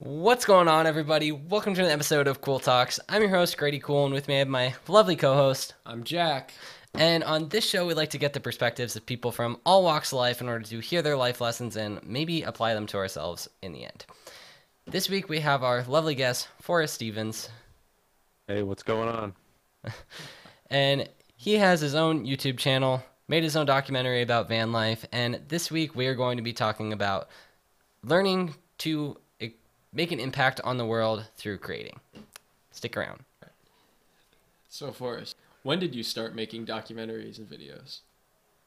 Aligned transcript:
What's 0.00 0.44
going 0.44 0.68
on, 0.68 0.86
everybody? 0.86 1.32
Welcome 1.32 1.74
to 1.74 1.84
an 1.84 1.90
episode 1.90 2.28
of 2.28 2.40
Cool 2.40 2.60
Talks. 2.60 3.00
I'm 3.08 3.20
your 3.20 3.32
host, 3.32 3.58
Grady 3.58 3.80
Cool, 3.80 4.04
and 4.04 4.14
with 4.14 4.28
me 4.28 4.36
I 4.36 4.38
have 4.38 4.48
my 4.48 4.72
lovely 4.86 5.16
co 5.16 5.34
host. 5.34 5.74
I'm 5.84 6.04
Jack. 6.04 6.54
And 6.94 7.24
on 7.24 7.48
this 7.48 7.68
show, 7.68 7.84
we 7.84 7.94
like 7.94 8.10
to 8.10 8.18
get 8.18 8.32
the 8.32 8.38
perspectives 8.38 8.94
of 8.94 9.04
people 9.04 9.32
from 9.32 9.58
all 9.66 9.82
walks 9.82 10.12
of 10.12 10.18
life 10.18 10.40
in 10.40 10.48
order 10.48 10.64
to 10.66 10.78
hear 10.78 11.02
their 11.02 11.16
life 11.16 11.40
lessons 11.40 11.74
and 11.74 12.00
maybe 12.04 12.42
apply 12.42 12.74
them 12.74 12.86
to 12.86 12.96
ourselves 12.96 13.48
in 13.60 13.72
the 13.72 13.86
end. 13.86 14.06
This 14.86 15.10
week, 15.10 15.28
we 15.28 15.40
have 15.40 15.64
our 15.64 15.82
lovely 15.82 16.14
guest, 16.14 16.46
Forrest 16.62 16.94
Stevens. 16.94 17.48
Hey, 18.46 18.62
what's 18.62 18.84
going 18.84 19.08
on? 19.08 19.34
and 20.70 21.08
he 21.34 21.54
has 21.54 21.80
his 21.80 21.96
own 21.96 22.24
YouTube 22.24 22.58
channel, 22.58 23.02
made 23.26 23.42
his 23.42 23.56
own 23.56 23.66
documentary 23.66 24.22
about 24.22 24.46
van 24.46 24.70
life, 24.70 25.04
and 25.10 25.40
this 25.48 25.72
week 25.72 25.96
we 25.96 26.06
are 26.06 26.14
going 26.14 26.36
to 26.36 26.42
be 26.44 26.52
talking 26.52 26.92
about 26.92 27.28
learning 28.04 28.54
to 28.78 29.16
make 29.98 30.12
an 30.12 30.20
impact 30.20 30.60
on 30.62 30.76
the 30.76 30.86
world 30.86 31.24
through 31.36 31.58
creating. 31.58 31.98
Stick 32.70 32.96
around. 32.96 33.24
So, 34.68 34.92
Forrest, 34.92 35.34
when 35.64 35.80
did 35.80 35.92
you 35.92 36.04
start 36.04 36.36
making 36.36 36.66
documentaries 36.66 37.38
and 37.38 37.50
videos? 37.50 38.02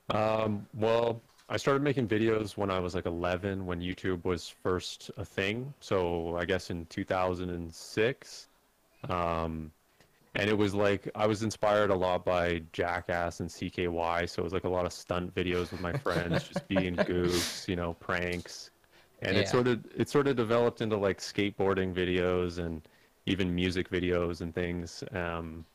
Um, 0.09 0.67
well, 0.73 1.21
I 1.47 1.55
started 1.55 1.83
making 1.83 2.09
videos 2.09 2.57
when 2.57 2.69
I 2.69 2.79
was 2.79 2.93
like 2.95 3.05
11, 3.05 3.65
when 3.65 3.79
YouTube 3.79 4.25
was 4.25 4.49
first 4.49 5.09
a 5.15 5.23
thing. 5.23 5.73
So 5.79 6.35
I 6.35 6.43
guess 6.43 6.69
in 6.69 6.85
2006. 6.87 8.47
Um, 9.07 9.71
and 10.35 10.49
it 10.49 10.57
was 10.57 10.75
like 10.75 11.09
I 11.15 11.27
was 11.27 11.43
inspired 11.43 11.91
a 11.91 11.95
lot 11.95 12.25
by 12.25 12.61
Jackass 12.73 13.39
and 13.39 13.49
CKY. 13.49 14.27
So 14.27 14.41
it 14.41 14.43
was 14.43 14.53
like 14.53 14.65
a 14.65 14.69
lot 14.69 14.85
of 14.85 14.91
stunt 14.91 15.33
videos 15.33 15.71
with 15.71 15.79
my 15.79 15.93
friends, 15.93 16.43
just 16.43 16.67
being 16.67 16.95
goofs, 17.11 17.69
you 17.69 17.77
know, 17.77 17.93
pranks 17.93 18.70
and 19.21 19.35
yeah. 19.35 19.43
it 19.43 19.47
sort 19.47 19.67
of 19.67 19.85
it 19.95 20.09
sort 20.09 20.27
of 20.27 20.35
developed 20.35 20.81
into 20.81 20.97
like 20.97 21.19
skateboarding 21.19 21.93
videos 21.93 22.57
and 22.57 22.81
even 23.25 23.53
music 23.53 23.89
videos 23.89 24.41
and 24.41 24.53
things 24.53 25.03
um, 25.11 25.65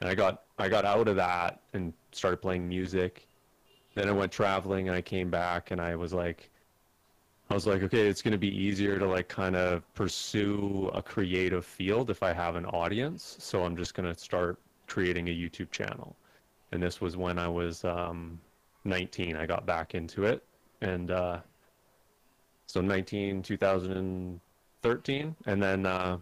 and 0.00 0.08
i 0.08 0.14
got 0.14 0.44
i 0.58 0.68
got 0.68 0.84
out 0.84 1.08
of 1.08 1.16
that 1.16 1.60
and 1.72 1.92
started 2.12 2.38
playing 2.38 2.68
music 2.68 3.26
then 3.94 4.08
i 4.08 4.12
went 4.12 4.30
traveling 4.30 4.88
and 4.88 4.96
i 4.96 5.00
came 5.00 5.30
back 5.30 5.70
and 5.70 5.80
i 5.80 5.94
was 5.96 6.12
like 6.12 6.50
i 7.50 7.54
was 7.54 7.66
like 7.66 7.82
okay 7.82 8.06
it's 8.06 8.22
going 8.22 8.32
to 8.32 8.38
be 8.38 8.54
easier 8.54 8.98
to 8.98 9.06
like 9.06 9.28
kind 9.28 9.56
of 9.56 9.82
pursue 9.94 10.90
a 10.94 11.02
creative 11.02 11.64
field 11.64 12.10
if 12.10 12.22
i 12.22 12.32
have 12.32 12.56
an 12.56 12.66
audience 12.66 13.36
so 13.40 13.64
i'm 13.64 13.76
just 13.76 13.94
going 13.94 14.08
to 14.08 14.18
start 14.18 14.58
creating 14.86 15.28
a 15.28 15.32
youtube 15.32 15.70
channel 15.70 16.14
and 16.72 16.82
this 16.82 17.00
was 17.00 17.16
when 17.16 17.38
i 17.38 17.48
was 17.48 17.84
um, 17.84 18.38
19 18.84 19.34
i 19.34 19.46
got 19.46 19.66
back 19.66 19.94
into 19.94 20.24
it 20.24 20.44
and 20.82 21.10
uh, 21.10 21.40
so 22.66 22.80
19 22.80 23.42
2013 23.42 25.36
and 25.46 25.62
then 25.62 25.86
uh, 25.86 26.16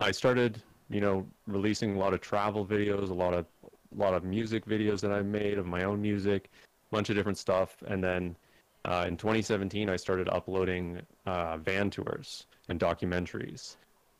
i 0.00 0.10
started 0.10 0.62
you 0.88 1.00
know 1.00 1.26
releasing 1.46 1.96
a 1.96 1.98
lot 1.98 2.14
of 2.14 2.20
travel 2.20 2.66
videos 2.66 3.10
a 3.10 3.14
lot 3.14 3.34
of 3.34 3.46
a 3.64 3.98
lot 3.98 4.14
of 4.14 4.24
music 4.24 4.64
videos 4.66 5.00
that 5.00 5.12
i 5.12 5.22
made 5.22 5.58
of 5.58 5.66
my 5.66 5.84
own 5.84 6.00
music 6.00 6.50
a 6.90 6.94
bunch 6.94 7.10
of 7.10 7.16
different 7.16 7.38
stuff 7.38 7.76
and 7.86 8.02
then 8.02 8.36
uh, 8.84 9.04
in 9.06 9.16
2017 9.16 9.88
i 9.88 9.96
started 9.96 10.28
uploading 10.28 11.00
uh, 11.26 11.56
van 11.58 11.90
tours 11.90 12.46
and 12.68 12.80
documentaries. 12.80 13.76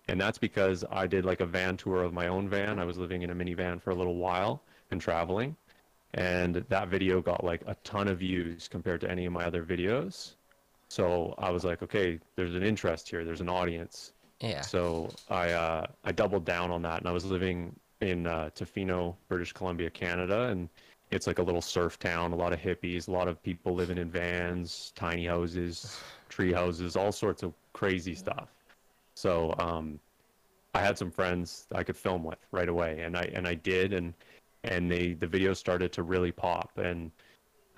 And 0.09 0.21
that's 0.21 0.39
because 0.39 0.85
i 0.91 1.07
did 1.07 1.25
like 1.25 1.41
a 1.41 1.47
van 1.47 1.77
tour 1.77 2.03
of 2.03 2.13
my 2.13 2.29
own 2.29 2.49
van. 2.49 2.79
I 2.79 2.85
was 2.85 2.97
living 2.97 3.23
in 3.23 3.31
a 3.31 3.35
minivan 3.35 3.81
for 3.81 3.91
a 3.91 3.95
little 3.95 4.17
while 4.17 4.63
and 4.91 5.01
traveling. 5.01 5.57
And 6.15 6.65
that 6.69 6.89
video 6.89 7.21
got 7.21 7.45
like 7.45 7.63
a 7.67 7.75
ton 7.83 8.09
of 8.09 8.21
views 8.21 8.69
compared 8.69 9.01
to 9.03 9.11
any 9.11 9.27
of 9.27 9.33
my 9.33 9.45
other 9.45 9.65
videos 9.65 10.36
so 10.89 11.35
I 11.39 11.51
was 11.51 11.65
like, 11.65 11.83
okay, 11.83 12.19
there's 12.37 12.55
an 12.55 12.63
interest 12.63 13.09
here. 13.09 13.25
There's 13.25 13.41
an 13.41 13.49
audience. 13.49 14.13
Yeah. 14.41 14.61
So 14.61 15.11
I 15.31 15.53
uh, 15.53 15.87
I 16.05 16.13
doubled 16.13 16.45
down 16.45 16.71
on 16.71 16.83
that, 16.83 16.99
and 16.99 17.09
I 17.09 17.13
was 17.13 17.25
living 17.25 17.75
in 18.01 18.27
uh, 18.27 18.51
Tofino, 18.55 19.17
British 19.29 19.53
Columbia, 19.53 19.91
Canada, 19.91 20.45
and 20.45 20.69
it's 21.11 21.27
like 21.27 21.39
a 21.39 21.43
little 21.43 21.63
surf 21.63 21.99
town. 21.99 22.33
A 22.33 22.37
lot 22.37 22.53
of 22.53 22.61
hippies, 22.61 23.09
a 23.09 23.11
lot 23.11 23.29
of 23.29 23.43
people 23.43 23.75
living 23.75 23.99
in 23.99 24.11
vans, 24.11 24.93
tiny 24.95 25.27
houses, 25.27 26.01
tree 26.29 26.53
houses, 26.53 26.97
all 26.97 27.13
sorts 27.13 27.43
of 27.43 27.53
crazy 27.73 28.15
stuff. 28.15 28.49
So 29.15 29.55
um, 29.59 29.99
I 30.75 30.81
had 30.81 30.99
some 30.99 31.11
friends 31.11 31.67
I 31.75 31.83
could 31.83 31.97
film 31.97 32.23
with 32.23 32.39
right 32.53 32.69
away, 32.69 33.01
and 33.01 33.17
I 33.17 33.31
and 33.35 33.49
I 33.49 33.55
did, 33.55 33.93
and 33.93 34.13
and 34.65 34.91
they 34.91 35.15
the 35.15 35.27
videos 35.27 35.57
started 35.57 35.93
to 35.93 36.03
really 36.03 36.33
pop. 36.33 36.77
And 36.77 37.11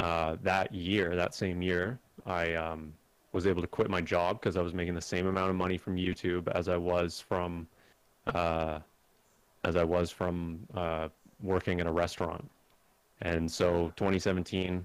uh, 0.01 0.37
that 0.43 0.75
year, 0.75 1.15
that 1.15 1.35
same 1.35 1.63
year, 1.63 1.99
I 2.27 2.55
um, 2.55 2.93
was 3.33 3.47
able 3.47 3.61
to 3.63 3.69
quit 3.69 3.91
my 3.91 4.01
job 4.01 4.41
because 4.41 4.57
I 4.57 4.63
was 4.63 4.75
making 4.75 4.95
the 4.95 5.01
same 5.01 5.27
amount 5.27 5.51
of 5.51 5.57
money 5.57 5.77
from 5.77 5.97
YouTube 5.97 6.49
as 6.49 6.69
I 6.69 6.77
was 6.77 7.21
from 7.21 7.67
uh, 8.27 8.81
as 9.65 9.77
I 9.77 9.85
was 9.85 10.11
from 10.11 10.61
uh, 10.75 11.09
working 11.43 11.81
in 11.81 11.87
a 11.87 11.93
restaurant. 11.93 12.49
And 13.21 13.51
so 13.51 13.93
2017 13.97 14.85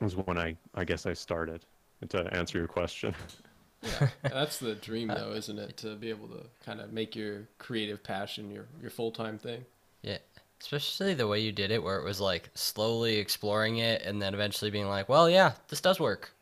was 0.00 0.16
when 0.16 0.38
I 0.38 0.56
I 0.74 0.84
guess 0.84 1.06
I 1.06 1.12
started 1.14 1.64
to 2.08 2.32
answer 2.34 2.58
your 2.58 2.68
question. 2.68 3.14
yeah, 3.82 4.08
that's 4.22 4.58
the 4.58 4.74
dream 4.74 5.08
though, 5.08 5.32
isn't 5.32 5.58
it? 5.58 5.76
To 5.78 5.96
be 5.96 6.10
able 6.10 6.28
to 6.28 6.44
kind 6.64 6.80
of 6.80 6.92
make 6.92 7.16
your 7.16 7.48
creative 7.58 8.02
passion 8.02 8.50
your 8.50 8.66
your 8.80 8.90
full 8.90 9.10
time 9.10 9.38
thing. 9.38 9.64
Yeah, 10.02 10.18
especially 10.60 11.14
the 11.14 11.26
way 11.26 11.40
you 11.40 11.52
did 11.52 11.70
it, 11.70 11.82
where 11.82 11.98
it 11.98 12.04
was 12.04 12.20
like 12.20 12.50
slowly 12.54 13.16
exploring 13.16 13.78
it 13.78 14.02
and 14.02 14.20
then 14.20 14.34
eventually 14.34 14.70
being 14.70 14.88
like, 14.88 15.08
well, 15.08 15.28
yeah, 15.28 15.52
this 15.68 15.80
does 15.80 15.98
work. 15.98 16.34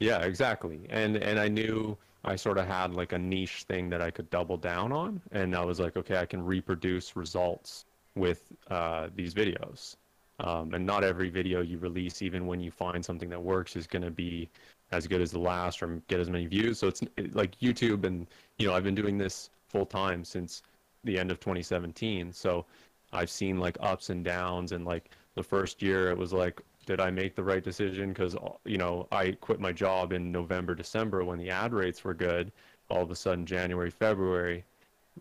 Yeah, 0.00 0.22
exactly. 0.22 0.86
And 0.90 1.16
and 1.16 1.38
I 1.38 1.48
knew 1.48 1.96
I 2.24 2.36
sort 2.36 2.58
of 2.58 2.66
had 2.66 2.94
like 2.94 3.12
a 3.12 3.18
niche 3.18 3.64
thing 3.64 3.90
that 3.90 4.00
I 4.00 4.10
could 4.10 4.30
double 4.30 4.56
down 4.56 4.92
on, 4.92 5.20
and 5.32 5.54
I 5.54 5.64
was 5.64 5.80
like, 5.80 5.96
okay, 5.96 6.18
I 6.18 6.26
can 6.26 6.42
reproduce 6.44 7.16
results 7.16 7.84
with 8.16 8.52
uh, 8.70 9.08
these 9.14 9.34
videos. 9.34 9.96
Um, 10.40 10.72
and 10.72 10.86
not 10.86 11.04
every 11.04 11.28
video 11.28 11.60
you 11.60 11.76
release, 11.78 12.22
even 12.22 12.46
when 12.46 12.60
you 12.60 12.70
find 12.70 13.04
something 13.04 13.28
that 13.28 13.42
works, 13.42 13.76
is 13.76 13.86
going 13.86 14.02
to 14.02 14.10
be 14.10 14.48
as 14.90 15.06
good 15.06 15.20
as 15.20 15.30
the 15.32 15.38
last 15.38 15.82
or 15.82 16.00
get 16.08 16.18
as 16.18 16.30
many 16.30 16.46
views. 16.46 16.78
So 16.78 16.88
it's 16.88 17.02
like 17.32 17.58
YouTube, 17.60 18.04
and 18.04 18.26
you 18.58 18.66
know, 18.68 18.74
I've 18.74 18.84
been 18.84 18.94
doing 18.94 19.18
this 19.18 19.50
full 19.68 19.86
time 19.86 20.24
since 20.24 20.62
the 21.04 21.18
end 21.18 21.30
of 21.30 21.40
2017. 21.40 22.32
So 22.32 22.64
I've 23.12 23.30
seen 23.30 23.58
like 23.60 23.76
ups 23.80 24.08
and 24.10 24.24
downs, 24.24 24.72
and 24.72 24.84
like 24.86 25.10
the 25.34 25.42
first 25.42 25.82
year 25.82 26.10
it 26.10 26.16
was 26.16 26.32
like 26.32 26.62
did 26.86 27.00
I 27.00 27.10
make 27.10 27.34
the 27.34 27.44
right 27.44 27.62
decision? 27.62 28.08
Because 28.08 28.36
you 28.64 28.78
know 28.78 29.06
I 29.12 29.32
quit 29.32 29.60
my 29.60 29.72
job 29.72 30.12
in 30.12 30.32
November, 30.32 30.74
December 30.74 31.24
when 31.24 31.38
the 31.38 31.50
ad 31.50 31.72
rates 31.72 32.04
were 32.04 32.14
good. 32.14 32.52
All 32.88 33.02
of 33.02 33.10
a 33.10 33.16
sudden, 33.16 33.46
January, 33.46 33.90
February, 33.90 34.64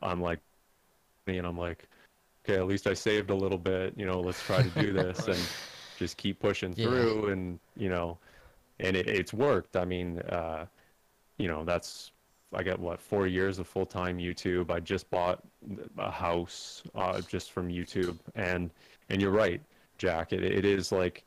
I'm 0.02 0.22
like, 0.22 0.40
and 1.28 1.46
I'm 1.46 1.58
like, 1.58 1.88
okay, 2.44 2.59
at 2.59 2.66
least 2.66 2.88
I 2.88 2.94
saved 2.94 3.30
a 3.30 3.36
little 3.36 3.58
bit. 3.58 3.94
You 3.96 4.06
know, 4.06 4.19
let's 4.19 4.42
try 4.44 4.64
to 4.64 4.69
do 4.81 4.92
this 4.94 5.28
and 5.28 5.40
just 5.98 6.18
keep 6.18 6.40
pushing 6.40 6.74
yeah. 6.75 6.88
through. 6.88 7.30
And 7.30 7.59
you 7.78 7.90
know, 7.90 8.18
and 8.80 8.96
it, 8.96 9.08
it's 9.08 9.34
worked. 9.34 9.75
I 9.75 9.86
mean, 9.86 10.19
uh, 10.19 10.66
you 11.38 11.48
know, 11.48 11.64
that's 11.64 12.12
I 12.53 12.64
got 12.64 12.80
what 12.80 13.00
four 13.00 13.28
years 13.28 13.59
of 13.59 13.68
full 13.68 13.86
time 13.86 14.18
YouTube. 14.18 14.72
I 14.72 14.80
just 14.80 15.09
bought 15.09 15.44
a 15.98 16.09
house 16.12 16.84
uh, 16.96 17.22
just 17.22 17.52
from 17.52 17.69
YouTube, 17.69 18.18
and 18.36 18.72
and 19.09 19.22
you're 19.22 19.31
right, 19.31 19.62
Jack. 19.98 20.34
It 20.34 20.44
it 20.44 20.66
is 20.66 20.92
like 20.92 21.25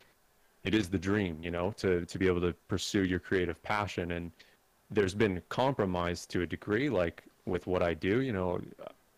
it 0.64 0.74
is 0.74 0.88
the 0.88 0.98
dream, 0.98 1.38
you 1.42 1.50
know, 1.50 1.72
to 1.78 2.04
to 2.06 2.18
be 2.18 2.26
able 2.26 2.40
to 2.40 2.54
pursue 2.68 3.04
your 3.04 3.18
creative 3.18 3.62
passion. 3.62 4.12
And 4.12 4.30
there's 4.90 5.14
been 5.14 5.42
compromise 5.48 6.26
to 6.26 6.42
a 6.42 6.46
degree, 6.46 6.88
like 6.88 7.24
with 7.46 7.66
what 7.66 7.82
I 7.82 7.94
do. 7.94 8.20
You 8.20 8.32
know, 8.32 8.60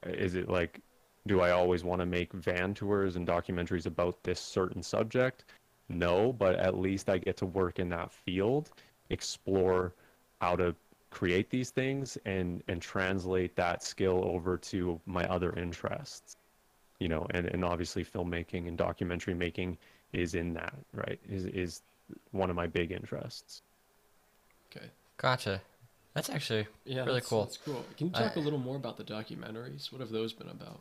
is 0.04 0.34
it 0.34 0.48
like, 0.48 0.80
do 1.26 1.40
I 1.40 1.50
always 1.50 1.84
want 1.84 2.00
to 2.00 2.06
make 2.06 2.32
van 2.32 2.74
tours 2.74 3.16
and 3.16 3.26
documentaries 3.26 3.86
about 3.86 4.22
this 4.22 4.40
certain 4.40 4.82
subject? 4.82 5.44
No, 5.88 6.32
but 6.32 6.54
at 6.56 6.78
least 6.78 7.10
I 7.10 7.18
get 7.18 7.36
to 7.38 7.46
work 7.46 7.78
in 7.78 7.90
that 7.90 8.10
field, 8.10 8.70
explore 9.10 9.92
how 10.40 10.56
to 10.56 10.74
create 11.10 11.48
these 11.48 11.70
things 11.70 12.18
and 12.24 12.62
and 12.68 12.82
translate 12.82 13.54
that 13.54 13.82
skill 13.82 14.24
over 14.24 14.58
to 14.58 15.00
my 15.06 15.24
other 15.28 15.52
interests 15.54 16.36
you 16.98 17.08
know 17.08 17.24
and, 17.30 17.46
and 17.46 17.64
obviously 17.64 18.04
filmmaking 18.04 18.66
and 18.66 18.76
documentary 18.76 19.32
making 19.32 19.78
is 20.14 20.34
in 20.34 20.54
that, 20.54 20.74
right? 20.92 21.18
Is 21.28 21.46
is 21.46 21.82
one 22.32 22.50
of 22.50 22.56
my 22.56 22.66
big 22.66 22.92
interests. 22.92 23.62
Okay. 24.74 24.86
Gotcha. 25.16 25.60
That's 26.14 26.30
actually 26.30 26.66
yeah, 26.84 27.04
really 27.04 27.14
that's, 27.14 27.28
cool. 27.28 27.44
That's 27.44 27.56
cool. 27.56 27.84
Can 27.96 28.06
you 28.08 28.12
talk 28.12 28.36
I, 28.36 28.40
a 28.40 28.42
little 28.42 28.58
more 28.58 28.76
about 28.76 28.96
the 28.96 29.04
documentaries? 29.04 29.90
What 29.90 30.00
have 30.00 30.10
those 30.10 30.32
been 30.32 30.48
about? 30.48 30.80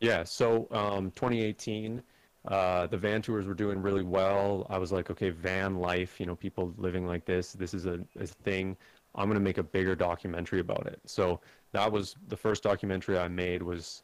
Yeah, 0.00 0.22
so 0.24 0.68
um, 0.70 1.10
2018, 1.12 2.02
uh, 2.48 2.86
the 2.88 2.98
van 2.98 3.22
tours 3.22 3.46
were 3.46 3.54
doing 3.54 3.80
really 3.80 4.02
well. 4.02 4.66
I 4.68 4.76
was 4.76 4.92
like, 4.92 5.10
okay, 5.10 5.30
van 5.30 5.76
life, 5.76 6.20
you 6.20 6.26
know, 6.26 6.34
people 6.34 6.74
living 6.76 7.06
like 7.06 7.24
this, 7.24 7.52
this 7.52 7.72
is 7.72 7.86
a, 7.86 8.00
a 8.20 8.26
thing. 8.26 8.76
I'm 9.14 9.28
going 9.28 9.38
to 9.38 9.44
make 9.44 9.58
a 9.58 9.62
bigger 9.62 9.94
documentary 9.94 10.60
about 10.60 10.86
it. 10.86 11.00
So 11.06 11.40
that 11.72 11.90
was 11.90 12.16
the 12.28 12.36
first 12.36 12.62
documentary 12.62 13.18
I 13.18 13.28
made 13.28 13.62
was 13.62 14.02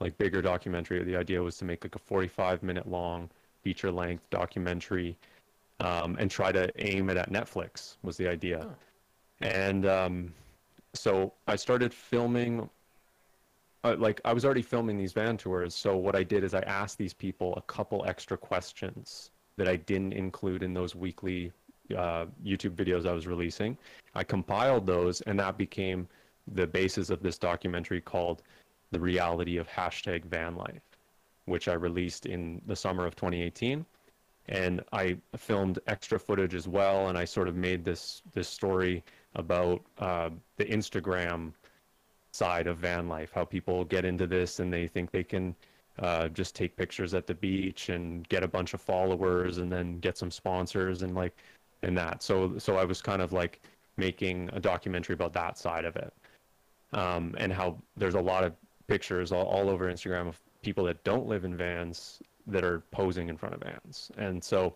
like 0.00 0.18
bigger 0.18 0.42
documentary. 0.42 1.02
The 1.02 1.16
idea 1.16 1.42
was 1.42 1.56
to 1.58 1.64
make 1.64 1.82
like 1.82 1.94
a 1.94 1.98
45 1.98 2.62
minute 2.62 2.86
long 2.86 3.30
feature 3.68 3.92
length 3.92 4.24
documentary 4.30 5.14
um, 5.80 6.16
and 6.18 6.30
try 6.30 6.50
to 6.50 6.64
aim 6.90 7.10
it 7.10 7.18
at 7.18 7.30
Netflix 7.30 7.96
was 8.02 8.16
the 8.16 8.26
idea. 8.26 8.66
and 9.42 9.84
um, 9.84 10.32
so 10.94 11.34
I 11.46 11.56
started 11.56 11.92
filming. 11.92 12.68
Uh, 13.84 13.94
like 13.98 14.20
I 14.24 14.32
was 14.32 14.44
already 14.46 14.62
filming 14.62 14.96
these 14.96 15.12
van 15.12 15.36
tours, 15.36 15.74
so 15.74 15.96
what 15.96 16.16
I 16.16 16.24
did 16.24 16.42
is 16.44 16.52
I 16.54 16.62
asked 16.62 16.96
these 16.98 17.12
people 17.12 17.54
a 17.56 17.62
couple 17.62 18.04
extra 18.12 18.36
questions 18.36 19.30
that 19.58 19.68
I 19.68 19.76
didn't 19.76 20.14
include 20.14 20.62
in 20.62 20.72
those 20.72 20.96
weekly 20.96 21.52
uh, 21.96 22.24
YouTube 22.44 22.74
videos 22.74 23.06
I 23.06 23.12
was 23.12 23.26
releasing. 23.26 23.76
I 24.14 24.24
compiled 24.24 24.84
those, 24.86 25.20
and 25.22 25.38
that 25.38 25.58
became 25.58 26.08
the 26.54 26.66
basis 26.66 27.10
of 27.10 27.22
this 27.22 27.36
documentary 27.38 28.00
called 28.00 28.42
"The 28.92 28.98
Reality 28.98 29.58
of 29.58 29.68
Hashtag 29.68 30.24
Van 30.24 30.56
Life," 30.56 30.87
which 31.48 31.68
I 31.68 31.74
released 31.74 32.26
in 32.26 32.60
the 32.66 32.76
summer 32.76 33.06
of 33.06 33.16
2018 33.16 33.84
and 34.48 34.82
I 34.92 35.18
filmed 35.36 35.78
extra 35.86 36.18
footage 36.18 36.54
as 36.54 36.66
well, 36.66 37.08
and 37.08 37.18
I 37.18 37.24
sort 37.24 37.48
of 37.48 37.56
made 37.56 37.84
this 37.84 38.22
this 38.32 38.48
story 38.48 39.04
about 39.34 39.82
uh, 39.98 40.30
the 40.56 40.64
Instagram 40.64 41.52
side 42.32 42.66
of 42.66 42.78
van 42.78 43.08
life, 43.08 43.30
how 43.34 43.44
people 43.44 43.84
get 43.84 44.04
into 44.04 44.26
this 44.26 44.60
and 44.60 44.72
they 44.72 44.86
think 44.86 45.10
they 45.10 45.24
can 45.24 45.54
uh, 45.98 46.28
just 46.28 46.54
take 46.54 46.76
pictures 46.76 47.12
at 47.12 47.26
the 47.26 47.34
beach 47.34 47.88
and 47.88 48.28
get 48.28 48.42
a 48.42 48.48
bunch 48.48 48.72
of 48.72 48.80
followers 48.80 49.58
and 49.58 49.70
then 49.70 49.98
get 49.98 50.16
some 50.16 50.30
sponsors 50.30 51.02
and 51.02 51.14
like 51.14 51.36
and 51.82 51.96
that. 51.96 52.22
So 52.22 52.58
so 52.58 52.76
I 52.76 52.84
was 52.84 53.02
kind 53.02 53.20
of 53.20 53.32
like 53.32 53.60
making 53.96 54.48
a 54.52 54.60
documentary 54.60 55.14
about 55.14 55.32
that 55.34 55.58
side 55.58 55.84
of 55.84 55.96
it, 55.96 56.12
um, 56.92 57.34
and 57.38 57.52
how 57.52 57.76
there's 57.96 58.14
a 58.14 58.20
lot 58.20 58.44
of 58.44 58.54
pictures 58.86 59.30
all, 59.30 59.44
all 59.44 59.68
over 59.68 59.92
Instagram 59.92 60.28
of 60.28 60.40
people 60.62 60.84
that 60.84 61.02
don't 61.04 61.26
live 61.26 61.44
in 61.44 61.56
vans 61.56 62.22
that 62.46 62.64
are 62.64 62.80
posing 62.90 63.28
in 63.28 63.36
front 63.36 63.54
of 63.54 63.62
vans. 63.62 64.10
And 64.16 64.42
so, 64.42 64.74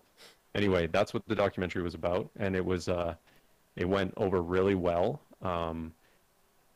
anyway, 0.55 0.87
that's 0.87 1.15
what 1.15 1.27
the 1.27 1.35
documentary 1.35 1.83
was 1.83 1.95
about, 1.95 2.31
and 2.39 2.55
it 2.57 2.65
was 2.65 2.89
uh, 2.89 3.15
it 3.77 3.89
went 3.89 4.15
over 4.17 4.43
really 4.43 4.75
well. 4.75 5.21
Um, 5.43 5.93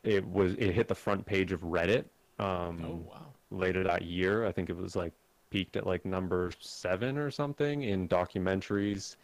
it 0.03 0.25
was 0.27 0.53
it 0.55 0.73
hit 0.73 0.87
the 0.87 0.95
front 0.95 1.25
page 1.25 1.51
of 1.51 1.61
Reddit. 1.61 2.05
Um, 2.39 2.81
Oh 2.83 2.95
wow. 3.09 3.33
Later 3.49 3.83
that 3.83 4.01
year, 4.03 4.45
I 4.45 4.51
think 4.51 4.69
it 4.69 4.75
was 4.75 4.95
like 4.95 5.13
peaked 5.49 5.77
at 5.77 5.87
like 5.87 6.05
number 6.05 6.51
seven 6.59 7.17
or 7.17 7.31
something 7.31 7.83
in 7.83 8.07
documentaries, 8.07 9.15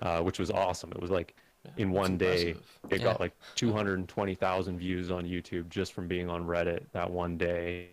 uh, 0.00 0.20
which 0.22 0.38
was 0.38 0.50
awesome. 0.50 0.92
It 0.92 1.00
was 1.00 1.10
like 1.10 1.34
Yeah, 1.64 1.72
in 1.76 1.90
one 1.90 2.16
day 2.18 2.50
impressive. 2.50 2.80
it 2.90 2.98
Yeah. 3.00 3.04
got 3.04 3.20
like 3.20 3.32
220,000 3.56 4.78
views 4.78 5.10
on 5.10 5.24
YouTube 5.24 5.68
just 5.70 5.92
from 5.92 6.06
being 6.08 6.30
on 6.30 6.46
Reddit 6.46 6.84
that 6.92 7.10
one 7.10 7.36
day. 7.36 7.90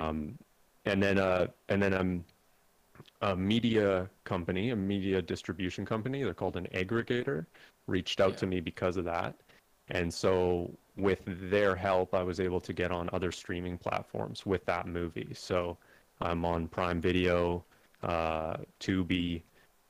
Um, 0.00 0.38
and 0.84 1.02
then 1.02 1.18
uh, 1.18 1.46
and 1.68 1.82
then 1.82 1.94
um, 1.94 2.24
a 3.22 3.34
media 3.36 4.08
company, 4.24 4.70
a 4.70 4.76
media 4.76 5.20
distribution 5.20 5.84
company, 5.84 6.22
they're 6.22 6.34
called 6.34 6.56
an 6.56 6.68
aggregator, 6.74 7.46
reached 7.86 8.20
out 8.20 8.30
Yeah. 8.30 8.36
to 8.36 8.46
me 8.46 8.60
because 8.60 8.96
of 8.96 9.04
that. 9.04 9.34
And 9.88 10.12
so 10.12 10.70
with 10.96 11.20
their 11.26 11.74
help, 11.74 12.14
I 12.14 12.22
was 12.22 12.40
able 12.40 12.60
to 12.60 12.72
get 12.72 12.90
on 12.90 13.10
other 13.12 13.32
streaming 13.32 13.76
platforms 13.78 14.46
with 14.46 14.64
that 14.66 14.86
movie. 14.86 15.32
So 15.34 15.76
I'm 16.20 16.44
on 16.44 16.68
Prime 16.68 17.00
Video, 17.00 17.64
uh, 18.02 18.56
Tubi, 18.80 19.42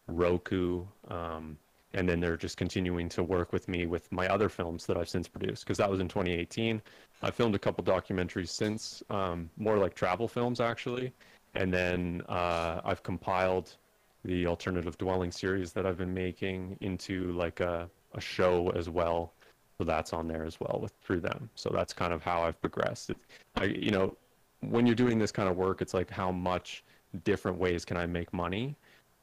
Roku, 0.06 0.84
um, 1.08 1.56
and 1.94 2.08
then 2.08 2.20
they're 2.20 2.36
just 2.36 2.56
continuing 2.56 3.08
to 3.08 3.22
work 3.22 3.52
with 3.52 3.68
me 3.68 3.86
with 3.86 4.10
my 4.12 4.26
other 4.28 4.48
films 4.48 4.84
that 4.86 4.96
I've 4.96 5.08
since 5.08 5.28
produced 5.28 5.64
because 5.64 5.78
that 5.78 5.90
was 5.90 6.00
in 6.00 6.08
2018. 6.08 6.82
I 7.22 7.30
filmed 7.30 7.54
a 7.54 7.58
couple 7.58 7.84
documentaries 7.84 8.48
since, 8.48 9.02
um, 9.10 9.48
more 9.56 9.78
like 9.78 9.94
travel 9.94 10.28
films 10.28 10.60
actually, 10.60 11.12
and 11.54 11.72
then 11.72 12.22
uh, 12.28 12.80
I've 12.84 13.02
compiled 13.02 13.76
the 14.24 14.46
alternative 14.46 14.98
dwelling 14.98 15.30
series 15.30 15.72
that 15.72 15.86
I've 15.86 15.98
been 15.98 16.12
making 16.14 16.76
into 16.80 17.32
like 17.32 17.60
a, 17.60 17.88
a 18.14 18.20
show 18.20 18.70
as 18.70 18.88
well. 18.88 19.32
So 19.78 19.84
that's 19.84 20.12
on 20.12 20.28
there 20.28 20.44
as 20.44 20.60
well 20.60 20.78
with 20.80 20.92
through 21.02 21.20
them. 21.20 21.50
So 21.54 21.70
that's 21.74 21.92
kind 21.92 22.12
of 22.12 22.22
how 22.22 22.42
I've 22.42 22.60
progressed. 22.60 23.10
It, 23.10 23.16
I, 23.56 23.64
you 23.64 23.90
know, 23.90 24.16
when 24.60 24.86
you're 24.86 24.94
doing 24.94 25.18
this 25.18 25.32
kind 25.32 25.48
of 25.48 25.56
work, 25.56 25.82
it's 25.82 25.94
like 25.94 26.10
how 26.10 26.30
much 26.30 26.84
different 27.24 27.58
ways 27.58 27.84
can 27.84 27.96
I 27.96 28.06
make 28.06 28.32
money 28.32 28.76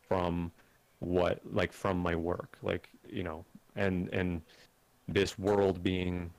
from 0.07 0.51
what 1.01 1.41
like 1.51 1.73
from 1.73 1.97
my 1.97 2.15
work 2.15 2.57
like 2.63 2.89
you 3.09 3.23
know 3.23 3.43
and 3.75 4.07
and 4.13 4.41
this 5.07 5.37
world 5.37 5.83
being 5.83 6.31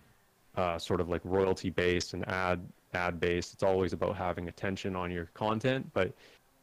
uh, 0.56 0.78
sort 0.78 1.00
of 1.00 1.08
like 1.08 1.20
royalty 1.24 1.68
based 1.70 2.14
and 2.14 2.26
ad 2.28 2.60
ad 2.94 3.18
based 3.20 3.52
it's 3.54 3.62
always 3.62 3.92
about 3.92 4.16
having 4.16 4.48
attention 4.48 4.94
on 4.96 5.10
your 5.10 5.26
content 5.34 5.84
but 5.92 6.12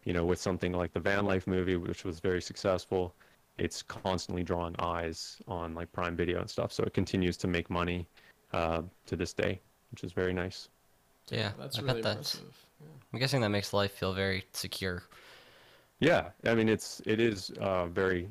you 0.05 0.13
know 0.13 0.25
with 0.25 0.39
something 0.39 0.71
like 0.71 0.93
the 0.93 0.99
van 0.99 1.25
life 1.25 1.45
movie 1.45 1.75
which 1.75 2.03
was 2.05 2.19
very 2.19 2.41
successful 2.41 3.13
it's 3.57 3.81
constantly 3.83 4.43
drawing 4.43 4.75
eyes 4.79 5.41
on 5.47 5.75
like 5.75 5.91
prime 5.91 6.15
video 6.15 6.39
and 6.39 6.49
stuff 6.49 6.71
so 6.71 6.83
it 6.83 6.93
continues 6.93 7.35
to 7.35 7.47
make 7.47 7.69
money 7.69 8.07
uh, 8.53 8.81
to 9.05 9.15
this 9.15 9.33
day 9.33 9.59
which 9.91 10.03
is 10.03 10.13
very 10.13 10.33
nice 10.33 10.69
Yeah, 11.31 11.51
that's 11.59 11.77
I 11.77 11.81
really 11.81 12.01
bet 12.01 12.15
that's. 12.15 12.35
impressive. 12.35 12.65
Yeah. 12.81 12.87
I'm 13.13 13.19
guessing 13.19 13.41
that 13.41 13.49
makes 13.49 13.73
life 13.73 13.91
feel 13.91 14.13
very 14.13 14.45
secure. 14.53 15.03
Yeah, 15.99 16.31
I 16.45 16.55
mean 16.55 16.69
it's 16.69 17.01
it 17.05 17.19
is 17.19 17.51
uh, 17.59 17.87
very 17.87 18.29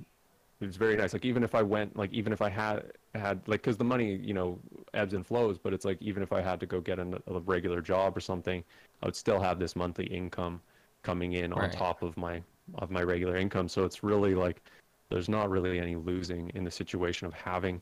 it's 0.60 0.76
very 0.76 0.96
nice. 0.96 1.12
Like 1.12 1.24
even 1.24 1.42
if 1.44 1.54
I 1.54 1.62
went 1.62 1.96
like 1.96 2.12
even 2.12 2.32
if 2.32 2.42
I 2.42 2.48
had 2.50 2.92
had 3.14 3.46
like 3.48 3.62
because 3.62 3.76
the 3.76 3.84
money 3.84 4.16
you 4.16 4.34
know 4.34 4.58
ebbs 4.94 5.14
and 5.14 5.26
flows, 5.26 5.58
but 5.58 5.74
it's 5.74 5.84
like 5.84 6.00
even 6.02 6.22
if 6.22 6.32
I 6.32 6.40
had 6.42 6.60
to 6.60 6.66
go 6.66 6.80
get 6.80 6.98
an, 6.98 7.14
a 7.26 7.40
regular 7.40 7.80
job 7.82 8.16
or 8.16 8.20
something, 8.20 8.64
I 9.02 9.06
would 9.06 9.16
still 9.16 9.40
have 9.40 9.58
this 9.58 9.76
monthly 9.76 10.06
income 10.06 10.62
coming 11.02 11.34
in 11.34 11.52
on 11.52 11.70
Right. 11.70 11.70
top 11.70 12.02
of 12.02 12.16
my 12.16 12.42
of 12.76 12.90
my 12.90 13.02
regular 13.02 13.36
income. 13.36 13.68
So 13.68 13.84
it's 13.84 14.02
really 14.02 14.34
like 14.34 14.62
there's 15.10 15.28
not 15.28 15.50
really 15.50 15.78
any 15.80 15.96
losing 15.96 16.50
in 16.54 16.64
the 16.64 16.70
situation 16.70 17.26
of 17.26 17.34
having 17.34 17.80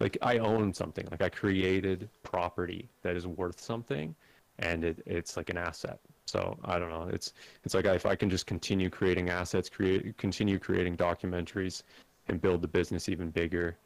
like 0.00 0.16
I 0.22 0.38
own 0.38 0.72
something 0.74 1.06
like 1.10 1.22
I 1.22 1.28
created 1.28 2.08
property 2.22 2.88
that 3.02 3.16
is 3.16 3.26
worth 3.26 3.60
something 3.60 4.14
and 4.58 4.84
it, 4.84 5.02
it's 5.06 5.36
like 5.36 5.50
an 5.50 5.56
asset 5.58 6.00
so 6.26 6.58
I 6.64 6.78
don't 6.78 6.90
know 6.90 7.08
it's 7.12 7.32
it's 7.64 7.74
like 7.74 7.84
if 7.86 8.06
I 8.06 8.16
can 8.16 8.30
just 8.30 8.46
continue 8.46 8.90
creating 8.90 9.30
assets 9.30 9.68
create 9.68 10.16
continue 10.18 10.58
creating 10.58 10.96
documentaries 10.96 11.82
and 12.28 12.40
build 12.40 12.62
the 12.62 12.68
business 12.68 13.08
even 13.08 13.30
bigger 13.30 13.76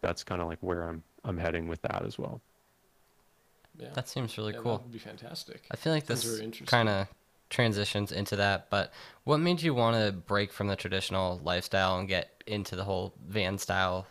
that's 0.00 0.22
kind 0.24 0.40
of 0.40 0.48
like 0.48 0.58
where 0.60 0.84
I'm 0.88 1.02
I'm 1.24 1.36
heading 1.38 1.68
with 1.68 1.82
that 1.82 2.04
as 2.04 2.18
well 2.18 2.40
Yeah. 3.76 3.88
That 3.94 4.08
seems 4.08 4.36
really 4.38 4.54
Yeah, 4.54 4.60
cool. 4.62 4.78
That 4.78 4.82
would 4.84 4.92
be 4.92 4.98
fantastic. 4.98 5.66
I 5.70 5.76
feel 5.76 5.92
like 5.92 6.06
Sounds 6.06 6.22
this 6.22 6.32
very 6.32 6.44
interesting. 6.44 6.66
kind 6.66 6.88
of 6.88 7.06
transitions 7.50 8.12
into 8.12 8.36
that. 8.36 8.68
But 8.70 8.92
what 9.24 9.38
made 9.38 9.62
you 9.62 9.74
want 9.74 9.96
to 9.96 10.12
break 10.12 10.52
from 10.52 10.66
the 10.68 10.76
traditional 10.76 11.40
lifestyle 11.44 11.98
and 11.98 12.08
get 12.08 12.42
into 12.46 12.76
the 12.76 12.84
whole 12.84 13.14
van 13.26 13.58
style, 13.58 14.06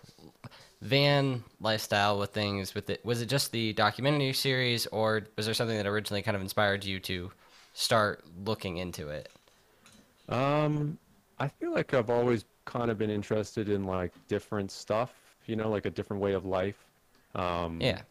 van 0.81 1.43
lifestyle 1.59 2.19
with 2.19 2.31
things? 2.31 2.73
With 2.75 2.89
it, 2.89 3.03
was 3.05 3.21
it 3.21 3.27
just 3.27 3.51
the 3.51 3.73
documentary 3.73 4.33
series, 4.33 4.87
or 4.87 5.23
was 5.35 5.45
there 5.45 5.55
something 5.55 5.77
that 5.77 5.87
originally 5.87 6.21
kind 6.21 6.35
of 6.35 6.41
inspired 6.41 6.85
you 6.85 6.99
to 7.01 7.31
start 7.77 8.23
looking 8.35 8.77
into 8.77 9.09
it? 9.09 9.29
Um, 10.29 10.97
I 11.39 11.47
feel 11.47 11.71
like 11.73 11.93
I've 11.93 12.09
always 12.09 12.45
kind 12.65 12.91
of 12.91 12.97
been 12.97 13.09
interested 13.09 13.69
in 13.69 13.83
like 13.85 14.13
different 14.27 14.71
stuff, 14.71 15.37
you 15.45 15.55
know, 15.55 15.69
like 15.69 15.85
a 15.85 15.89
different 15.91 16.21
way 16.21 16.33
of 16.33 16.45
life. 16.45 16.85
Um, 17.35 17.79
Yeah, 17.79 18.01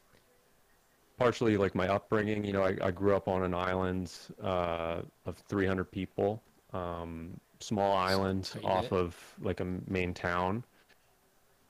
partially 1.18 1.56
like 1.56 1.74
my 1.74 1.88
upbringing. 1.88 2.44
You 2.44 2.52
know, 2.52 2.62
I, 2.62 2.76
I 2.82 2.90
grew 2.90 3.16
up 3.16 3.28
on 3.28 3.42
an 3.42 3.54
island 3.54 4.12
uh, 4.42 5.02
of 5.24 5.38
300 5.48 5.84
people, 5.90 6.42
um, 6.72 7.40
small 7.60 7.96
island 7.96 8.50
off 8.64 8.92
it. 8.92 8.92
of 8.92 9.16
like 9.40 9.60
a 9.60 9.66
main 9.88 10.14
town, 10.14 10.64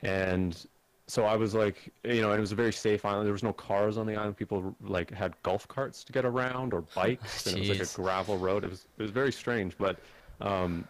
and 0.03 0.67
so 1.09 1.25
I 1.25 1.37
was 1.37 1.55
like, 1.55 1.93
you 2.05 2.21
know, 2.21 2.31
and 2.31 2.39
it 2.39 2.41
was 2.41 2.53
a 2.53 2.57
very 2.57 2.73
safe 2.73 3.05
island. 3.05 3.27
There 3.27 3.33
was 3.33 3.43
no 3.43 3.53
cars 3.53 3.97
on 3.97 4.07
the 4.07 4.17
island. 4.17 4.37
People 4.37 4.75
like 4.81 5.11
had 5.11 5.41
golf 5.43 5.67
carts 5.69 6.03
to 6.05 6.13
get 6.13 6.25
around 6.25 6.75
or 6.75 6.81
bikes, 6.95 7.47
and 7.47 7.57
it 7.57 7.61
was 7.61 7.69
like 7.69 7.81
a 7.81 7.93
gravel 7.93 8.39
road. 8.39 8.65
It 8.65 8.71
was 8.71 8.87
it 8.99 9.03
was 9.03 9.13
very 9.13 9.33
strange, 9.33 9.79
but 9.79 9.99
um, 10.41 10.87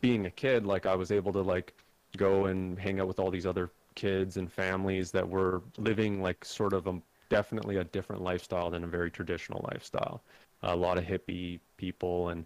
being 0.00 0.26
a 0.26 0.30
kid, 0.30 0.66
like 0.66 0.84
I 0.86 0.94
was 0.94 1.10
able 1.10 1.32
to 1.32 1.40
like 1.40 1.72
go 2.16 2.46
and 2.46 2.78
hang 2.78 3.00
out 3.00 3.08
with 3.08 3.18
all 3.18 3.30
these 3.30 3.46
other 3.46 3.70
kids 3.94 4.36
and 4.36 4.52
families 4.52 5.10
that 5.12 5.28
were 5.28 5.62
living 5.78 6.22
like 6.22 6.44
sort 6.44 6.72
of 6.72 6.86
a 6.86 7.00
definitely 7.30 7.76
a 7.76 7.84
different 7.84 8.22
lifestyle 8.22 8.70
than 8.70 8.84
a 8.84 8.86
very 8.86 9.10
traditional 9.10 9.66
lifestyle. 9.72 10.22
A 10.62 10.76
lot 10.76 10.98
of 10.98 11.04
hippie 11.04 11.60
people 11.76 12.28
and 12.28 12.44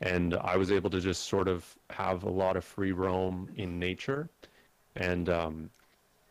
and 0.00 0.34
I 0.34 0.56
was 0.56 0.70
able 0.70 0.90
to 0.90 1.00
just 1.00 1.24
sort 1.24 1.48
of 1.48 1.64
have 1.90 2.24
a 2.24 2.30
lot 2.30 2.56
of 2.56 2.64
free 2.64 2.92
roam 2.92 3.48
in 3.56 3.78
nature, 3.78 4.28
and 4.96 5.28
um, 5.28 5.70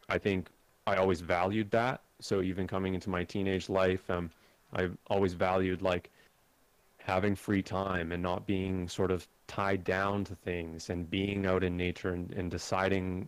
I 0.09 0.17
think 0.17 0.49
I 0.87 0.95
always 0.95 1.21
valued 1.21 1.71
that. 1.71 2.01
So 2.19 2.41
even 2.41 2.67
coming 2.67 2.93
into 2.93 3.09
my 3.09 3.23
teenage 3.23 3.69
life, 3.69 4.09
um, 4.09 4.29
I've 4.73 4.97
always 5.07 5.33
valued 5.33 5.81
like 5.81 6.09
having 6.97 7.35
free 7.35 7.61
time 7.61 8.11
and 8.11 8.23
not 8.23 8.47
being 8.47 8.87
sort 8.87 9.11
of 9.11 9.27
tied 9.47 9.83
down 9.83 10.23
to 10.23 10.35
things 10.35 10.89
and 10.89 11.09
being 11.09 11.45
out 11.45 11.63
in 11.63 11.75
nature 11.75 12.09
and, 12.13 12.31
and 12.31 12.49
deciding 12.49 13.27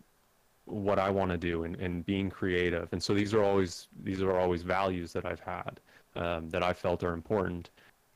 what 0.65 0.97
I 0.97 1.09
want 1.09 1.31
to 1.31 1.37
do 1.37 1.63
and, 1.63 1.75
and 1.75 2.05
being 2.05 2.29
creative. 2.29 2.87
And 2.91 3.03
so 3.03 3.13
these 3.13 3.33
are 3.33 3.43
always 3.43 3.87
these 4.03 4.21
are 4.21 4.37
always 4.37 4.63
values 4.63 5.13
that 5.13 5.25
I've 5.25 5.41
had 5.41 5.79
um, 6.15 6.49
that 6.49 6.63
I 6.63 6.73
felt 6.73 7.03
are 7.03 7.13
important. 7.13 7.69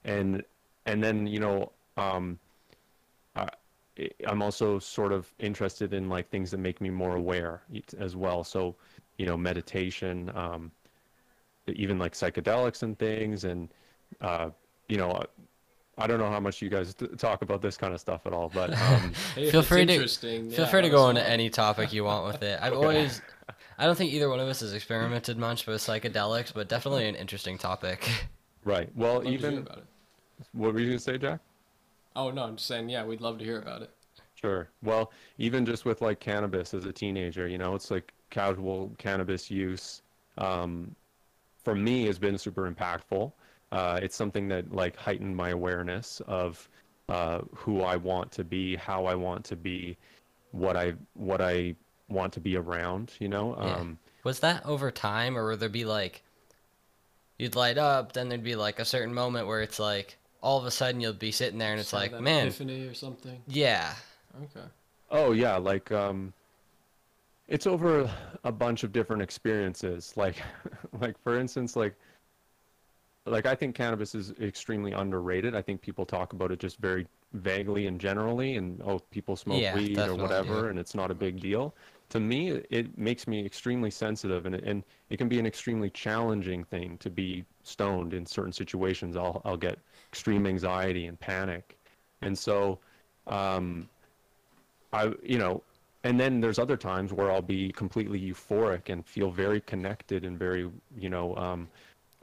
And 0.06 0.44
and 0.86 1.04
then 1.04 1.28
you 1.28 1.40
know 1.40 1.72
um, 1.98 2.40
I'm 4.28 4.42
also 4.42 4.80
sort 4.80 5.12
of 5.12 5.32
interested 5.40 5.94
in 5.94 6.10
like 6.10 6.30
things 6.30 6.52
that 6.52 6.58
make 6.60 6.80
me 6.82 6.90
more 6.90 7.16
aware 7.16 7.62
as 7.98 8.16
well. 8.16 8.44
So, 8.44 8.76
you 9.18 9.26
know, 9.26 9.36
meditation, 9.38 10.32
um, 10.36 10.72
even 11.68 12.00
like 12.00 12.14
psychedelics 12.14 12.84
and 12.84 12.98
things, 12.98 13.44
and 13.44 13.70
uh, 14.22 14.50
you 14.88 14.98
know, 14.98 15.24
I 15.98 16.08
don't 16.08 16.20
know 16.20 16.30
how 16.30 16.40
much 16.40 16.62
you 16.62 16.70
guys 16.70 16.94
t- 16.94 17.08
talk 17.18 17.42
about 17.42 17.62
this 17.62 17.78
kind 17.78 17.94
of 17.94 18.00
stuff 18.00 18.26
at 18.26 18.34
all, 18.34 18.50
but 18.54 18.72
um, 18.82 19.12
Feel 19.36 19.62
free 19.62 19.86
to- 19.86 19.94
interesting, 19.94 20.50
Feel 20.50 20.62
yeah, 20.62 20.66
free 20.72 20.82
to 20.82 20.90
go 20.90 21.04
us 21.06 21.10
into 21.10 21.30
any 21.30 21.50
topic 21.50 21.92
you 21.94 22.06
want 22.06 22.26
with 22.26 22.42
it. 22.42 22.58
I've 22.62 22.74
always, 22.82 23.22
I 23.78 23.86
don't 23.86 23.98
think 23.98 24.14
either 24.14 24.30
one 24.30 24.40
of 24.40 24.48
us 24.48 24.62
has 24.62 24.74
experimented 24.74 25.38
much 25.38 25.68
with 25.68 25.82
psychedelics, 25.82 26.54
but 26.54 26.70
definitely 26.70 27.08
an 27.08 27.16
interesting 27.16 27.58
topic. 27.58 28.10
right. 28.64 28.90
Well, 28.96 29.16
Love 29.16 29.24
to 29.26 29.30
hear 29.30 29.38
even 29.40 29.58
about 29.60 29.78
it. 29.80 29.84
what 30.54 30.74
were 30.74 30.80
you 30.80 30.88
gonna 30.88 31.00
say, 31.00 31.18
Jack? 31.18 31.42
Oh 32.16 32.32
no, 32.32 32.44
I'm 32.44 32.56
just 32.56 32.68
saying. 32.68 32.90
Yeah, 32.90 33.06
we'd 33.06 33.22
love 33.22 33.38
to 33.40 33.46
hear 33.46 33.60
about 33.60 33.82
it. 33.82 33.92
Sure. 34.36 34.70
Well, 34.84 35.12
even 35.38 35.66
just 35.66 35.86
with 35.86 36.02
like 36.02 36.20
cannabis 36.20 36.74
as 36.74 36.86
a 36.86 36.94
teenager, 36.94 37.48
you 37.48 37.58
know, 37.58 37.76
it's 37.76 37.92
like 37.92 38.14
casual 38.30 38.92
cannabis 38.98 39.52
use. 39.52 40.02
Um, 40.38 40.96
for 41.64 41.76
me, 41.76 42.06
has 42.06 42.18
been 42.18 42.38
super 42.38 42.72
impactful. 42.72 43.32
Uh, 43.72 44.00
it's 44.02 44.16
something 44.16 44.48
that 44.48 44.74
like 44.74 44.96
heightened 44.96 45.36
my 45.36 45.50
awareness 45.50 46.22
of 46.28 46.68
uh, 47.10 47.42
who 47.54 47.82
I 47.82 47.98
want 47.98 48.32
to 48.34 48.44
be, 48.44 48.76
how 48.76 49.06
I 49.06 49.16
want 49.16 49.44
to 49.46 49.56
be, 49.56 49.98
what 50.52 50.78
I 50.78 50.94
what 51.16 51.42
I 51.42 51.76
want 52.08 52.34
to 52.34 52.40
be 52.40 52.56
around. 52.56 53.14
You 53.20 53.28
know. 53.28 53.58
Yeah. 53.62 53.76
Um, 53.76 54.00
Was 54.24 54.40
that 54.40 54.66
over 54.66 54.92
time, 54.92 55.38
or 55.38 55.50
would 55.50 55.60
there 55.60 55.70
be 55.70 55.86
like, 55.86 56.24
you'd 57.38 57.56
light 57.56 57.78
up, 57.78 58.14
then 58.14 58.30
there'd 58.30 58.44
be 58.44 58.56
like 58.56 58.80
a 58.80 58.86
certain 58.86 59.14
moment 59.14 59.48
where 59.48 59.62
it's 59.62 59.80
like, 59.80 60.18
all 60.42 60.58
of 60.60 60.66
a 60.66 60.72
sudden 60.72 61.02
you'll 61.02 61.14
be 61.14 61.32
sitting 61.32 61.60
there 61.60 61.72
and 61.72 61.80
it's 61.80 61.94
like, 61.94 62.20
man, 62.20 62.48
epiphany 62.48 62.86
or 62.88 62.94
something. 62.94 63.42
yeah, 63.48 63.96
Okay. 64.44 64.66
Oh 65.12 65.32
yeah, 65.34 65.58
like 65.58 65.92
um 65.92 66.34
it's 67.48 67.66
over 67.66 68.10
a 68.44 68.52
bunch 68.52 68.84
of 68.84 68.92
different 68.92 69.22
experiences. 69.22 70.14
Like 70.16 70.38
like 71.00 71.18
for 71.24 71.38
instance 71.40 71.76
like 71.76 71.96
like 73.26 73.46
I 73.46 73.54
think 73.56 73.76
cannabis 73.76 74.16
is 74.16 74.32
extremely 74.42 74.92
underrated. 74.94 75.56
I 75.56 75.62
think 75.62 75.82
people 75.82 76.06
talk 76.06 76.34
about 76.34 76.52
it 76.52 76.60
just 76.60 76.78
very 76.80 77.06
vaguely 77.34 77.86
and 77.88 78.00
generally 78.02 78.56
and 78.56 78.82
oh 78.84 79.00
people 79.12 79.36
smoke 79.36 79.58
Yeah, 79.58 79.74
weed 79.74 80.08
or 80.08 80.16
whatever 80.16 80.66
yeah. 80.66 80.70
and 80.70 80.80
it's 80.80 80.96
not 80.96 81.12
a 81.12 81.16
big 81.16 81.40
deal. 81.40 81.76
To 82.10 82.20
me 82.20 82.52
it 82.70 82.98
makes 82.98 83.28
me 83.28 83.46
extremely 83.46 83.92
sensitive 83.92 84.46
and 84.46 84.56
it, 84.56 84.64
and 84.64 84.84
it 85.10 85.18
can 85.18 85.28
be 85.30 85.38
an 85.40 85.46
extremely 85.46 85.90
challenging 85.92 86.64
thing 86.64 86.98
to 87.00 87.10
be 87.10 87.46
stoned 87.64 88.14
in 88.14 88.26
certain 88.26 88.54
situations. 88.54 89.16
I'll 89.16 89.42
I'll 89.46 89.58
get 89.58 89.80
extreme 90.12 90.46
anxiety 90.46 91.08
and 91.08 91.20
panic. 91.20 91.78
And 92.22 92.38
so 92.38 92.80
um 93.28 93.90
I, 94.92 95.14
you 95.22 95.38
know, 95.38 95.62
and 96.04 96.20
then 96.20 96.40
there's 96.40 96.60
other 96.60 96.78
times 96.78 97.12
where 97.12 97.32
I'll 97.32 97.42
be 97.42 97.72
completely 97.72 98.20
euphoric 98.20 98.90
and 98.90 99.06
feel 99.06 99.32
very 99.32 99.62
connected 99.62 100.24
and 100.24 100.38
very, 100.38 100.70
you 100.98 101.10
know, 101.10 101.36
um, 101.36 101.68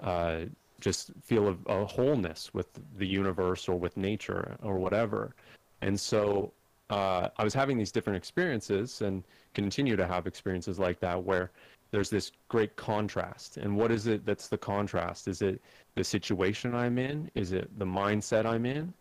uh, 0.00 0.40
just 0.80 1.12
feel 1.22 1.48
a, 1.48 1.72
a 1.72 1.84
wholeness 1.84 2.52
with 2.54 2.68
the 2.98 3.06
universe 3.06 3.68
or 3.68 3.78
with 3.78 3.96
nature 3.96 4.56
or 4.62 4.78
whatever. 4.78 5.34
And 5.82 5.98
so 5.98 6.52
uh, 6.90 7.28
I 7.36 7.44
was 7.44 7.54
having 7.54 7.76
these 7.76 7.92
different 7.92 8.16
experiences 8.16 9.02
and 9.02 9.22
continue 9.54 9.96
to 9.96 10.06
have 10.06 10.26
experiences 10.26 10.78
like 10.78 10.98
that 11.00 11.22
where 11.22 11.50
there's 11.90 12.10
this 12.10 12.32
great 12.48 12.76
contrast. 12.76 13.58
And 13.58 13.76
what 13.76 13.90
is 13.90 14.06
it 14.06 14.24
that's 14.24 14.48
the 14.48 14.58
contrast? 14.58 15.28
Is 15.28 15.42
it 15.42 15.60
the 15.96 16.04
situation 16.04 16.74
I'm 16.74 16.98
in? 16.98 17.28
Is 17.34 17.52
it 17.52 17.76
the 17.78 17.84
mindset 17.84 18.46
I'm 18.46 18.64
in? 18.64 18.92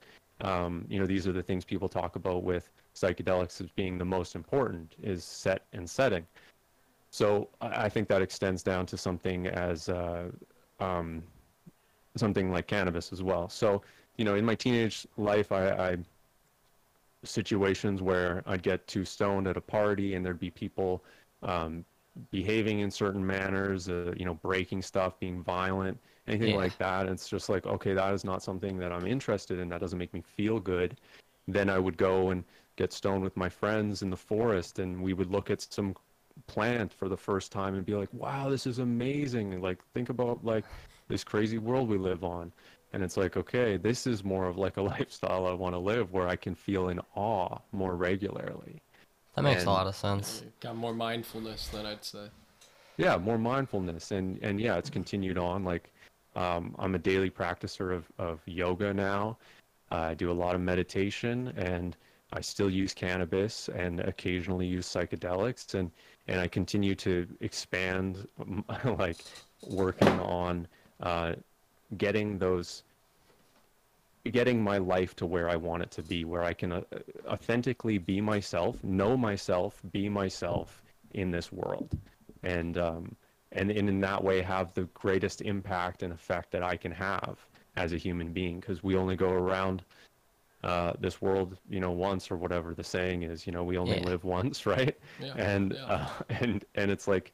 Um, 0.42 0.86
you 0.90 1.00
know, 1.00 1.06
these 1.06 1.28
are 1.28 1.32
the 1.32 1.44
things 1.44 1.64
people 1.64 1.88
talk 1.88 2.16
about 2.16 2.44
with 2.44 2.72
psychedelics 2.96 3.62
as 3.62 3.70
being 3.72 3.98
the 3.98 4.06
most 4.06 4.36
important 4.36 4.96
is 5.04 5.24
set 5.24 5.64
and 5.74 5.88
setting. 5.88 6.26
So 7.12 7.50
I 7.62 7.88
think 7.88 8.08
that 8.10 8.22
extends 8.22 8.64
down 8.64 8.86
to 8.88 8.98
something 8.98 9.48
as 9.48 9.88
uh, 9.88 10.32
um, 10.80 11.24
something 12.18 12.52
like 12.52 12.68
cannabis 12.68 13.14
as 13.14 13.22
well. 13.22 13.48
So 13.50 13.82
you 14.18 14.26
know, 14.26 14.36
in 14.36 14.46
my 14.46 14.56
teenage 14.56 15.06
life, 15.18 15.52
I, 15.52 15.70
I 15.70 15.98
situations 17.24 18.02
where 18.02 18.44
I'd 18.46 18.64
get 18.64 18.86
too 18.88 19.04
stoned 19.04 19.48
at 19.48 19.58
a 19.58 19.62
party 19.62 20.16
and 20.16 20.26
there'd 20.26 20.40
be 20.40 20.52
people 20.52 21.04
um, 21.44 21.84
behaving 22.32 22.80
in 22.80 22.92
certain 22.92 23.26
manners, 23.26 23.90
uh, 23.90 24.14
you 24.16 24.26
know, 24.26 24.36
breaking 24.36 24.82
stuff, 24.82 25.20
being 25.20 25.44
violent, 25.44 26.00
anything 26.28 26.52
Yeah. 26.52 26.58
like 26.58 26.78
that. 26.78 27.06
It's 27.08 27.28
just 27.30 27.50
like, 27.50 27.66
okay, 27.66 27.94
that 27.94 28.14
is 28.14 28.24
not 28.24 28.42
something 28.44 28.78
that 28.80 28.92
I'm 28.92 29.06
interested 29.06 29.60
in. 29.60 29.70
That 29.70 29.82
doesn't 29.82 30.00
make 30.00 30.14
me 30.14 30.22
feel 30.22 30.60
good. 30.60 30.98
Then 31.48 31.70
I 31.70 31.78
would 31.80 31.98
go 31.98 32.30
and 32.32 32.44
get 32.76 32.92
stoned 32.92 33.24
with 33.24 33.38
my 33.38 33.48
friends 33.50 34.02
in 34.02 34.10
the 34.10 34.18
forest 34.18 34.80
and 34.80 35.02
we 35.02 35.14
would 35.14 35.32
look 35.32 35.50
at 35.52 35.62
some 35.62 35.96
plant 36.48 36.92
for 36.92 37.08
the 37.08 37.16
first 37.18 37.52
time 37.52 37.76
and 37.76 37.86
be 37.86 37.96
like, 37.96 38.10
wow, 38.14 38.50
this 38.50 38.68
is 38.68 38.80
amazing. 38.80 39.54
And, 39.54 39.62
Like, 39.64 39.80
think 39.94 40.10
about 40.10 40.44
like 40.44 40.66
this 41.08 41.24
crazy 41.24 41.58
world 41.58 41.88
we 41.88 41.98
live 41.98 42.24
on. 42.24 42.52
And 42.94 43.04
it's 43.04 43.18
like, 43.18 43.38
okay, 43.38 43.78
this 43.78 44.08
is 44.08 44.24
more 44.24 44.46
of 44.46 44.58
like 44.58 44.78
a 44.78 44.82
lifestyle 44.94 45.46
I 45.46 45.54
want 45.54 45.74
to 45.76 45.80
live 45.80 46.12
where 46.12 46.28
I 46.28 46.36
can 46.36 46.56
feel 46.56 46.90
in 46.90 47.00
awe 47.16 47.60
more 47.72 47.96
regularly. 47.96 48.82
that 49.36 49.44
makes 49.44 49.62
And- 49.62 49.68
a 49.70 49.72
lot 49.72 49.88
of 49.88 49.96
sense. 49.96 50.44
Got 50.60 50.76
more 50.78 50.94
mindfulness 50.94 51.68
than 51.70 51.86
I'd 51.86 52.04
say. 52.04 52.30
yeah 52.98 53.18
more 53.18 53.38
mindfulness 53.38 54.12
and 54.12 54.40
and 54.42 54.58
yeah 54.62 54.78
it's 54.78 54.90
continued 54.90 55.38
on 55.38 55.66
like 55.66 55.92
um, 56.36 56.76
i'm 56.80 56.96
a 56.96 57.00
daily 57.00 57.30
practicer 57.30 57.94
of, 57.94 58.12
of 58.18 58.42
yoga 58.46 58.94
now. 58.94 59.38
I 59.92 60.14
do 60.14 60.32
a 60.32 60.34
lot 60.34 60.56
of 60.56 60.62
meditation 60.62 61.54
and 61.56 61.96
i 62.34 62.42
still 62.42 62.70
use 62.70 62.94
cannabis 62.94 63.70
and 63.70 64.00
occasionally 64.02 64.66
use 64.66 64.88
psychedelics 64.88 65.76
and 65.76 65.92
and 66.28 66.40
i 66.40 66.48
continue 66.48 66.96
to 66.96 67.28
expand 67.42 68.28
like 68.86 69.18
working 69.68 70.20
on 70.20 70.68
uh, 71.02 71.34
getting 71.98 72.38
those 72.38 72.84
getting 74.32 74.64
my 74.64 74.78
life 74.78 75.16
to 75.16 75.26
where 75.26 75.50
I 75.50 75.56
want 75.56 75.84
it 75.84 75.92
to 75.92 76.02
be, 76.02 76.26
where 76.26 76.44
I 76.44 76.54
can 76.54 76.72
uh, 76.72 76.82
authentically 77.28 77.98
be 77.98 78.22
myself, 78.22 78.84
know 78.84 79.16
myself, 79.16 79.82
be 79.92 80.10
myself 80.10 80.82
in 81.14 81.32
this 81.32 81.52
world, 81.52 81.96
and 82.44 82.78
um, 82.78 83.16
and, 83.56 83.72
and 83.72 83.90
in 83.90 84.00
that 84.02 84.24
way 84.24 84.42
have 84.42 84.74
the 84.74 84.84
greatest 84.94 85.42
impact 85.42 86.04
and 86.04 86.14
effect 86.14 86.52
that 86.52 86.64
I 86.64 86.78
can 86.78 86.92
have 86.92 87.38
as 87.76 87.94
a 87.94 87.98
human 87.98 88.32
being, 88.32 88.60
because 88.60 88.84
we 88.84 88.96
only 88.96 89.16
go 89.16 89.30
around 89.32 89.84
uh, 90.64 90.94
this 91.00 91.22
world, 91.22 91.58
you 91.70 91.80
know, 91.80 91.92
once 91.92 92.32
or 92.32 92.38
whatever 92.38 92.74
the 92.74 92.84
saying 92.84 93.24
is, 93.24 93.46
you 93.46 93.54
know, 93.54 93.64
we 93.64 93.78
only 93.78 93.98
Yeah. 93.98 94.06
live 94.10 94.24
once, 94.24 94.66
right? 94.76 94.98
Yeah. 95.22 95.34
and 95.36 95.74
yeah. 95.74 95.86
uh, 95.86 96.10
and 96.42 96.66
and 96.76 96.92
it's 96.92 97.08
like 97.08 97.34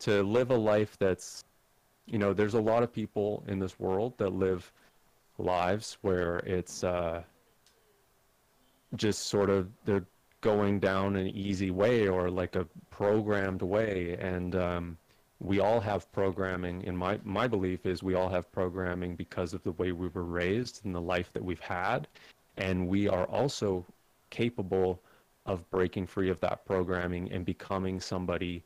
to 0.00 0.22
live 0.22 0.50
a 0.50 0.56
life 0.56 0.96
that's 0.98 1.44
you 2.06 2.18
know 2.18 2.32
there's 2.32 2.54
a 2.54 2.60
lot 2.60 2.82
of 2.82 2.92
people 2.92 3.44
in 3.48 3.58
this 3.58 3.78
world 3.78 4.16
that 4.18 4.30
live 4.32 4.72
lives 5.38 5.98
where 6.02 6.38
it's 6.40 6.84
uh 6.84 7.22
just 8.96 9.24
sort 9.26 9.50
of 9.50 9.68
they're 9.84 10.06
going 10.40 10.80
down 10.80 11.16
an 11.16 11.26
easy 11.28 11.70
way 11.70 12.08
or 12.08 12.30
like 12.30 12.56
a 12.56 12.66
programmed 12.90 13.62
way 13.62 14.16
and 14.20 14.54
um 14.54 14.96
we 15.40 15.60
all 15.60 15.80
have 15.80 16.10
programming 16.12 16.82
in 16.82 16.96
my 16.96 17.18
my 17.24 17.46
belief 17.46 17.86
is 17.86 18.02
we 18.02 18.14
all 18.14 18.28
have 18.28 18.50
programming 18.52 19.14
because 19.14 19.54
of 19.54 19.62
the 19.62 19.72
way 19.72 19.92
we 19.92 20.08
were 20.08 20.24
raised 20.24 20.84
and 20.84 20.94
the 20.94 21.00
life 21.00 21.32
that 21.32 21.44
we've 21.44 21.60
had 21.60 22.08
and 22.56 22.88
we 22.88 23.08
are 23.08 23.24
also 23.26 23.84
capable 24.30 25.00
of 25.46 25.68
breaking 25.70 26.06
free 26.06 26.28
of 26.28 26.40
that 26.40 26.64
programming 26.66 27.30
and 27.32 27.44
becoming 27.44 28.00
somebody 28.00 28.62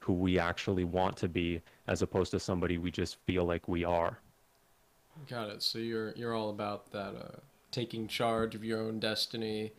who 0.00 0.12
we 0.12 0.38
actually 0.38 0.84
want 0.84 1.16
to 1.16 1.28
be 1.28 1.60
as 1.86 2.02
opposed 2.02 2.30
to 2.30 2.40
somebody 2.40 2.78
we 2.78 2.90
just 2.90 3.16
feel 3.26 3.44
like 3.44 3.68
we 3.68 3.84
are 3.84 4.18
Got 5.28 5.50
it. 5.50 5.62
So 5.62 5.78
you're 5.78 6.12
you're 6.12 6.34
all 6.34 6.50
about 6.50 6.92
that 6.92 7.14
uh, 7.14 7.40
taking 7.70 8.06
charge 8.06 8.54
of 8.54 8.64
your 8.64 8.80
own 8.80 9.00
destiny. 9.00 9.72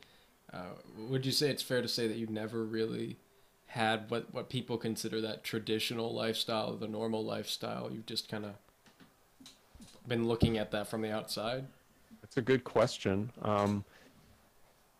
Uh, 0.51 0.75
would 0.98 1.25
you 1.25 1.32
say 1.32 1.50
it's 1.50 1.63
fair 1.63 1.82
to 1.82 1.88
say 1.88 2.08
that 2.08 2.18
you've 2.18 2.30
never 2.30 2.63
really 2.63 3.18
had 3.67 4.09
what 4.09 4.33
what 4.33 4.50
people 4.50 4.77
consider 4.77 5.21
that 5.21 5.43
traditional 5.43 6.13
lifestyle, 6.13 6.75
the 6.75 6.88
normal 6.88 7.24
lifestyle? 7.24 7.89
You've 7.91 8.05
just 8.05 8.29
kind 8.29 8.45
of 8.45 8.53
been 10.07 10.27
looking 10.27 10.57
at 10.57 10.71
that 10.71 10.88
from 10.88 11.01
the 11.01 11.12
outside. 11.12 11.65
That's 12.21 12.38
a 12.38 12.41
good 12.41 12.63
question. 12.63 13.31
Um, 13.41 13.83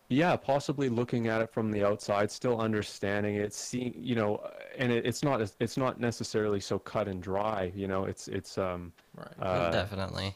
yeah, 0.10 0.36
possibly 0.38 0.88
looking 0.88 1.28
at 1.28 1.42
it 1.42 1.52
from 1.52 1.72
the 1.72 1.84
outside, 1.86 2.32
still 2.32 2.62
understanding 2.62 3.36
it, 3.36 3.54
seeing, 3.54 3.94
you 3.98 4.16
know, 4.16 4.42
and 4.78 4.92
it, 4.92 5.06
it's 5.06 5.24
not 5.24 5.42
it's 5.60 5.76
not 5.78 6.00
necessarily 6.00 6.60
so 6.62 6.80
cut 6.80 7.08
and 7.08 7.22
dry. 7.22 7.72
You 7.76 7.88
know, 7.88 8.06
it's 8.06 8.28
it's 8.30 8.58
um, 8.58 8.94
Right. 9.16 9.34
uh, 9.42 9.72
Definitely. 9.72 10.34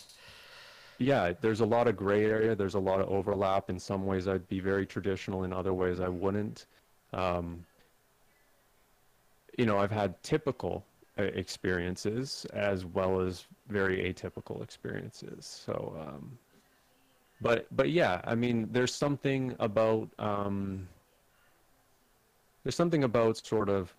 yeah, 0.97 1.33
there's 1.39 1.61
a 1.61 1.65
lot 1.65 1.88
of 1.88 1.95
gray 1.95 2.25
area. 2.25 2.55
There's 2.55 2.73
a 2.75 2.79
lot 2.79 3.00
of 3.00 3.07
overlap. 3.09 3.69
In 3.69 3.79
some 3.79 4.05
ways, 4.05 4.27
I'd 4.27 4.47
be 4.50 4.59
very 4.59 4.85
traditional. 4.85 5.43
In 5.43 5.53
other 5.53 5.73
ways, 5.73 6.00
I 6.00 6.09
wouldn't. 6.09 6.65
Um, 7.13 7.63
you 9.58 9.65
know, 9.65 9.77
I've 9.77 9.91
had 9.91 10.22
typical 10.24 10.86
uh, 11.20 11.24
experiences 11.24 12.46
as 12.53 12.86
well 12.86 13.20
as 13.20 13.46
very 13.67 13.98
atypical 13.98 14.63
experiences. 14.63 15.46
So, 15.65 15.96
um, 16.00 16.38
but 17.41 17.67
but 17.75 17.89
yeah, 17.89 18.22
I 18.24 18.36
mean, 18.36 18.70
there's 18.72 18.93
something 18.93 19.55
about 19.60 20.10
um, 20.20 20.88
there's 22.63 22.75
something 22.75 23.03
about 23.03 23.38
sort 23.38 23.70
of 23.70 23.93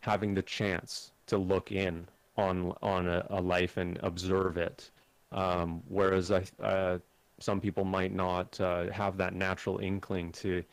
having 0.00 0.34
the 0.34 0.42
chance 0.42 1.12
to 1.26 1.38
look 1.38 1.72
in 1.72 2.06
on 2.36 2.74
on 2.82 3.08
a, 3.08 3.26
a 3.30 3.40
life 3.40 3.76
and 3.76 3.98
observe 4.02 4.56
it, 4.56 4.90
um, 5.32 5.82
whereas 5.88 6.32
I, 6.32 6.44
uh, 6.62 6.98
some 7.38 7.60
people 7.60 7.84
might 7.84 8.12
not 8.12 8.58
uh, 8.60 8.90
have 8.90 9.16
that 9.18 9.34
natural 9.34 9.78
inkling 9.78 10.32
to 10.32 10.64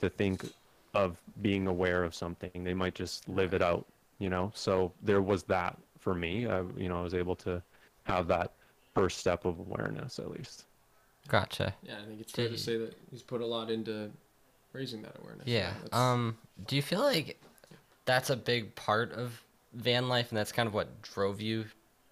to 0.00 0.08
think 0.08 0.44
of 0.94 1.16
being 1.42 1.66
aware 1.66 2.04
of 2.04 2.14
something. 2.14 2.50
They 2.64 2.74
might 2.74 2.94
just 2.94 3.28
live 3.28 3.54
it 3.54 3.62
out, 3.62 3.86
you 4.18 4.28
know. 4.30 4.50
So 4.54 4.92
there 5.02 5.22
was 5.22 5.42
that 5.44 5.76
for 5.98 6.14
me. 6.14 6.46
I, 6.46 6.62
you 6.76 6.88
know, 6.88 6.98
I 7.00 7.02
was 7.02 7.14
able 7.14 7.36
to 7.36 7.62
have 8.04 8.26
that 8.28 8.52
first 8.94 9.18
step 9.18 9.44
of 9.44 9.58
awareness 9.58 10.18
at 10.18 10.30
least. 10.30 10.64
Gotcha. 11.28 11.74
Yeah, 11.82 11.96
I 12.02 12.06
think 12.06 12.20
it's 12.20 12.32
fair 12.32 12.48
to 12.48 12.56
say 12.58 12.78
that 12.78 12.94
he's 13.10 13.22
put 13.22 13.40
a 13.42 13.46
lot 13.46 13.70
into 13.70 14.10
raising 14.72 15.02
that 15.02 15.16
awareness. 15.22 15.46
Yeah. 15.46 15.72
that's- 15.82 15.92
Um, 15.92 16.38
do 16.66 16.74
you 16.76 16.82
feel 16.82 17.00
like 17.00 17.38
that's 18.06 18.30
a 18.30 18.36
big 18.36 18.74
part 18.74 19.12
of 19.12 19.42
van 19.74 20.08
life 20.08 20.30
and 20.30 20.38
that's 20.38 20.52
kind 20.52 20.66
of 20.66 20.72
what 20.74 21.02
drove 21.02 21.40
you 21.40 21.66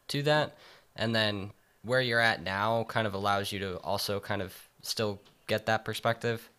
to 0.08 0.22
that? 0.24 0.56
And 0.96 1.14
then 1.14 1.52
where 1.82 2.00
you're 2.02 2.20
at 2.20 2.42
now 2.42 2.84
kind 2.84 3.06
of 3.06 3.14
allows 3.14 3.52
you 3.52 3.58
to 3.60 3.76
also 3.78 4.20
kind 4.20 4.42
of 4.42 4.54
still 4.82 5.20
get 5.46 5.64
that 5.66 5.84
perspective? 5.84 6.50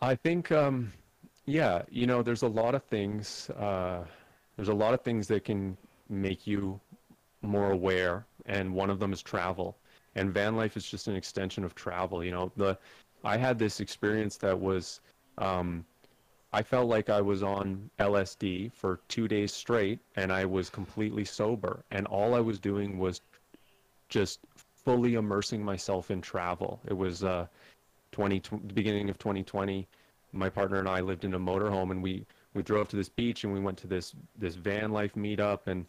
I 0.00 0.16
think, 0.16 0.50
um, 0.50 0.92
yeah, 1.46 1.82
you 1.90 2.06
know, 2.06 2.22
there's 2.22 2.42
a 2.42 2.48
lot 2.48 2.74
of 2.74 2.82
things. 2.84 3.50
Uh, 3.50 4.04
there's 4.56 4.68
a 4.68 4.74
lot 4.74 4.94
of 4.94 5.00
things 5.00 5.26
that 5.28 5.44
can 5.44 5.76
make 6.08 6.46
you 6.46 6.80
more 7.42 7.72
aware, 7.72 8.26
and 8.46 8.72
one 8.72 8.90
of 8.90 9.00
them 9.00 9.12
is 9.12 9.22
travel. 9.22 9.76
And 10.14 10.32
van 10.32 10.56
life 10.56 10.76
is 10.76 10.84
just 10.88 11.08
an 11.08 11.16
extension 11.16 11.64
of 11.64 11.74
travel. 11.74 12.22
You 12.22 12.32
know, 12.32 12.52
the 12.56 12.78
I 13.24 13.36
had 13.36 13.58
this 13.58 13.80
experience 13.80 14.36
that 14.38 14.58
was, 14.58 15.00
um, 15.38 15.84
I 16.52 16.62
felt 16.62 16.88
like 16.88 17.08
I 17.08 17.20
was 17.20 17.42
on 17.42 17.88
LSD 17.98 18.72
for 18.72 19.00
two 19.08 19.26
days 19.26 19.52
straight, 19.52 20.00
and 20.16 20.32
I 20.32 20.44
was 20.44 20.68
completely 20.68 21.24
sober, 21.24 21.84
and 21.90 22.06
all 22.06 22.34
I 22.34 22.40
was 22.40 22.58
doing 22.58 22.98
was 22.98 23.20
just 24.08 24.40
fully 24.84 25.14
immersing 25.14 25.64
myself 25.64 26.10
in 26.10 26.20
travel. 26.20 26.80
It 26.86 26.96
was 26.96 27.24
uh, 27.24 27.46
20, 28.12 28.42
the 28.66 28.74
beginning 28.74 29.08
of 29.08 29.18
2020. 29.18 29.88
My 30.32 30.48
partner 30.48 30.78
and 30.78 30.88
I 30.88 31.00
lived 31.00 31.24
in 31.24 31.34
a 31.34 31.38
motorhome, 31.38 31.90
and 31.90 32.02
we 32.02 32.26
we 32.54 32.62
drove 32.62 32.88
to 32.88 32.96
this 32.96 33.08
beach, 33.08 33.44
and 33.44 33.52
we 33.52 33.60
went 33.60 33.78
to 33.78 33.86
this 33.86 34.14
this 34.38 34.54
van 34.54 34.92
life 34.92 35.14
meetup, 35.14 35.66
and 35.66 35.86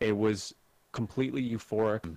it 0.00 0.16
was 0.16 0.54
completely 0.92 1.42
euphoric. 1.42 2.16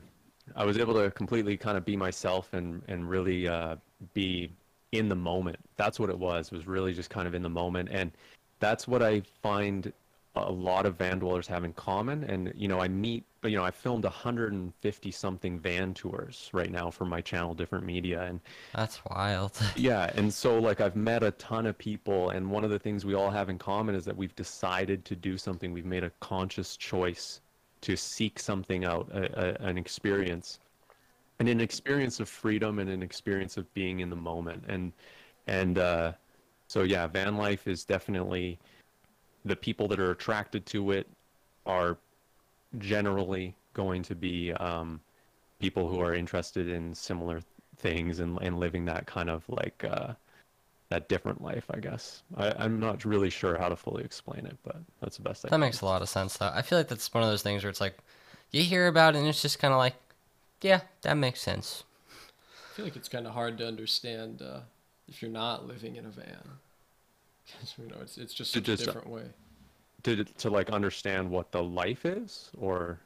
I 0.55 0.63
was 0.63 0.77
able 0.77 0.93
to 0.93 1.11
completely 1.11 1.57
kind 1.57 1.77
of 1.77 1.85
be 1.85 1.97
myself 1.97 2.53
and 2.53 2.81
and 2.87 3.09
really 3.09 3.47
uh, 3.47 3.75
be 4.13 4.51
in 4.91 5.09
the 5.09 5.15
moment. 5.15 5.57
That's 5.75 5.99
what 5.99 6.09
it 6.09 6.17
was. 6.17 6.51
Was 6.51 6.67
really 6.67 6.93
just 6.93 7.09
kind 7.09 7.27
of 7.27 7.35
in 7.35 7.41
the 7.41 7.49
moment, 7.49 7.89
and 7.91 8.11
that's 8.59 8.87
what 8.87 9.03
I 9.03 9.21
find 9.41 9.91
a 10.37 10.51
lot 10.51 10.85
of 10.85 10.97
van 10.97 11.19
dwellers 11.19 11.47
have 11.47 11.63
in 11.63 11.73
common. 11.73 12.23
And 12.23 12.53
you 12.55 12.67
know, 12.67 12.79
I 12.79 12.87
meet, 12.87 13.23
but 13.41 13.51
you 13.51 13.57
know, 13.57 13.63
I 13.63 13.71
filmed 13.71 14.03
150 14.03 15.11
something 15.11 15.59
van 15.59 15.93
tours 15.93 16.49
right 16.53 16.71
now 16.71 16.89
for 16.89 17.05
my 17.05 17.21
channel, 17.21 17.53
different 17.53 17.85
media, 17.85 18.23
and 18.23 18.39
That's 18.73 19.03
wild. 19.05 19.59
yeah, 19.75 20.11
and 20.15 20.33
so 20.33 20.59
like 20.59 20.81
I've 20.81 20.95
met 20.95 21.23
a 21.23 21.31
ton 21.31 21.65
of 21.65 21.77
people, 21.77 22.29
and 22.31 22.49
one 22.49 22.63
of 22.63 22.69
the 22.69 22.79
things 22.79 23.05
we 23.05 23.13
all 23.13 23.29
have 23.29 23.49
in 23.49 23.57
common 23.57 23.95
is 23.95 24.05
that 24.05 24.15
we've 24.15 24.35
decided 24.35 25.05
to 25.05 25.15
do 25.15 25.37
something. 25.37 25.71
We've 25.71 25.85
made 25.85 26.03
a 26.03 26.11
conscious 26.19 26.77
choice 26.77 27.41
to 27.81 27.95
seek 27.95 28.39
something 28.39 28.85
out, 28.85 29.09
a, 29.13 29.63
a, 29.63 29.67
an 29.67 29.77
experience, 29.77 30.59
and 31.39 31.47
an 31.47 31.61
experience 31.61 32.19
of 32.19 32.27
freedom 32.27 32.79
and 32.79 32.89
an 32.89 33.03
experience 33.03 33.57
of 33.57 33.71
being 33.73 33.99
in 33.99 34.09
the 34.09 34.15
moment. 34.15 34.63
And 34.67 34.91
and 35.47 35.77
uh, 35.77 36.13
so 36.67 36.83
yeah, 36.83 37.07
van 37.07 37.37
life 37.37 37.67
is 37.67 37.85
definitely 37.85 38.59
the 39.45 39.55
people 39.55 39.87
that 39.87 39.99
are 39.99 40.11
attracted 40.11 40.65
to 40.67 40.91
it 40.91 41.07
are 41.65 41.97
generally 42.79 43.55
going 43.73 44.03
to 44.03 44.15
be 44.15 44.53
um, 44.53 44.99
people 45.59 45.87
who 45.87 45.99
are 45.99 46.13
interested 46.13 46.67
in 46.67 46.93
similar 46.93 47.41
things 47.77 48.19
and, 48.19 48.37
and 48.41 48.59
living 48.59 48.85
that 48.85 49.05
kind 49.05 49.29
of 49.29 49.43
like 49.49 49.83
uh, 49.83 50.13
that 50.89 51.07
different 51.09 51.41
life, 51.41 51.65
I 51.71 51.79
guess. 51.79 52.23
I, 52.35 52.53
I'm 52.57 52.79
not 52.79 53.05
really 53.05 53.29
sure 53.29 53.57
how 53.57 53.69
to 53.69 53.75
fully 53.75 54.03
explain 54.03 54.45
it, 54.45 54.57
but 54.63 54.77
that's 55.01 55.17
the 55.17 55.23
best 55.23 55.45
I 55.45 55.49
That 55.49 55.55
can. 55.55 55.61
makes 55.61 55.81
a 55.81 55.85
lot 55.85 56.01
of 56.01 56.09
sense, 56.09 56.37
though. 56.37 56.51
I 56.53 56.61
feel 56.61 56.77
like 56.77 56.87
that's 56.87 57.13
one 57.13 57.23
of 57.23 57.29
those 57.29 57.43
things 57.43 57.63
where 57.63 57.69
it's 57.69 57.81
like, 57.81 57.97
you 58.51 58.63
hear 58.63 58.87
about 58.87 59.15
it 59.15 59.19
and 59.19 59.27
it's 59.27 59.41
just 59.41 59.59
kind 59.59 59.73
of 59.73 59.77
like, 59.77 59.95
yeah, 60.61 60.81
that 61.01 61.15
makes 61.15 61.41
sense. 61.41 61.83
I 62.71 62.75
feel 62.75 62.85
like 62.85 62.95
it's 62.95 63.09
kind 63.09 63.27
of 63.27 63.33
hard 63.33 63.57
to 63.57 63.67
understand 63.67 64.41
uh, 64.41 64.59
if 65.07 65.21
you're 65.21 65.31
not 65.31 65.67
living 65.67 65.95
in 65.95 66.05
a 66.05 66.09
van. 66.09 66.37
You 67.77 67.87
know, 67.87 67.97
it's 68.01 68.17
it's 68.17 68.33
just 68.33 68.53
To 68.53 68.59
a 68.59 68.61
just- 68.61 68.83
different 68.83 69.07
way. 69.09 69.33
to 70.03 70.23
to 70.23 70.49
like 70.49 70.69
understand 70.71 71.29
what 71.29 71.51
the 71.51 71.63
life 71.63 72.05
is, 72.05 72.49
or 72.57 72.99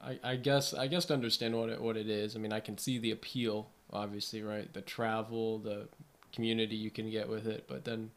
I, 0.00 0.18
I 0.22 0.36
guess 0.36 0.74
I 0.74 0.86
guess 0.86 1.06
to 1.06 1.14
understand 1.14 1.56
what 1.56 1.70
it 1.70 1.80
what 1.80 1.96
it 1.96 2.08
is. 2.08 2.36
I 2.36 2.38
mean, 2.38 2.52
I 2.52 2.60
can 2.60 2.78
see 2.78 2.98
the 2.98 3.10
appeal, 3.10 3.70
obviously, 3.92 4.42
right? 4.42 4.72
The 4.72 4.80
travel, 4.80 5.58
the 5.58 5.88
community 6.32 6.76
you 6.76 6.90
can 6.90 7.10
get 7.10 7.28
with 7.28 7.46
it, 7.46 7.64
but 7.68 7.84
then, 7.84 8.10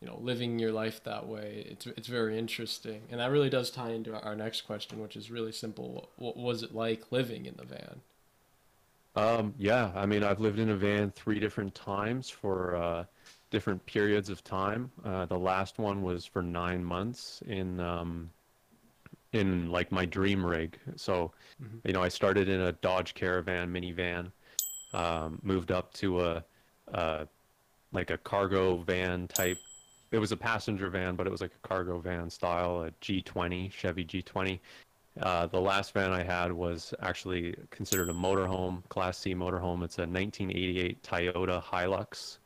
you 0.00 0.06
know, 0.08 0.18
living 0.20 0.58
your 0.58 0.72
life 0.72 1.02
that 1.04 1.26
way, 1.28 1.66
it's 1.70 1.86
it's 1.86 2.08
very 2.08 2.38
interesting, 2.38 3.02
and 3.10 3.20
that 3.20 3.30
really 3.30 3.50
does 3.50 3.70
tie 3.70 3.90
into 3.92 4.12
our 4.20 4.36
next 4.36 4.62
question, 4.62 5.00
which 5.00 5.16
is 5.16 5.30
really 5.30 5.52
simple. 5.52 5.92
What, 6.16 6.36
what 6.36 6.36
was 6.36 6.62
it 6.62 6.74
like 6.74 7.12
living 7.12 7.46
in 7.46 7.56
the 7.56 7.64
van? 7.64 8.02
Um, 9.16 9.54
yeah, 9.58 9.92
I 9.94 10.06
mean, 10.06 10.24
I've 10.24 10.40
lived 10.40 10.58
in 10.58 10.70
a 10.70 10.76
van 10.76 11.10
three 11.12 11.38
different 11.38 11.74
times 11.74 12.28
for 12.28 12.74
uh, 12.74 13.04
different 13.54 13.86
periods 13.86 14.28
of 14.30 14.42
time. 14.42 14.90
Uh, 15.04 15.24
the 15.26 15.38
last 15.38 15.78
one 15.78 16.02
was 16.02 16.26
for 16.26 16.42
nine 16.42 16.84
months 16.84 17.40
in 17.46 17.78
um, 17.78 18.28
in 19.32 19.70
like 19.70 19.90
my 19.92 20.04
dream 20.04 20.44
rig. 20.44 20.76
So, 20.96 21.32
Mhm. 21.62 21.80
you 21.84 21.92
know, 21.92 22.02
I 22.02 22.08
started 22.08 22.48
in 22.48 22.60
a 22.60 22.72
Dodge 22.72 23.14
Caravan 23.14 23.72
minivan, 23.72 24.32
um, 24.92 25.38
moved 25.42 25.70
up 25.70 25.92
to 25.94 26.20
a, 26.20 26.44
a 26.88 27.28
like 27.92 28.10
a 28.10 28.18
cargo 28.18 28.76
van 28.78 29.28
type. 29.28 29.58
It 30.10 30.18
was 30.18 30.32
a 30.32 30.36
passenger 30.36 30.88
van, 30.90 31.14
but 31.14 31.26
it 31.28 31.30
was 31.30 31.40
like 31.40 31.54
a 31.54 31.68
cargo 31.68 31.98
van 32.00 32.28
style, 32.30 32.82
a 32.82 32.90
G20 33.00 33.70
Chevy 33.70 34.04
G20. 34.04 34.58
Uh, 35.20 35.46
the 35.46 35.60
last 35.60 35.92
van 35.94 36.10
I 36.12 36.24
had 36.24 36.50
was 36.52 36.92
actually 37.00 37.54
considered 37.70 38.08
a 38.10 38.12
motorhome, 38.12 38.82
Class 38.88 39.16
C 39.18 39.32
motorhome. 39.32 39.84
It's 39.84 39.98
a 39.98 40.06
1988 40.06 41.02
Toyota 41.04 41.62
Hilux, 41.62 42.38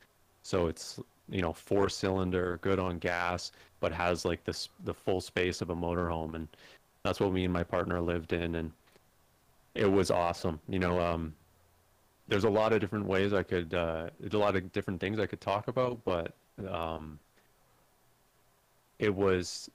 so 0.49 0.65
it's 0.65 0.99
you 1.29 1.41
know 1.43 1.53
four 1.53 1.89
cylinder, 1.89 2.57
good 2.63 2.79
on 2.79 2.97
gas, 2.97 3.51
but 3.79 3.91
has 3.91 4.25
like 4.25 4.43
this 4.45 4.69
the 4.83 4.93
full 4.93 5.21
space 5.21 5.61
of 5.61 5.69
a 5.69 5.75
motorhome, 5.75 6.33
and 6.33 6.47
that's 7.03 7.19
what 7.19 7.31
me 7.31 7.43
and 7.43 7.53
my 7.53 7.63
partner 7.63 8.01
lived 8.01 8.33
in, 8.33 8.55
and 8.55 8.71
it 9.75 9.85
was 9.85 10.09
awesome. 10.09 10.59
You 10.67 10.79
know, 10.79 10.99
um, 10.99 11.35
there's 12.27 12.45
a 12.45 12.49
lot 12.49 12.73
of 12.73 12.81
different 12.81 13.05
ways 13.05 13.31
I 13.31 13.43
could, 13.43 13.75
uh, 13.75 14.09
a 14.31 14.37
lot 14.37 14.55
of 14.55 14.71
different 14.73 14.99
things 14.99 15.19
I 15.19 15.27
could 15.27 15.39
talk 15.39 15.67
about, 15.67 16.03
but 16.03 16.33
um, 16.67 17.19
it 18.97 19.13
was 19.13 19.69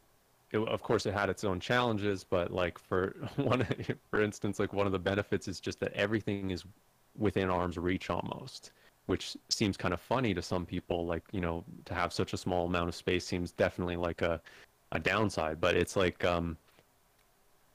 it, 0.51 0.59
of 0.59 0.83
course 0.83 1.07
it 1.07 1.15
had 1.15 1.31
its 1.31 1.45
own 1.45 1.59
challenges 1.59 2.25
but 2.25 2.53
like 2.53 2.79
for 2.79 3.17
one 3.37 3.67
for 4.11 4.23
instance 4.23 4.59
like 4.59 4.73
one 4.73 4.87
of 4.87 4.93
the 4.93 4.99
benefits 4.99 5.49
is 5.49 5.61
just 5.61 5.81
that 5.81 5.93
everything 5.95 6.51
is 6.51 6.65
within 7.17 7.49
arm's 7.49 7.79
reach 7.79 8.11
almost 8.11 8.71
which 9.07 9.37
seems 9.49 9.77
kind 9.77 9.93
of 9.93 10.01
funny 10.01 10.33
to 10.35 10.43
some 10.43 10.65
people 10.65 11.07
like 11.07 11.23
you 11.33 11.41
know 11.41 11.65
to 11.85 11.95
have 11.95 12.13
such 12.13 12.33
a 12.33 12.37
small 12.37 12.67
amount 12.67 12.89
of 12.89 12.95
space 12.95 13.27
seems 13.27 13.53
definitely 13.53 13.97
like 13.97 14.23
a 14.23 14.41
a 14.93 14.99
downside 14.99 15.61
but 15.61 15.77
it's 15.77 15.97
like 15.97 16.25
um 16.25 16.57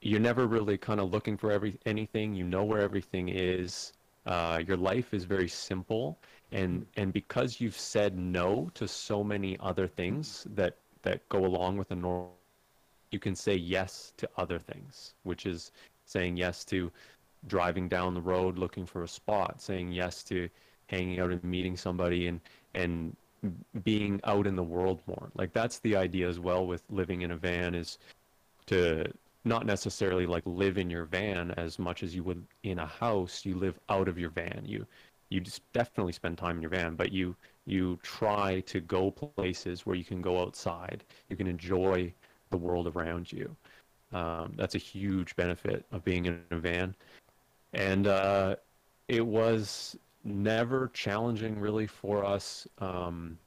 you're 0.00 0.20
never 0.20 0.46
really 0.46 0.78
kind 0.78 1.00
of 1.00 1.12
looking 1.12 1.36
for 1.36 1.52
every 1.52 1.78
anything 1.86 2.34
you 2.34 2.44
know 2.44 2.64
where 2.64 2.80
everything 2.80 3.28
is 3.28 3.92
uh, 4.26 4.62
your 4.66 4.76
life 4.76 5.14
is 5.14 5.24
very 5.24 5.48
simple 5.48 6.18
and 6.52 6.86
and 6.96 7.12
because 7.12 7.60
you've 7.60 7.78
said 7.78 8.16
no 8.18 8.70
to 8.74 8.86
so 8.86 9.22
many 9.24 9.56
other 9.60 9.86
things 9.86 10.46
that 10.54 10.76
that 11.02 11.26
go 11.28 11.44
along 11.44 11.76
with 11.76 11.90
a 11.90 11.94
normal 11.94 12.34
you 13.10 13.18
can 13.18 13.34
say 13.34 13.54
yes 13.54 14.12
to 14.16 14.28
other 14.36 14.58
things 14.58 15.14
which 15.24 15.46
is 15.46 15.72
saying 16.06 16.36
yes 16.36 16.64
to 16.64 16.90
driving 17.46 17.88
down 17.88 18.14
the 18.14 18.20
road 18.20 18.58
looking 18.58 18.84
for 18.84 19.04
a 19.04 19.08
spot 19.08 19.60
saying 19.60 19.90
yes 19.90 20.22
to 20.22 20.48
hanging 20.90 21.20
out 21.20 21.30
and 21.30 21.42
meeting 21.44 21.76
somebody 21.76 22.26
and 22.26 22.40
and 22.74 23.16
being 23.84 24.20
out 24.24 24.46
in 24.46 24.54
the 24.54 24.62
world 24.62 25.00
more. 25.06 25.30
Like 25.34 25.52
that's 25.52 25.78
the 25.78 25.96
idea 25.96 26.28
as 26.28 26.38
well 26.38 26.66
with 26.66 26.82
living 26.90 27.22
in 27.22 27.30
a 27.30 27.36
van 27.36 27.74
is 27.74 27.98
to 28.66 29.10
not 29.44 29.64
necessarily 29.64 30.26
like 30.26 30.42
live 30.44 30.76
in 30.76 30.90
your 30.90 31.06
van 31.06 31.52
as 31.52 31.78
much 31.78 32.02
as 32.02 32.14
you 32.14 32.22
would 32.24 32.44
in 32.64 32.78
a 32.78 32.86
house. 32.86 33.46
You 33.46 33.54
live 33.54 33.78
out 33.88 34.08
of 34.08 34.18
your 34.18 34.30
van. 34.30 34.62
You 34.66 34.86
you 35.30 35.40
just 35.40 35.62
definitely 35.72 36.12
spend 36.12 36.36
time 36.36 36.56
in 36.56 36.62
your 36.62 36.70
van 36.70 36.96
but 36.96 37.12
you 37.12 37.36
you 37.66 37.98
try 38.02 38.60
to 38.60 38.80
go 38.80 39.10
places 39.10 39.86
where 39.86 39.96
you 39.96 40.04
can 40.04 40.20
go 40.20 40.40
outside. 40.40 41.04
You 41.28 41.36
can 41.36 41.46
enjoy 41.46 42.12
the 42.50 42.56
world 42.56 42.88
around 42.94 43.32
you. 43.32 43.54
Um, 44.12 44.52
that's 44.56 44.74
a 44.74 44.78
huge 44.78 45.36
benefit 45.36 45.84
of 45.92 46.04
being 46.04 46.26
in 46.26 46.40
a 46.50 46.56
van. 46.56 46.94
And 47.72 48.08
uh, 48.08 48.56
it 49.06 49.24
was 49.24 49.96
never 50.24 50.88
challenging 50.94 51.58
really 51.58 51.86
for 51.86 52.24
us 52.24 52.66
um, 52.78 53.38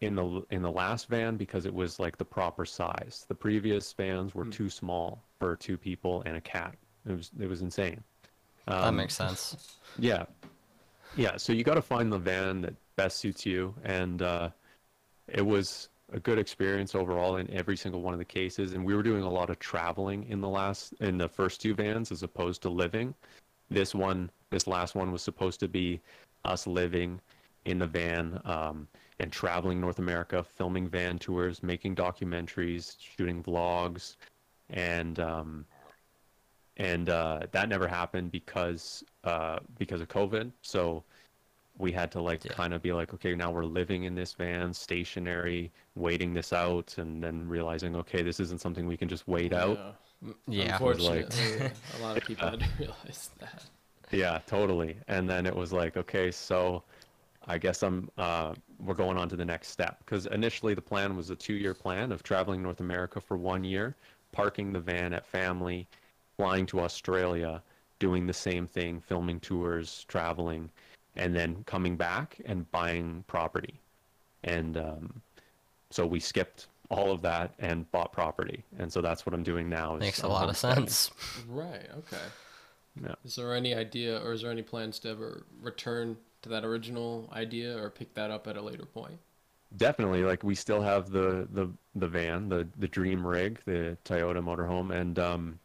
in 0.00 0.14
the 0.14 0.42
in 0.50 0.62
the 0.62 0.70
last 0.70 1.08
van 1.08 1.36
because 1.36 1.66
it 1.66 1.74
was 1.74 1.98
like 1.98 2.16
the 2.16 2.24
proper 2.24 2.64
size. 2.64 3.24
The 3.28 3.34
previous 3.34 3.92
vans 3.92 4.34
were 4.34 4.44
too 4.44 4.70
small 4.70 5.22
for 5.38 5.56
two 5.56 5.76
people 5.76 6.22
and 6.26 6.36
a 6.36 6.40
cat. 6.40 6.74
It 7.06 7.12
was 7.12 7.30
it 7.40 7.48
was 7.48 7.62
insane. 7.62 8.02
that 8.66 8.84
Um, 8.84 8.96
makes 8.96 9.14
sense. 9.14 9.78
yeah, 9.98 10.24
yeah. 11.16 11.36
So 11.36 11.52
you 11.52 11.64
got 11.64 11.74
to 11.74 11.82
find 11.82 12.12
the 12.12 12.18
van 12.18 12.62
that 12.62 12.74
best 12.96 13.18
suits 13.18 13.46
you, 13.46 13.74
and 13.84 14.22
uh, 14.22 14.50
it 15.28 15.44
was 15.44 15.88
a 16.12 16.20
good 16.20 16.38
experience 16.38 16.94
overall 16.94 17.36
in 17.36 17.50
every 17.50 17.76
single 17.76 18.00
one 18.00 18.14
of 18.14 18.18
the 18.18 18.24
cases. 18.24 18.72
And 18.72 18.84
we 18.84 18.94
were 18.94 19.02
doing 19.02 19.22
a 19.22 19.30
lot 19.30 19.50
of 19.50 19.58
traveling 19.58 20.24
in 20.28 20.40
the 20.40 20.48
last 20.48 20.94
in 21.00 21.18
the 21.18 21.28
first 21.28 21.60
two 21.60 21.74
vans 21.74 22.10
as 22.10 22.22
opposed 22.22 22.62
to 22.62 22.70
living. 22.70 23.14
This 23.70 23.94
one, 23.94 24.30
this 24.50 24.66
last 24.66 24.94
one, 24.94 25.12
was 25.12 25.22
supposed 25.22 25.60
to 25.60 25.68
be 25.68 26.00
us 26.44 26.66
living 26.66 27.20
in 27.64 27.78
the 27.78 27.86
van 27.86 28.40
um, 28.44 28.88
and 29.20 29.32
traveling 29.32 29.80
North 29.80 29.98
America, 29.98 30.42
filming 30.42 30.88
van 30.88 31.18
tours, 31.18 31.62
making 31.62 31.94
documentaries, 31.94 32.96
shooting 32.98 33.42
vlogs, 33.42 34.16
and 34.70 35.18
um, 35.20 35.64
and 36.76 37.08
uh, 37.08 37.40
that 37.50 37.68
never 37.68 37.88
happened 37.88 38.30
because 38.30 39.04
uh, 39.24 39.58
because 39.78 40.00
of 40.00 40.08
COVID. 40.08 40.52
So 40.62 41.04
we 41.76 41.92
had 41.92 42.10
to 42.12 42.20
like 42.20 42.44
Yeah. 42.44 42.52
kind 42.54 42.74
of 42.74 42.82
be 42.82 42.92
like, 42.92 43.14
okay, 43.14 43.34
now 43.34 43.50
we're 43.50 43.64
living 43.64 44.04
in 44.04 44.14
this 44.14 44.32
van, 44.32 44.72
stationary, 44.72 45.70
waiting 45.94 46.34
this 46.34 46.52
out, 46.52 46.96
and 46.98 47.22
then 47.22 47.46
realizing, 47.48 47.94
okay, 47.96 48.22
this 48.22 48.40
isn't 48.40 48.60
something 48.60 48.86
we 48.86 48.96
can 48.96 49.08
just 49.08 49.28
wait 49.28 49.52
out. 49.52 49.96
Yeah. 50.48 50.72
Unfortunately, 50.72 51.24
a 51.94 52.02
lot 52.02 52.16
of 52.16 52.24
people 52.24 52.48
had 52.50 52.60
to 52.60 52.66
realize 52.78 53.30
that. 53.38 53.64
Yeah, 54.12 54.40
totally. 54.46 54.96
And 55.08 55.28
then 55.28 55.46
it 55.46 55.54
was 55.54 55.72
like, 55.72 55.96
okay, 55.96 56.30
so 56.30 56.82
I 57.46 57.58
guess 57.58 57.82
I'm 57.82 58.10
uh, 58.18 58.54
we're 58.84 58.94
going 58.94 59.16
on 59.16 59.28
to 59.30 59.36
the 59.36 59.44
next 59.44 59.68
step 59.68 59.98
because 60.04 60.26
initially 60.26 60.74
the 60.74 60.82
plan 60.82 61.16
was 61.16 61.30
a 61.30 61.36
two-year 61.36 61.74
plan 61.74 62.12
of 62.12 62.22
traveling 62.22 62.62
North 62.62 62.80
America 62.80 63.20
for 63.20 63.36
one 63.36 63.64
year, 63.64 63.96
parking 64.32 64.72
the 64.72 64.80
van 64.80 65.12
at 65.12 65.26
family, 65.26 65.86
flying 66.36 66.66
to 66.66 66.80
Australia, 66.80 67.62
doing 67.98 68.26
the 68.26 68.32
same 68.32 68.66
thing, 68.66 69.00
filming 69.00 69.40
tours, 69.40 70.04
traveling, 70.08 70.70
and 71.16 71.34
then 71.34 71.64
coming 71.64 71.96
back 71.96 72.40
and 72.44 72.70
buying 72.70 73.24
property. 73.26 73.80
And 74.44 74.76
um, 74.76 75.22
so 75.90 76.06
we 76.06 76.20
skipped 76.20 76.68
all 76.90 77.10
of 77.10 77.22
that 77.22 77.52
and 77.58 77.90
bought 77.90 78.12
property, 78.12 78.62
and 78.78 78.92
so 78.92 79.00
that's 79.00 79.26
what 79.26 79.34
I'm 79.34 79.42
doing 79.42 79.68
now. 79.68 79.96
is 79.96 80.00
Makes 80.00 80.22
a 80.22 80.26
I'm 80.26 80.32
lot 80.32 80.48
of 80.48 80.56
sense. 80.56 81.10
Right. 81.48 81.88
Okay. 81.98 82.22
Yeah. 83.02 83.14
Is 83.24 83.36
there 83.36 83.54
any 83.54 83.74
idea, 83.74 84.20
or 84.22 84.32
is 84.32 84.42
there 84.42 84.50
any 84.50 84.62
plans 84.62 84.98
to 85.00 85.10
ever 85.10 85.46
return 85.60 86.16
to 86.42 86.48
that 86.48 86.64
original 86.64 87.28
idea, 87.32 87.76
or 87.76 87.90
pick 87.90 88.14
that 88.14 88.30
up 88.30 88.46
at 88.46 88.56
a 88.56 88.62
later 88.62 88.84
point? 88.84 89.18
definitely 89.76 90.22
like 90.22 90.42
we 90.42 90.54
still 90.54 90.80
have 90.80 91.10
the 91.10 91.46
the 91.52 91.70
the 91.94 92.08
van 92.08 92.48
the 92.48 92.66
the 92.78 92.88
dream 92.88 93.26
rig 93.26 93.60
the 93.66 93.96
toyota 94.04 94.42
motorhome 94.42 94.94
and 94.94 95.18
um 95.18 95.58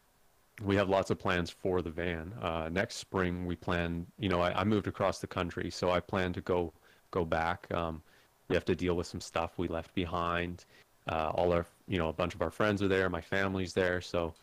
we 0.61 0.75
have 0.75 0.89
lots 0.89 1.09
of 1.09 1.17
plans 1.17 1.49
for 1.49 1.81
the 1.81 1.89
van 1.89 2.33
uh 2.41 2.67
next 2.71 2.97
spring 2.97 3.45
we 3.45 3.55
plan 3.55 4.05
you 4.19 4.27
know 4.27 4.41
i, 4.41 4.59
I 4.59 4.63
moved 4.65 4.87
across 4.87 5.19
the 5.19 5.27
country 5.27 5.69
so 5.69 5.89
i 5.89 5.99
plan 5.99 6.33
to 6.33 6.41
go 6.41 6.73
go 7.11 7.23
back 7.23 7.65
um 7.73 8.01
we 8.49 8.55
have 8.55 8.65
to 8.65 8.75
deal 8.75 8.95
with 8.95 9.07
some 9.07 9.21
stuff 9.21 9.53
we 9.57 9.69
left 9.69 9.93
behind 9.95 10.65
uh 11.07 11.31
all 11.33 11.53
our 11.53 11.65
you 11.87 11.97
know 11.97 12.09
a 12.09 12.13
bunch 12.13 12.35
of 12.35 12.41
our 12.41 12.51
friends 12.51 12.81
are 12.81 12.89
there 12.89 13.09
my 13.09 13.21
family's 13.21 13.73
there 13.73 14.01
so 14.01 14.33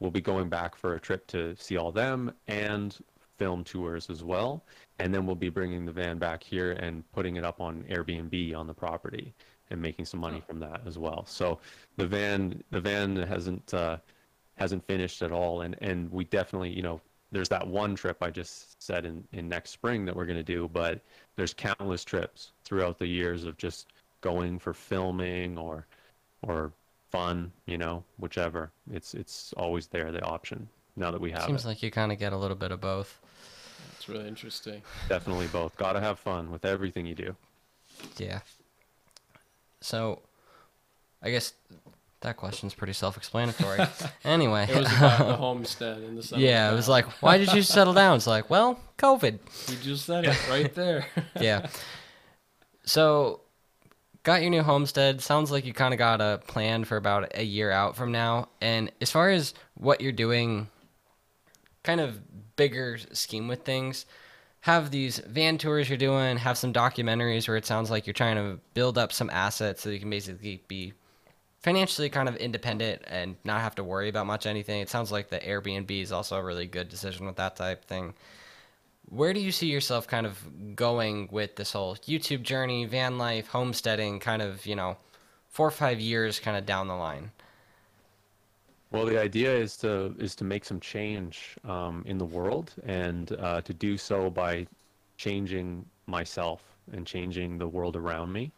we'll 0.00 0.10
be 0.10 0.20
going 0.20 0.48
back 0.48 0.76
for 0.76 0.94
a 0.94 1.00
trip 1.00 1.26
to 1.28 1.54
see 1.56 1.76
all 1.76 1.92
them 1.92 2.32
and 2.46 2.98
film 3.38 3.64
tours 3.64 4.10
as 4.10 4.22
well. 4.22 4.64
And 4.98 5.14
then 5.14 5.26
we'll 5.26 5.36
be 5.36 5.48
bringing 5.48 5.84
the 5.84 5.92
van 5.92 6.18
back 6.18 6.42
here 6.42 6.72
and 6.72 7.10
putting 7.12 7.36
it 7.36 7.44
up 7.44 7.60
on 7.60 7.84
Airbnb 7.84 8.56
on 8.56 8.66
the 8.66 8.74
property 8.74 9.34
and 9.70 9.80
making 9.80 10.04
some 10.04 10.20
money 10.20 10.42
from 10.46 10.58
that 10.60 10.82
as 10.86 10.98
well. 10.98 11.24
So 11.26 11.60
the 11.96 12.06
van 12.06 12.62
the 12.70 12.80
van 12.80 13.16
hasn't 13.16 13.72
uh, 13.74 13.98
hasn't 14.56 14.84
finished 14.86 15.22
at 15.22 15.32
all, 15.32 15.62
and 15.62 15.76
and 15.80 16.10
we 16.10 16.24
definitely 16.24 16.70
you 16.70 16.82
know 16.82 17.00
there's 17.30 17.48
that 17.50 17.66
one 17.66 17.94
trip 17.94 18.22
I 18.22 18.30
just 18.30 18.82
said 18.82 19.04
in 19.04 19.26
in 19.32 19.48
next 19.48 19.70
spring 19.70 20.04
that 20.06 20.16
we're 20.16 20.26
gonna 20.26 20.42
do, 20.42 20.68
but 20.72 21.00
there's 21.36 21.54
countless 21.54 22.04
trips 22.04 22.52
throughout 22.64 22.98
the 22.98 23.06
years 23.06 23.44
of 23.44 23.56
just 23.56 23.88
going 24.20 24.58
for 24.58 24.72
filming 24.72 25.58
or 25.58 25.86
or 26.42 26.72
fun, 27.10 27.52
you 27.66 27.78
know, 27.78 28.04
whichever. 28.18 28.70
It's 28.92 29.14
it's 29.14 29.52
always 29.56 29.86
there 29.86 30.12
the 30.12 30.22
option 30.22 30.68
now 30.96 31.10
that 31.10 31.20
we 31.20 31.30
have 31.30 31.42
it. 31.42 31.46
Seems 31.46 31.64
it. 31.64 31.68
like 31.68 31.82
you 31.82 31.90
kind 31.90 32.12
of 32.12 32.18
get 32.18 32.32
a 32.32 32.36
little 32.36 32.56
bit 32.56 32.70
of 32.70 32.80
both. 32.80 33.20
It's 33.96 34.08
really 34.08 34.28
interesting. 34.28 34.82
Definitely 35.08 35.48
both. 35.48 35.76
Got 35.76 35.94
to 35.94 36.00
have 36.00 36.18
fun 36.18 36.50
with 36.50 36.64
everything 36.64 37.06
you 37.06 37.14
do. 37.14 37.36
Yeah. 38.16 38.40
So, 39.80 40.22
I 41.22 41.30
guess 41.30 41.52
that 42.20 42.36
question's 42.36 42.74
pretty 42.74 42.92
self-explanatory. 42.92 43.80
anyway. 44.24 44.66
It 44.68 44.76
was 44.76 44.92
about 44.96 45.26
the 45.26 45.36
homestead 45.36 45.98
and 45.98 46.18
the 46.18 46.22
settle 46.22 46.44
yeah, 46.44 46.70
it 46.70 46.74
was 46.74 46.88
like, 46.88 47.06
why 47.22 47.38
did 47.38 47.52
you 47.52 47.62
settle 47.62 47.92
down? 47.92 48.16
It's 48.16 48.26
like, 48.26 48.50
well, 48.50 48.80
COVID. 48.98 49.38
you 49.68 49.76
just 49.76 50.04
said 50.04 50.24
it 50.24 50.48
right 50.48 50.74
there. 50.74 51.06
Yeah. 51.40 51.68
So, 52.84 53.42
got 54.22 54.42
your 54.42 54.50
new 54.50 54.62
homestead. 54.62 55.20
Sounds 55.20 55.50
like 55.50 55.64
you 55.64 55.72
kind 55.72 55.94
of 55.94 55.98
got 55.98 56.20
a 56.20 56.40
plan 56.46 56.84
for 56.84 56.96
about 56.96 57.36
a 57.36 57.44
year 57.44 57.70
out 57.70 57.96
from 57.96 58.12
now. 58.12 58.48
And 58.60 58.90
as 59.00 59.10
far 59.10 59.30
as 59.30 59.54
what 59.74 60.00
you're 60.00 60.12
doing, 60.12 60.68
kind 61.82 62.00
of 62.00 62.20
bigger 62.56 62.98
scheme 63.12 63.48
with 63.48 63.62
things, 63.64 64.06
have 64.60 64.90
these 64.90 65.18
van 65.18 65.56
tours 65.56 65.88
you're 65.88 65.96
doing, 65.96 66.36
have 66.36 66.58
some 66.58 66.72
documentaries 66.72 67.46
where 67.48 67.56
it 67.56 67.64
sounds 67.64 67.90
like 67.90 68.06
you're 68.06 68.14
trying 68.14 68.36
to 68.36 68.60
build 68.74 68.98
up 68.98 69.12
some 69.12 69.30
assets 69.30 69.82
so 69.82 69.90
you 69.90 70.00
can 70.00 70.10
basically 70.10 70.62
be 70.68 70.92
financially 71.60 72.08
kind 72.08 72.28
of 72.28 72.36
independent 72.36 73.02
and 73.06 73.36
not 73.44 73.60
have 73.60 73.74
to 73.76 73.84
worry 73.84 74.08
about 74.08 74.26
much 74.26 74.46
anything. 74.46 74.80
It 74.80 74.88
sounds 74.88 75.10
like 75.10 75.28
the 75.28 75.38
Airbnb 75.38 75.90
is 75.90 76.12
also 76.12 76.36
a 76.36 76.42
really 76.42 76.66
good 76.66 76.88
decision 76.88 77.26
with 77.26 77.36
that 77.36 77.56
type 77.56 77.84
thing. 77.84 78.14
Where 79.10 79.32
do 79.32 79.40
you 79.40 79.52
see 79.52 79.68
yourself 79.68 80.06
kind 80.06 80.26
of 80.26 80.76
going 80.76 81.28
with 81.32 81.56
this 81.56 81.72
whole 81.72 81.96
YouTube 81.96 82.42
journey, 82.42 82.84
van 82.84 83.16
life, 83.16 83.48
homesteading, 83.48 84.20
kind 84.20 84.42
of, 84.42 84.66
you 84.66 84.76
know, 84.76 84.96
four 85.48 85.66
or 85.66 85.70
five 85.70 85.98
years 85.98 86.38
kind 86.38 86.56
of 86.56 86.66
down 86.66 86.88
the 86.88 86.94
line? 86.94 87.30
Well, 88.90 89.06
the 89.06 89.20
idea 89.20 89.54
is 89.54 89.76
to 89.78 90.14
is 90.18 90.34
to 90.36 90.44
make 90.44 90.64
some 90.64 90.80
change 90.80 91.56
um, 91.64 92.02
in 92.06 92.16
the 92.16 92.24
world, 92.24 92.74
and 92.86 93.32
uh, 93.32 93.60
to 93.62 93.74
do 93.74 93.98
so 93.98 94.30
by 94.30 94.66
changing 95.16 95.84
myself 96.06 96.62
and 96.92 97.06
changing 97.06 97.58
the 97.58 97.68
world 97.68 97.96
around 97.96 98.32
me, 98.32 98.50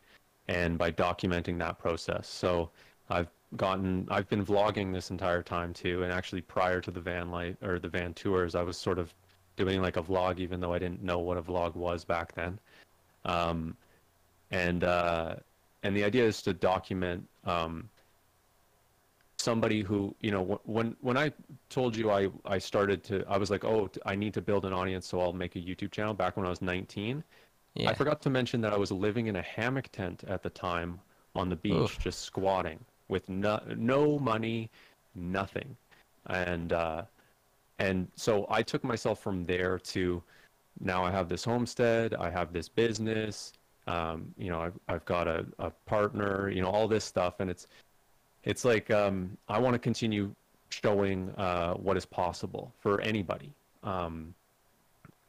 and 0.48 0.78
by 0.78 0.92
documenting 0.92 1.58
that 1.58 1.78
process. 1.78 2.28
So 2.28 2.70
I've 3.08 3.28
gotten 3.56 4.06
I've 4.08 4.28
been 4.28 4.44
vlogging 4.44 4.92
this 4.92 5.10
entire 5.10 5.42
time 5.42 5.72
too, 5.72 6.04
and 6.04 6.12
actually 6.12 6.42
prior 6.42 6.80
to 6.80 6.90
the 6.92 7.00
van 7.00 7.30
life 7.30 7.56
or 7.62 7.80
the 7.80 7.88
van 7.88 8.14
tours, 8.14 8.54
I 8.54 8.62
was 8.62 8.76
sort 8.76 9.00
of 9.00 9.12
doing 9.60 9.82
like 9.82 9.96
a 9.96 10.02
vlog, 10.02 10.38
even 10.38 10.60
though 10.60 10.72
I 10.72 10.78
didn't 10.78 11.02
know 11.02 11.18
what 11.18 11.36
a 11.36 11.42
vlog 11.42 11.74
was 11.76 12.04
back 12.04 12.34
then. 12.34 12.58
Um, 13.24 13.76
and 14.50 14.84
uh, 14.84 15.36
and 15.82 15.94
the 15.96 16.04
idea 16.04 16.24
is 16.24 16.42
to 16.42 16.52
document. 16.54 17.26
Um, 17.44 17.88
somebody 19.40 19.80
who 19.80 20.14
you 20.20 20.30
know 20.30 20.60
when 20.64 20.94
when 21.00 21.16
I 21.16 21.32
told 21.70 21.96
you 21.96 22.10
I 22.10 22.28
I 22.44 22.58
started 22.58 23.02
to 23.04 23.24
I 23.26 23.38
was 23.38 23.50
like 23.50 23.64
oh 23.64 23.90
I 24.04 24.14
need 24.14 24.34
to 24.34 24.42
build 24.42 24.66
an 24.66 24.74
audience 24.74 25.06
so 25.06 25.18
I'll 25.18 25.32
make 25.32 25.56
a 25.56 25.58
YouTube 25.58 25.92
channel 25.92 26.12
back 26.12 26.36
when 26.36 26.44
I 26.44 26.50
was 26.50 26.60
19 26.60 27.24
Yeah. 27.74 27.88
I 27.88 27.94
forgot 27.94 28.20
to 28.22 28.30
mention 28.30 28.60
that 28.60 28.74
I 28.74 28.76
was 28.76 28.92
living 28.92 29.28
in 29.28 29.36
a 29.36 29.42
hammock 29.42 29.88
tent 29.92 30.24
at 30.28 30.42
the 30.42 30.50
time 30.50 31.00
on 31.34 31.48
the 31.48 31.56
beach 31.56 31.72
Oof. 31.72 31.98
just 31.98 32.20
squatting 32.20 32.78
with 33.08 33.26
no 33.30 33.58
no 33.76 34.18
money 34.18 34.68
nothing 35.14 35.74
and 36.26 36.74
uh 36.74 37.02
and 37.80 38.08
so 38.14 38.46
I 38.48 38.62
took 38.62 38.84
myself 38.84 39.20
from 39.20 39.44
there 39.44 39.78
to 39.78 40.22
now 40.80 41.04
I 41.04 41.10
have 41.10 41.28
this 41.28 41.44
homestead 41.44 42.14
I 42.14 42.30
have 42.30 42.52
this 42.52 42.68
business 42.68 43.52
um 43.86 44.32
you 44.38 44.50
know 44.50 44.60
I've 44.60 44.78
I've 44.88 45.04
got 45.04 45.26
a, 45.26 45.44
a 45.58 45.70
partner 45.86 46.50
you 46.50 46.62
know 46.62 46.68
all 46.68 46.86
this 46.86 47.04
stuff 47.04 47.40
and 47.40 47.50
it's 47.50 47.66
it's 48.44 48.64
like 48.64 48.90
um, 48.90 49.36
I 49.48 49.58
want 49.58 49.74
to 49.74 49.78
continue 49.78 50.34
showing 50.70 51.30
uh, 51.36 51.74
what 51.74 51.96
is 51.96 52.06
possible 52.06 52.72
for 52.78 53.00
anybody. 53.00 53.52
Um, 53.82 54.34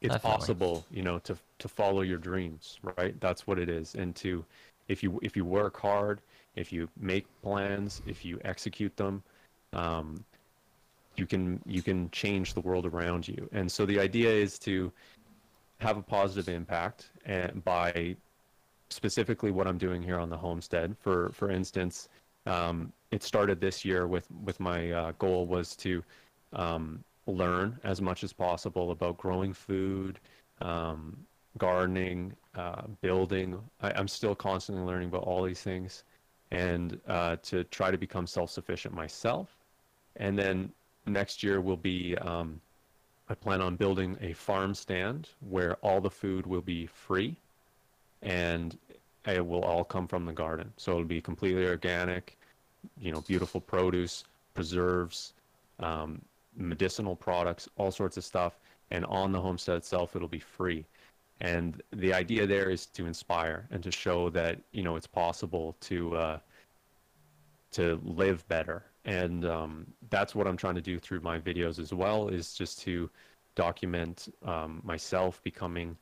it's 0.00 0.14
Definitely. 0.14 0.38
possible, 0.38 0.84
you 0.90 1.02
know, 1.02 1.18
to 1.20 1.36
to 1.58 1.68
follow 1.68 2.00
your 2.00 2.18
dreams, 2.18 2.78
right? 2.96 3.18
That's 3.20 3.46
what 3.46 3.58
it 3.58 3.68
is, 3.68 3.94
and 3.94 4.14
to 4.16 4.44
if 4.88 5.02
you 5.02 5.20
if 5.22 5.36
you 5.36 5.44
work 5.44 5.78
hard, 5.78 6.20
if 6.56 6.72
you 6.72 6.88
make 6.98 7.26
plans, 7.42 8.02
if 8.06 8.24
you 8.24 8.40
execute 8.44 8.96
them, 8.96 9.22
um, 9.72 10.24
you 11.16 11.26
can 11.26 11.60
you 11.66 11.82
can 11.82 12.10
change 12.10 12.54
the 12.54 12.60
world 12.60 12.86
around 12.86 13.28
you. 13.28 13.48
And 13.52 13.70
so 13.70 13.86
the 13.86 13.98
idea 14.00 14.30
is 14.30 14.58
to 14.60 14.92
have 15.78 15.96
a 15.96 16.02
positive 16.02 16.48
impact, 16.48 17.10
and 17.24 17.64
by 17.64 18.16
specifically 18.90 19.50
what 19.50 19.66
I'm 19.66 19.78
doing 19.78 20.02
here 20.02 20.18
on 20.18 20.30
the 20.30 20.36
homestead. 20.36 20.96
For 21.00 21.30
for 21.32 21.50
instance, 21.50 22.08
um, 22.46 22.92
it 23.10 23.22
started 23.22 23.60
this 23.60 23.84
year 23.84 24.06
with 24.06 24.26
with 24.44 24.60
my 24.60 24.90
uh, 24.92 25.12
goal 25.18 25.46
was 25.46 25.76
to 25.76 26.02
um, 26.52 27.02
learn 27.26 27.78
as 27.84 28.00
much 28.00 28.24
as 28.24 28.32
possible 28.32 28.90
about 28.90 29.16
growing 29.18 29.52
food, 29.52 30.18
um, 30.60 31.16
gardening, 31.58 32.32
uh, 32.54 32.82
building. 33.00 33.58
I, 33.80 33.92
I'm 33.92 34.08
still 34.08 34.34
constantly 34.34 34.84
learning 34.84 35.08
about 35.08 35.24
all 35.24 35.42
these 35.42 35.62
things, 35.62 36.04
and 36.50 37.00
uh, 37.08 37.36
to 37.42 37.64
try 37.64 37.90
to 37.90 37.98
become 37.98 38.26
self-sufficient 38.26 38.94
myself. 38.94 39.56
And 40.16 40.38
then 40.38 40.70
next 41.06 41.42
year 41.42 41.60
will 41.60 41.76
be. 41.76 42.16
Um, 42.18 42.60
I 43.28 43.34
plan 43.34 43.62
on 43.62 43.76
building 43.76 44.18
a 44.20 44.34
farm 44.34 44.74
stand 44.74 45.30
where 45.48 45.76
all 45.76 46.00
the 46.00 46.10
food 46.10 46.46
will 46.46 46.60
be 46.60 46.86
free, 46.86 47.36
and 48.20 48.76
it 49.26 49.46
will 49.46 49.62
all 49.62 49.84
come 49.84 50.06
from 50.06 50.26
the 50.26 50.32
garden. 50.32 50.72
So 50.76 50.92
it'll 50.92 51.04
be 51.04 51.20
completely 51.20 51.66
organic, 51.66 52.36
you 53.00 53.12
know, 53.12 53.20
beautiful 53.22 53.60
produce, 53.60 54.24
preserves, 54.54 55.32
um, 55.78 56.20
medicinal 56.56 57.16
products, 57.16 57.68
all 57.76 57.90
sorts 57.90 58.16
of 58.16 58.24
stuff. 58.24 58.58
And 58.90 59.06
on 59.06 59.32
the 59.32 59.40
homestead 59.40 59.76
itself, 59.76 60.14
it'll 60.14 60.28
be 60.28 60.38
free. 60.38 60.84
And 61.40 61.82
the 61.92 62.12
idea 62.12 62.46
there 62.46 62.70
is 62.70 62.86
to 62.86 63.06
inspire 63.06 63.66
and 63.70 63.82
to 63.82 63.90
show 63.90 64.30
that 64.30 64.60
you 64.72 64.82
know 64.82 64.96
it's 64.96 65.06
possible 65.06 65.76
to 65.80 66.16
uh, 66.16 66.38
to 67.72 68.00
live 68.04 68.46
better. 68.48 68.84
And 69.04 69.44
um, 69.44 69.86
that's 70.10 70.34
what 70.34 70.46
I'm 70.46 70.56
trying 70.56 70.76
to 70.76 70.80
do 70.80 70.98
through 70.98 71.20
my 71.20 71.38
videos 71.38 71.78
as 71.78 71.92
well. 71.92 72.28
Is 72.28 72.54
just 72.54 72.80
to 72.82 73.10
document 73.54 74.28
um, 74.44 74.80
myself 74.84 75.42
becoming, 75.42 75.96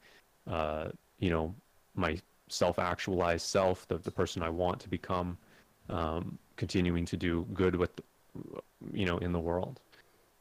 uh, 0.46 0.88
you 1.18 1.30
know, 1.30 1.54
my 1.94 2.18
self-actualized 2.48 3.46
self, 3.46 3.86
the 3.88 3.98
the 3.98 4.10
person 4.10 4.42
I 4.42 4.50
want 4.50 4.80
to 4.80 4.88
become, 4.88 5.38
um, 5.88 6.38
continuing 6.56 7.06
to 7.06 7.16
do 7.16 7.46
good 7.54 7.74
with, 7.74 7.90
you 8.92 9.06
know, 9.06 9.18
in 9.18 9.32
the 9.32 9.40
world. 9.40 9.80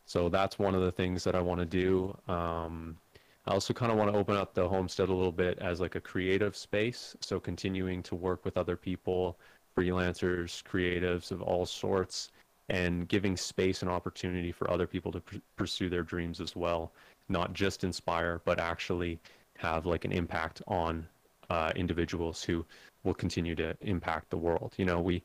So 0.06 0.28
that's 0.28 0.58
one 0.58 0.76
of 0.76 0.82
the 0.82 0.91
things 0.91 1.24
that 1.24 1.36
I 1.36 1.41
want 1.41 1.60
to 1.60 1.65
do. 1.65 2.17
Um, 2.28 2.98
I 3.45 3.54
also 3.54 3.74
kind 3.74 3.91
of 3.91 3.98
want 3.98 4.12
to 4.12 4.17
open 4.17 4.36
up 4.36 4.54
the 4.54 4.67
homestead 4.67 5.10
a 5.10 5.13
little 5.13 5.32
bit 5.32 5.60
as 5.60 5.80
like 5.80 5.95
a 5.95 6.02
creative 6.02 6.56
space. 6.56 7.15
So 7.22 7.39
continuing 7.39 8.04
to 8.04 8.15
work 8.15 8.43
with 8.43 8.58
other 8.58 8.76
people, 8.76 9.38
freelancers, 9.78 10.63
creatives 10.63 11.32
of 11.32 11.41
all 11.41 11.65
sorts, 11.65 12.32
and 12.69 13.08
giving 13.08 13.36
space 13.36 13.82
and 13.82 13.89
opportunity 13.89 14.51
for 14.51 14.69
other 14.71 14.88
people 14.88 15.12
to 15.12 15.19
pr- 15.19 15.38
pursue 15.55 15.89
their 15.89 16.03
dreams 16.03 16.39
as 16.39 16.55
well. 16.55 16.91
Not 17.27 17.53
just 17.53 17.84
inspire, 17.84 18.41
but 18.45 18.60
actually 18.60 19.19
have 19.58 19.86
like 19.86 20.05
an 20.05 20.12
impact 20.12 20.62
on 20.67 21.08
uh, 21.49 21.71
individuals 21.75 22.43
who 22.43 22.65
will 23.03 23.13
continue 23.13 23.55
to 23.55 23.75
impact 23.82 24.29
the 24.29 24.38
world. 24.38 24.73
You 24.77 24.86
know, 24.86 24.99
we 24.99 25.23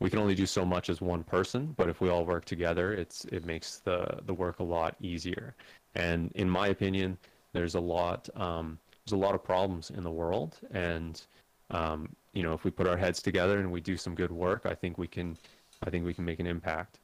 we 0.00 0.08
can 0.08 0.18
only 0.18 0.34
do 0.34 0.46
so 0.46 0.64
much 0.64 0.88
as 0.88 1.00
one 1.00 1.22
person, 1.22 1.74
but 1.76 1.88
if 1.88 2.00
we 2.00 2.08
all 2.08 2.24
work 2.24 2.44
together, 2.44 2.92
it's 2.92 3.24
it 3.26 3.44
makes 3.44 3.78
the 3.78 4.20
the 4.26 4.34
work 4.34 4.58
a 4.58 4.64
lot 4.64 4.96
easier. 5.00 5.54
And 5.94 6.32
in 6.34 6.48
my 6.48 6.68
opinion, 6.68 7.18
there's 7.52 7.74
a 7.74 7.80
lot 7.80 8.28
um, 8.34 8.78
there's 9.04 9.12
a 9.12 9.22
lot 9.24 9.34
of 9.34 9.44
problems 9.44 9.90
in 9.90 10.02
the 10.02 10.10
world, 10.10 10.56
and 10.72 11.20
um, 11.70 12.08
you 12.32 12.42
know 12.42 12.52
if 12.54 12.64
we 12.64 12.70
put 12.70 12.86
our 12.86 12.96
heads 12.96 13.22
together 13.22 13.58
and 13.58 13.70
we 13.70 13.80
do 13.80 13.96
some 13.96 14.14
good 14.14 14.32
work, 14.32 14.62
I 14.64 14.74
think 14.74 14.98
we 14.98 15.06
can 15.06 15.36
I 15.82 15.90
think 15.90 16.04
we 16.04 16.14
can 16.14 16.24
make 16.24 16.40
an 16.40 16.46
impact. 16.46 16.98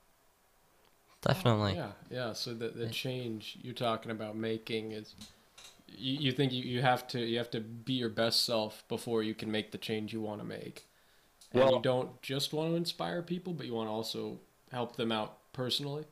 Definitely. 1.23 1.75
Yeah, 1.75 1.93
yeah. 2.11 2.33
So 2.33 2.55
the 2.55 2.69
the 2.69 2.89
change 2.89 3.59
you're 3.63 3.75
talking 3.75 4.11
about 4.11 4.37
making 4.37 4.93
is, 4.93 5.15
you, 5.89 6.19
you 6.19 6.33
think 6.33 6.53
you, 6.53 6.63
you 6.63 6.83
have 6.83 7.09
to 7.09 7.21
you 7.21 7.39
have 7.39 7.51
to 7.53 7.61
be 7.61 7.95
your 7.95 8.11
best 8.11 8.45
self 8.45 8.85
before 8.89 9.23
you 9.23 9.35
can 9.35 9.51
make 9.51 9.73
the 9.73 9.79
change 9.79 10.13
you 10.13 10.21
want 10.21 10.41
to 10.41 10.47
make. 10.47 10.85
And 11.53 11.63
Well- 11.63 11.75
you 11.75 11.83
don't 11.83 12.21
just 12.23 12.53
want 12.53 12.71
to 12.71 12.77
inspire 12.77 13.23
people, 13.23 13.55
but 13.55 13.67
you 13.67 13.75
want 13.75 13.89
to 13.89 13.93
also 13.93 14.39
help 14.71 14.97
them 14.97 15.11
out 15.11 15.39
personally. 15.53 16.05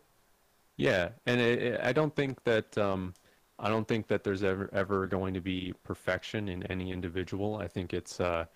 Yeah, 0.77 1.11
and 1.27 1.41
it, 1.41 1.63
it, 1.63 1.81
I 1.83 1.93
don't 1.93 2.15
think 2.17 2.43
that 2.45 2.77
um, 2.77 3.15
I 3.59 3.69
don't 3.69 3.87
think 3.87 4.09
that 4.09 4.25
there's 4.25 4.43
ever 4.43 4.69
ever 4.73 5.07
going 5.07 5.35
to 5.35 5.41
be 5.41 5.75
perfection 5.85 6.49
in 6.49 6.65
any 6.65 6.91
individual. 6.91 7.57
I 7.57 7.69
think 7.69 7.95
it's 7.95 8.21
uh, 8.21 8.47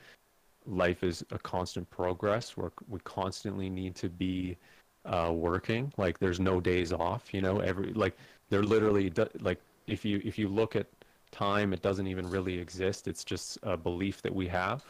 life 0.68 1.02
is 1.02 1.24
a 1.30 1.38
constant 1.38 1.88
progress. 1.90 2.56
Where 2.56 2.70
we 2.88 3.00
constantly 3.00 3.68
need 3.68 3.94
to 3.96 4.08
be 4.08 4.56
uh, 5.04 5.32
working. 5.34 5.92
Like 5.96 6.18
there's 6.18 6.40
no 6.40 6.60
days 6.60 6.92
off. 6.92 7.32
You 7.32 7.40
know, 7.40 7.60
every 7.60 7.92
like 7.92 8.16
they're 8.50 8.62
literally 8.62 9.12
like 9.40 9.60
if 9.86 10.04
you 10.04 10.20
if 10.24 10.38
you 10.38 10.48
look 10.48 10.76
at 10.76 10.86
time, 11.30 11.72
it 11.72 11.82
doesn't 11.82 12.06
even 12.06 12.28
really 12.28 12.58
exist. 12.58 13.08
It's 13.08 13.24
just 13.24 13.58
a 13.62 13.76
belief 13.76 14.22
that 14.22 14.34
we 14.34 14.46
have. 14.48 14.84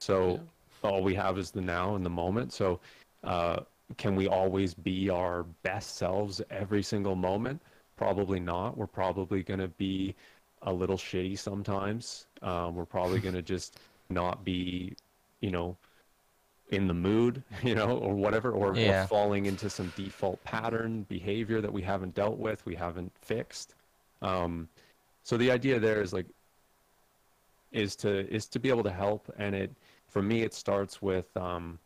So 0.00 0.40
all 0.82 1.02
we 1.02 1.14
have 1.14 1.38
is 1.38 1.50
the 1.50 1.60
now 1.60 1.94
and 1.94 2.04
the 2.04 2.10
moment. 2.10 2.52
So 2.52 2.80
uh, 3.24 3.60
can 3.96 4.14
we 4.14 4.28
always 4.28 4.74
be 4.74 5.10
our 5.10 5.44
best 5.62 5.96
selves 5.96 6.40
every 6.50 6.82
single 6.82 7.14
moment? 7.14 7.60
Probably 7.96 8.38
not. 8.38 8.76
We're 8.76 8.86
probably 8.86 9.42
going 9.42 9.60
to 9.60 9.68
be 9.68 10.14
a 10.62 10.72
little 10.72 10.96
shitty 10.96 11.38
sometimes. 11.38 12.26
Um, 12.42 12.74
we're 12.74 12.84
probably 12.84 13.20
going 13.20 13.34
to 13.42 13.42
just 13.42 13.78
not 14.10 14.44
be, 14.44 14.94
you 15.40 15.50
know, 15.50 15.76
in 16.70 16.86
the 16.86 16.94
mood, 16.94 17.42
you 17.62 17.74
know, 17.74 17.98
or 17.98 18.14
whatever, 18.14 18.52
or, 18.52 18.76
Yeah. 18.76 19.04
or 19.04 19.06
falling 19.06 19.46
into 19.46 19.70
some 19.70 19.92
default 19.96 20.42
pattern 20.44 21.04
behavior 21.08 21.60
that 21.60 21.72
we 21.72 21.82
haven't 21.82 22.14
dealt 22.14 22.38
with, 22.38 22.64
we 22.66 22.74
haven't 22.74 23.12
fixed. 23.20 23.74
Um, 24.22 24.68
so 25.22 25.36
the 25.36 25.50
idea 25.50 25.78
there 25.78 26.02
is 26.02 26.12
like, 26.12 26.26
is 27.70 27.94
to 27.96 28.26
is 28.34 28.46
to 28.48 28.58
be 28.58 28.70
able 28.70 28.82
to 28.84 28.90
help, 28.90 29.30
and 29.38 29.54
it 29.54 29.70
for 30.08 30.22
me 30.22 30.40
it 30.42 30.54
starts 30.54 31.02
with 31.02 31.34
um, 31.36 31.78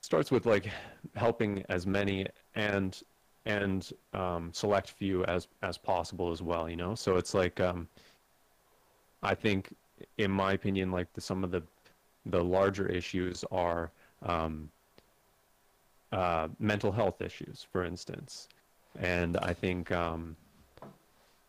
starts 0.00 0.30
with 0.30 0.46
like 0.46 0.70
helping 1.16 1.64
as 1.68 1.86
many 1.86 2.26
and 2.54 3.02
and 3.46 3.92
um, 4.12 4.52
select 4.52 4.90
few 4.90 5.24
as 5.24 5.48
as 5.62 5.76
possible 5.76 6.30
as 6.30 6.40
well 6.40 6.68
you 6.68 6.76
know 6.76 6.94
so 6.94 7.16
it's 7.16 7.34
like 7.34 7.58
um, 7.60 7.88
i 9.22 9.34
think 9.34 9.74
in 10.18 10.30
my 10.30 10.52
opinion 10.52 10.90
like 10.90 11.12
the, 11.14 11.20
some 11.20 11.42
of 11.42 11.50
the 11.50 11.62
the 12.26 12.42
larger 12.42 12.86
issues 12.86 13.44
are 13.50 13.90
um, 14.22 14.70
uh, 16.12 16.48
mental 16.58 16.92
health 16.92 17.20
issues 17.20 17.66
for 17.70 17.84
instance. 17.84 18.48
And 19.00 19.36
i 19.38 19.52
think 19.52 19.90
um, 19.90 20.36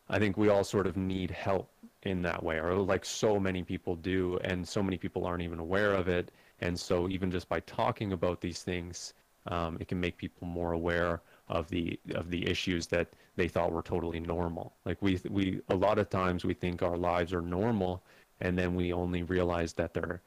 i 0.08 0.18
think 0.18 0.36
we 0.36 0.48
all 0.48 0.64
sort 0.64 0.86
of 0.86 0.96
need 0.96 1.30
help 1.30 1.70
in 2.02 2.22
that 2.22 2.42
way 2.42 2.58
or 2.58 2.74
like 2.74 3.04
so 3.04 3.38
many 3.38 3.62
people 3.62 3.96
do 3.96 4.38
and 4.44 4.66
so 4.66 4.82
many 4.82 4.96
people 4.96 5.24
aren't 5.26 5.42
even 5.42 5.58
aware 5.58 5.92
of 5.92 6.08
it. 6.08 6.30
And 6.60 6.78
so 6.78 7.08
even 7.08 7.30
just 7.30 7.48
by 7.48 7.60
talking 7.60 8.12
about 8.12 8.40
these 8.40 8.62
things 8.62 9.14
um, 9.48 9.76
it 9.80 9.88
can 9.88 10.00
make 10.00 10.16
people 10.16 10.46
more 10.46 10.72
aware 10.72 11.20
of 11.48 11.68
the 11.68 11.98
of 12.14 12.30
the 12.30 12.48
issues 12.48 12.86
that 12.88 13.08
they 13.36 13.48
thought 13.48 13.72
were 13.72 13.82
totally 13.82 14.20
normal. 14.20 14.72
Like 14.84 15.00
we 15.00 15.20
we 15.30 15.60
a 15.68 15.74
lot 15.74 15.98
of 15.98 16.10
times 16.10 16.44
we 16.44 16.54
think 16.54 16.82
our 16.82 16.96
lives 16.96 17.32
are 17.32 17.42
normal 17.42 18.02
and 18.40 18.58
then 18.58 18.74
we 18.74 18.92
only 18.92 19.22
realize 19.22 19.72
that 19.74 19.94
they're 19.94 20.20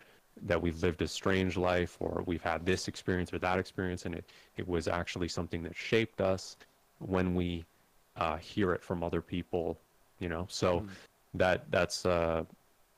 that 0.48 0.62
we've 0.62 0.82
lived 0.82 1.02
a 1.02 1.08
strange 1.08 1.58
life 1.58 1.98
or 2.00 2.24
we've 2.26 2.42
had 2.42 2.66
this 2.66 2.88
experience 2.88 3.34
or 3.34 3.40
that 3.40 3.60
experience 3.60 4.06
and 4.06 4.16
it, 4.16 4.26
it 4.58 4.68
was 4.68 4.88
actually 4.88 5.28
something 5.28 5.64
that 5.64 5.76
shaped 5.76 6.22
us 6.22 6.58
when 7.00 7.36
we 7.36 7.64
uh, 8.18 8.38
hear 8.38 8.74
it 8.74 8.84
from 8.84 9.04
other 9.04 9.22
people 9.22 9.78
you 10.20 10.30
know 10.30 10.46
so 10.50 10.86
that 11.34 11.70
that's 11.72 12.06
uh, 12.06 12.44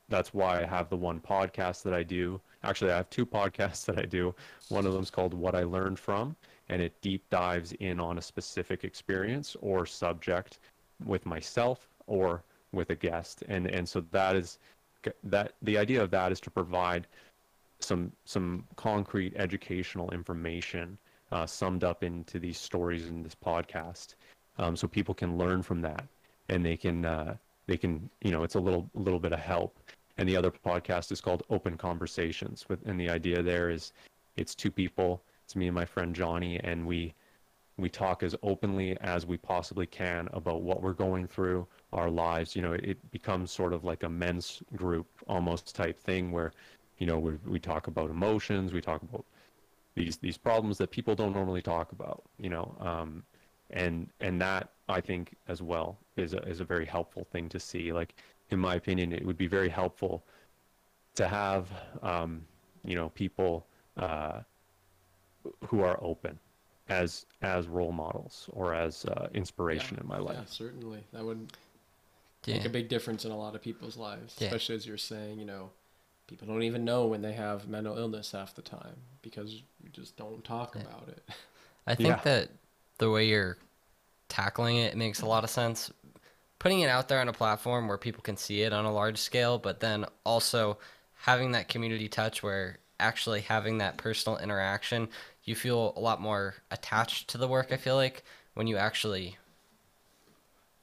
that's 0.08 0.34
why 0.34 0.60
I 0.60 0.66
have 0.66 0.90
the 0.90 0.96
one 0.96 1.20
podcast 1.20 1.82
that 1.84 1.94
I 1.94 2.02
do. 2.02 2.40
Actually, 2.62 2.92
I 2.92 2.96
have 2.98 3.10
two 3.10 3.26
podcasts 3.38 3.84
that 3.86 3.98
I 3.98 4.02
do. 4.02 4.34
One 4.68 4.86
of 4.86 4.92
them 4.92 5.02
is 5.02 5.10
called 5.10 5.34
What 5.34 5.54
I 5.54 5.62
Learned 5.62 5.98
From, 5.98 6.36
and 6.68 6.82
it 6.82 6.92
deep 7.00 7.28
dives 7.30 7.72
in 7.72 7.98
on 7.98 8.18
a 8.18 8.22
specific 8.22 8.84
experience 8.84 9.56
or 9.60 9.86
subject 9.86 10.58
with 11.04 11.24
myself 11.26 11.88
or 12.06 12.42
with 12.72 12.90
a 12.90 12.94
guest. 12.94 13.42
And 13.48 13.66
and 13.66 13.88
so 13.88 14.04
that 14.12 14.36
is 14.36 14.58
that 15.24 15.54
the 15.62 15.78
idea 15.78 16.02
of 16.02 16.10
that 16.10 16.30
is 16.30 16.40
to 16.40 16.50
provide 16.50 17.06
some 17.82 18.12
some 18.24 18.64
concrete 18.76 19.34
educational 19.36 20.10
information 20.10 20.98
uh, 21.30 21.46
summed 21.46 21.84
up 21.84 22.04
into 22.04 22.38
these 22.38 22.58
stories 22.58 23.08
in 23.08 23.22
this 23.22 23.34
podcast, 23.34 24.14
um, 24.58 24.76
so 24.76 24.86
people 24.86 25.14
can 25.14 25.38
learn 25.38 25.62
from 25.62 25.80
that 25.82 26.04
and 26.48 26.64
they 26.64 26.76
can 26.76 27.04
uh, 27.04 27.34
they 27.66 27.76
can 27.76 28.08
you 28.22 28.30
know 28.30 28.42
it's 28.42 28.54
a 28.54 28.60
little 28.60 28.88
little 28.94 29.20
bit 29.20 29.32
of 29.32 29.40
help. 29.40 29.78
And 30.18 30.28
the 30.28 30.36
other 30.36 30.50
podcast 30.50 31.10
is 31.10 31.22
called 31.22 31.42
Open 31.48 31.76
Conversations, 31.76 32.68
with 32.68 32.86
and 32.86 33.00
the 33.00 33.08
idea 33.08 33.42
there 33.42 33.70
is 33.70 33.92
it's 34.36 34.54
two 34.54 34.70
people. 34.70 35.22
It's 35.44 35.56
me 35.56 35.66
and 35.66 35.74
my 35.74 35.84
friend 35.86 36.14
Johnny, 36.14 36.60
and 36.62 36.86
we 36.86 37.14
we 37.78 37.88
talk 37.88 38.22
as 38.22 38.36
openly 38.42 38.98
as 39.00 39.24
we 39.24 39.38
possibly 39.38 39.86
can 39.86 40.28
about 40.34 40.62
what 40.62 40.82
we're 40.82 40.92
going 40.92 41.26
through 41.26 41.66
our 41.92 42.10
lives 42.10 42.54
you 42.54 42.60
know 42.60 42.72
it, 42.72 43.10
becomes 43.10 43.50
sort 43.50 43.72
of 43.72 43.82
like 43.82 44.02
a 44.02 44.08
men's 44.08 44.62
group 44.76 45.06
almost 45.26 45.74
type 45.74 45.98
thing 45.98 46.30
where 46.30 46.52
you 47.02 47.06
know 47.06 47.18
we 47.18 47.32
we 47.44 47.58
talk 47.58 47.88
about 47.88 48.10
emotions 48.10 48.72
we 48.72 48.80
talk 48.80 49.02
about 49.02 49.24
these 49.96 50.18
these 50.18 50.38
problems 50.38 50.78
that 50.78 50.92
people 50.92 51.16
don't 51.16 51.34
normally 51.34 51.60
talk 51.60 51.90
about 51.90 52.22
you 52.38 52.48
know 52.48 52.76
um 52.78 53.24
and 53.70 54.08
and 54.20 54.40
that 54.40 54.70
i 54.88 55.00
think 55.00 55.34
as 55.48 55.60
well 55.60 55.98
is 56.16 56.32
a 56.32 56.38
is 56.52 56.60
a 56.60 56.64
very 56.64 56.86
helpful 56.86 57.26
thing 57.32 57.48
to 57.48 57.58
see 57.58 57.92
like 57.92 58.14
in 58.50 58.58
my 58.60 58.76
opinion 58.76 59.12
it 59.12 59.26
would 59.26 59.36
be 59.36 59.48
very 59.48 59.68
helpful 59.68 60.22
to 61.16 61.26
have 61.26 61.66
um 62.02 62.40
you 62.84 62.94
know 62.94 63.08
people 63.08 63.66
uh 63.96 64.38
who 65.66 65.80
are 65.80 65.98
open 66.00 66.38
as 66.88 67.26
as 67.42 67.66
role 67.66 67.90
models 67.90 68.48
or 68.52 68.74
as 68.74 69.04
uh, 69.06 69.28
inspiration 69.34 69.98
in 70.00 70.06
my 70.06 70.18
life. 70.18 70.36
Yeah, 70.38 70.44
certainly. 70.46 71.02
That 71.12 71.24
would 71.24 71.52
make 72.46 72.64
a 72.64 72.68
big 72.68 72.88
difference 72.88 73.24
in 73.24 73.32
a 73.32 73.36
lot 73.36 73.56
of 73.56 73.62
people's 73.62 73.96
lives. 73.96 74.36
Yeah. 74.38 74.46
Especially 74.46 74.76
as 74.76 74.86
you're 74.86 74.96
saying, 74.98 75.40
you 75.40 75.46
know, 75.46 75.70
people 76.32 76.48
don't 76.48 76.62
even 76.62 76.82
know 76.84 77.06
when 77.06 77.20
they 77.20 77.34
have 77.34 77.68
mental 77.68 77.98
illness 77.98 78.32
half 78.32 78.54
the 78.54 78.62
time 78.62 78.96
because 79.20 79.62
we 79.84 79.90
just 79.90 80.16
don't 80.16 80.42
talk 80.42 80.74
Yeah. 80.74 80.82
about 80.82 81.08
it. 81.08 81.28
I 81.86 81.94
think 81.94 82.06
Yeah. 82.06 82.22
that 82.22 82.48
the 82.98 83.10
way 83.10 83.26
you're 83.26 83.58
tackling 84.28 84.76
it 84.76 84.96
makes 84.96 85.22
a 85.22 85.26
lot 85.26 85.44
of 85.44 85.50
sense. 85.50 85.92
Putting 86.58 86.80
it 86.80 86.88
out 86.88 87.08
there 87.08 87.20
on 87.20 87.28
a 87.28 87.32
platform 87.32 87.88
where 87.88 87.98
people 87.98 88.22
can 88.22 88.36
see 88.36 88.62
it 88.62 88.72
on 88.72 88.84
a 88.84 88.92
large 88.92 89.18
scale, 89.18 89.58
but 89.58 89.80
then 89.80 90.06
also 90.24 90.78
having 91.14 91.52
that 91.52 91.68
community 91.68 92.08
touch 92.08 92.42
where 92.42 92.78
actually 93.00 93.42
having 93.42 93.78
that 93.78 93.98
personal 93.98 94.38
interaction, 94.38 95.08
you 95.44 95.54
feel 95.54 95.92
a 95.96 96.00
lot 96.00 96.20
more 96.20 96.54
attached 96.70 97.28
to 97.30 97.38
the 97.38 97.48
work, 97.48 97.72
I 97.72 97.76
feel 97.76 97.96
like, 97.96 98.24
when 98.54 98.66
you 98.66 98.76
actually 98.76 99.38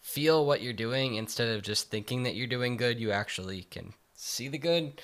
feel 0.01 0.45
what 0.45 0.61
you're 0.61 0.73
doing 0.73 1.15
instead 1.15 1.55
of 1.55 1.61
just 1.61 1.89
thinking 1.89 2.23
that 2.23 2.35
you're 2.35 2.47
doing 2.47 2.77
good, 2.77 2.99
you 2.99 3.11
actually 3.11 3.63
can 3.63 3.93
see 4.13 4.47
the 4.47 4.57
good. 4.57 5.01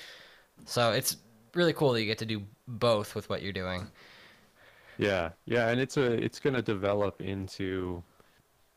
So 0.64 0.92
it's 0.92 1.16
really 1.54 1.72
cool 1.72 1.92
that 1.92 2.00
you 2.00 2.06
get 2.06 2.18
to 2.18 2.26
do 2.26 2.42
both 2.66 3.14
with 3.14 3.28
what 3.28 3.42
you're 3.42 3.52
doing. 3.52 3.86
Yeah, 4.98 5.30
yeah, 5.44 5.68
and 5.68 5.80
it's 5.80 5.96
a 5.96 6.12
it's 6.12 6.40
gonna 6.40 6.62
develop 6.62 7.20
into 7.20 8.02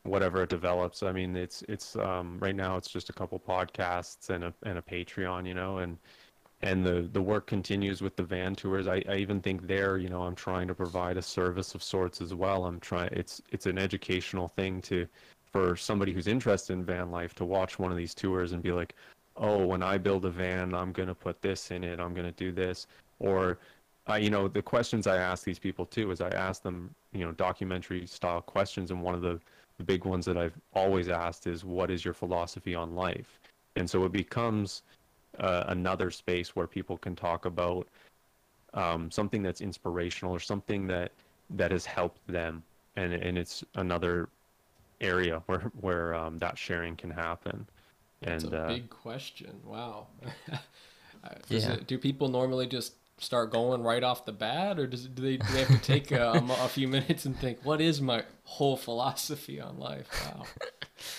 whatever 0.04 0.42
it 0.42 0.50
develops. 0.50 1.02
I 1.02 1.12
mean, 1.12 1.36
it's 1.36 1.62
it's 1.68 1.96
um 1.96 2.38
right 2.40 2.54
now 2.54 2.76
it's 2.76 2.88
just 2.90 3.10
a 3.10 3.12
couple 3.12 3.38
podcasts 3.40 4.30
and 4.30 4.44
a 4.44 4.54
and 4.64 4.78
a 4.78 4.82
Patreon, 4.82 5.46
you 5.46 5.54
know, 5.54 5.78
and 5.78 5.98
and 6.62 6.84
the 6.84 7.08
the 7.12 7.22
work 7.22 7.46
continues 7.46 8.02
with 8.02 8.16
the 8.16 8.22
van 8.22 8.54
tours. 8.54 8.86
I, 8.86 9.02
I 9.08 9.16
even 9.16 9.40
think 9.40 9.66
there, 9.66 9.98
you 9.98 10.08
know, 10.08 10.22
I'm 10.22 10.34
trying 10.34 10.68
to 10.68 10.74
provide 10.74 11.16
a 11.16 11.22
service 11.22 11.74
of 11.74 11.82
sorts 11.82 12.20
as 12.20 12.34
well. 12.34 12.66
I'm 12.66 12.80
trying 12.80 13.10
it's 13.12 13.40
it's 13.50 13.66
an 13.66 13.78
educational 13.78 14.48
thing 14.48 14.82
to 14.82 15.06
for 15.52 15.76
somebody 15.76 16.12
who's 16.12 16.28
interested 16.28 16.74
in 16.74 16.84
van 16.84 17.10
life 17.10 17.34
to 17.34 17.44
watch 17.44 17.78
one 17.78 17.90
of 17.90 17.96
these 17.96 18.14
tours 18.14 18.52
and 18.52 18.62
be 18.62 18.72
like, 18.72 18.94
oh, 19.36 19.64
when 19.64 19.82
I 19.82 19.98
build 19.98 20.24
a 20.24 20.30
van, 20.30 20.74
I'm 20.74 20.92
gonna 20.92 21.14
put 21.14 21.40
this 21.42 21.70
in 21.70 21.84
it. 21.84 22.00
I'm 22.00 22.14
gonna 22.14 22.32
do 22.32 22.52
this, 22.52 22.86
or 23.18 23.58
you 24.18 24.30
know, 24.30 24.48
the 24.48 24.62
questions 24.62 25.06
I 25.06 25.16
ask 25.18 25.44
these 25.44 25.58
people 25.58 25.86
too 25.86 26.10
is 26.10 26.20
I 26.20 26.30
ask 26.30 26.62
them, 26.62 26.94
you 27.12 27.24
know, 27.24 27.32
documentary 27.32 28.06
style 28.06 28.40
questions, 28.40 28.90
and 28.90 29.02
one 29.02 29.14
of 29.14 29.22
the, 29.22 29.40
the 29.78 29.84
big 29.84 30.04
ones 30.04 30.24
that 30.26 30.36
I've 30.36 30.58
always 30.74 31.08
asked 31.08 31.46
is, 31.46 31.64
"What 31.64 31.90
is 31.90 32.04
your 32.04 32.14
philosophy 32.14 32.74
on 32.74 32.94
life?" 32.94 33.38
And 33.76 33.88
so 33.88 34.04
it 34.04 34.12
becomes 34.12 34.82
uh, 35.38 35.64
another 35.68 36.10
space 36.10 36.56
where 36.56 36.66
people 36.66 36.98
can 36.98 37.14
talk 37.14 37.44
about 37.44 37.86
um, 38.74 39.10
something 39.10 39.42
that's 39.42 39.60
inspirational 39.60 40.34
or 40.34 40.40
something 40.40 40.86
that 40.88 41.12
that 41.50 41.70
has 41.70 41.84
helped 41.84 42.26
them, 42.26 42.62
and 42.96 43.12
and 43.12 43.38
it's 43.38 43.64
another 43.74 44.28
area 45.00 45.42
where 45.46 45.70
where 45.80 46.14
um, 46.14 46.38
that 46.38 46.58
sharing 46.58 46.96
can 46.96 47.10
happen. 47.10 47.66
That's 48.22 48.44
and 48.44 48.54
a 48.54 48.62
uh, 48.64 48.68
big 48.68 48.90
question. 48.90 49.60
Wow. 49.64 50.08
Yeah. 51.48 51.72
it- 51.74 51.86
do 51.86 51.98
people 51.98 52.28
normally 52.28 52.66
just 52.66 52.94
start 53.18 53.52
going 53.52 53.82
right 53.82 54.02
off 54.02 54.24
the 54.24 54.32
bat, 54.32 54.78
or 54.78 54.86
does 54.86 55.06
do 55.06 55.22
they 55.22 55.36
do 55.36 55.52
they 55.52 55.58
have 55.60 55.70
to 55.70 55.78
take 55.78 56.10
a, 56.10 56.42
a 56.60 56.68
few 56.68 56.88
minutes 56.88 57.26
and 57.26 57.38
think, 57.38 57.58
what 57.62 57.80
is 57.80 58.00
my 58.00 58.24
whole 58.44 58.76
philosophy 58.76 59.60
on 59.60 59.78
life? 59.78 60.08
Wow. 60.18 60.46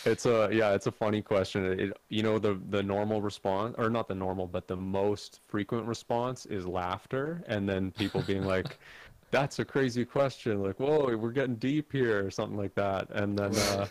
It's 0.05 0.27
a 0.27 0.49
yeah, 0.51 0.73
it's 0.73 0.85
a 0.87 0.91
funny 0.91 1.23
question. 1.23 1.65
It, 1.79 1.97
you 2.09 2.21
know 2.21 2.37
the 2.37 2.59
the 2.69 2.83
normal 2.83 3.21
response 3.21 3.75
or 3.79 3.89
not 3.89 4.07
the 4.07 4.13
normal, 4.15 4.45
but 4.47 4.67
the 4.67 4.75
most 4.75 5.39
frequent 5.47 5.87
response 5.87 6.45
is 6.45 6.67
laughter 6.67 7.43
and 7.47 7.67
then 7.67 7.91
people 7.91 8.21
being 8.21 8.43
like 8.45 8.77
that's 9.31 9.59
a 9.59 9.65
crazy 9.65 10.05
question. 10.05 10.61
Like, 10.61 10.79
"Whoa, 10.79 11.15
we're 11.17 11.31
getting 11.31 11.55
deep 11.55 11.91
here" 11.91 12.23
or 12.25 12.29
something 12.31 12.57
like 12.57 12.75
that. 12.75 13.09
And 13.11 13.37
then 13.37 13.55
uh 13.55 13.87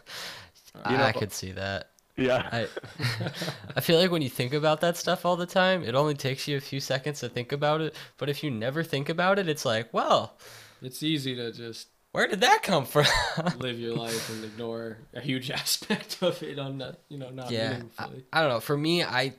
You 0.88 0.96
I 0.96 1.12
could 1.12 1.32
see 1.32 1.52
that. 1.52 1.89
Yeah. 2.20 2.48
I 2.52 2.68
I 3.76 3.80
feel 3.80 3.98
like 3.98 4.10
when 4.10 4.22
you 4.22 4.28
think 4.30 4.52
about 4.54 4.80
that 4.82 4.96
stuff 4.96 5.24
all 5.26 5.36
the 5.36 5.46
time, 5.46 5.82
it 5.84 5.94
only 5.94 6.14
takes 6.14 6.46
you 6.48 6.56
a 6.56 6.60
few 6.60 6.80
seconds 6.80 7.20
to 7.20 7.28
think 7.28 7.52
about 7.52 7.80
it. 7.80 7.94
But 8.18 8.28
if 8.28 8.42
you 8.44 8.50
never 8.50 8.82
think 8.82 9.08
about 9.08 9.38
it, 9.38 9.48
it's 9.48 9.64
like, 9.64 9.92
well, 9.92 10.36
It's 10.82 11.02
easy 11.02 11.34
to 11.36 11.52
just 11.52 11.88
where 12.12 12.26
did 12.26 12.40
that 12.40 12.62
come 12.62 12.84
from? 12.86 13.06
live 13.58 13.78
your 13.78 13.94
life 13.94 14.30
and 14.30 14.44
ignore 14.44 14.98
a 15.14 15.20
huge 15.20 15.50
aspect 15.62 16.18
of 16.22 16.42
it 16.42 16.58
on 16.58 16.78
that, 16.78 17.00
you 17.08 17.18
know, 17.18 17.30
not 17.30 17.50
yeah, 17.50 17.82
I, 17.98 18.08
meaningfully. 18.08 18.24
I 18.32 18.40
don't 18.40 18.50
know. 18.50 18.60
For 18.60 18.76
me, 18.76 19.04
I 19.04 19.34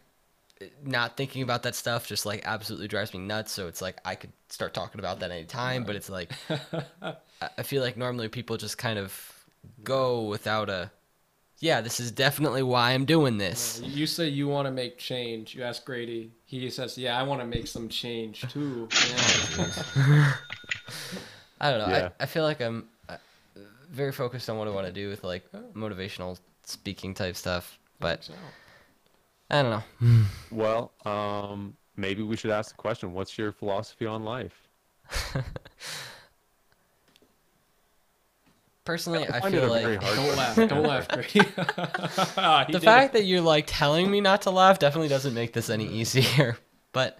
not 0.83 1.17
thinking 1.17 1.41
about 1.41 1.63
that 1.63 1.75
stuff 1.75 2.07
just 2.07 2.25
like 2.25 2.43
absolutely 2.45 2.87
drives 2.87 3.13
me 3.13 3.19
nuts. 3.19 3.51
So 3.51 3.67
it's 3.67 3.81
like 3.81 3.99
I 4.05 4.15
could 4.15 4.31
start 4.49 4.73
talking 4.73 4.99
about 4.99 5.19
that 5.19 5.31
any 5.31 5.39
anytime, 5.41 5.83
but 5.83 5.95
it's 5.95 6.09
like 6.09 6.31
I- 7.01 7.15
I 7.57 7.63
feel 7.63 7.81
like 7.81 7.97
normally 7.97 8.29
people 8.29 8.57
just 8.57 8.77
kind 8.77 8.99
of 8.99 9.45
go 9.83 10.21
without 10.23 10.69
a. 10.69 10.91
Yeah, 11.61 11.81
this 11.81 11.99
is 11.99 12.11
definitely 12.11 12.63
why 12.63 12.91
I'm 12.91 13.05
doing 13.05 13.37
this. 13.37 13.79
You 13.85 14.07
say 14.07 14.27
you 14.27 14.47
want 14.47 14.65
to 14.65 14.71
make 14.71 14.97
change. 14.97 15.53
You 15.53 15.61
ask 15.61 15.85
Grady. 15.85 16.31
He 16.45 16.67
says, 16.71 16.97
"Yeah, 16.97 17.17
I 17.17 17.21
want 17.21 17.39
to 17.39 17.45
make 17.45 17.67
some 17.67 17.87
change 17.87 18.41
too." 18.51 18.89
Yeah. 19.95 20.33
I 21.61 21.69
don't 21.69 21.87
know. 21.87 21.95
Yeah. 21.95 22.09
I, 22.19 22.23
I 22.23 22.25
feel 22.25 22.43
like 22.43 22.59
I'm 22.59 22.89
uh, 23.07 23.17
very 23.91 24.11
focused 24.11 24.49
on 24.49 24.57
what 24.57 24.67
I 24.67 24.71
want 24.71 24.87
to 24.87 24.91
do 24.91 25.09
with 25.09 25.23
like 25.23 25.43
motivational 25.75 26.39
speaking 26.63 27.13
type 27.13 27.35
stuff, 27.35 27.77
but 27.99 28.27
I 29.51 29.61
don't 29.61 29.83
know. 30.01 30.23
Well, 30.51 30.91
um 31.05 31.77
maybe 31.95 32.23
we 32.23 32.35
should 32.35 32.49
ask 32.49 32.75
the 32.75 32.81
question, 32.81 33.13
what's 33.13 33.37
your 33.37 33.51
philosophy 33.51 34.07
on 34.07 34.23
life? 34.23 34.67
Personally, 38.83 39.27
I, 39.27 39.39
find 39.39 39.53
it 39.53 39.59
feel 39.59 39.69
like 39.69 40.01
don't 40.01 40.35
laugh. 40.35 40.55
Don't 40.55 40.83
laugh, 40.83 41.07
Ah, 42.37 42.65
the 42.69 42.79
fact 42.79 43.13
it. 43.13 43.19
that 43.19 43.25
you're 43.25 43.41
like 43.41 43.65
telling 43.67 44.09
me 44.09 44.21
not 44.21 44.43
to 44.43 44.49
laugh 44.51 44.79
definitely 44.79 45.09
doesn't 45.09 45.35
make 45.35 45.53
this 45.53 45.69
any 45.69 45.87
easier. 45.87 46.57
But 46.93 47.19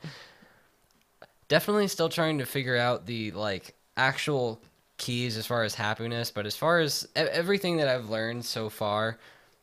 definitely 1.47 1.87
still 1.87 2.09
trying 2.09 2.39
to 2.39 2.45
figure 2.45 2.75
out 2.75 3.05
the 3.05 3.31
like 3.31 3.73
actual 3.95 4.61
keys 4.97 5.37
as 5.37 5.47
far 5.47 5.63
as 5.63 5.75
happiness. 5.75 6.29
But 6.29 6.45
as 6.45 6.57
far 6.57 6.79
as 6.79 7.07
everything 7.15 7.77
that 7.77 7.87
I've 7.87 8.09
learned 8.09 8.43
so 8.43 8.67
far, 8.67 9.17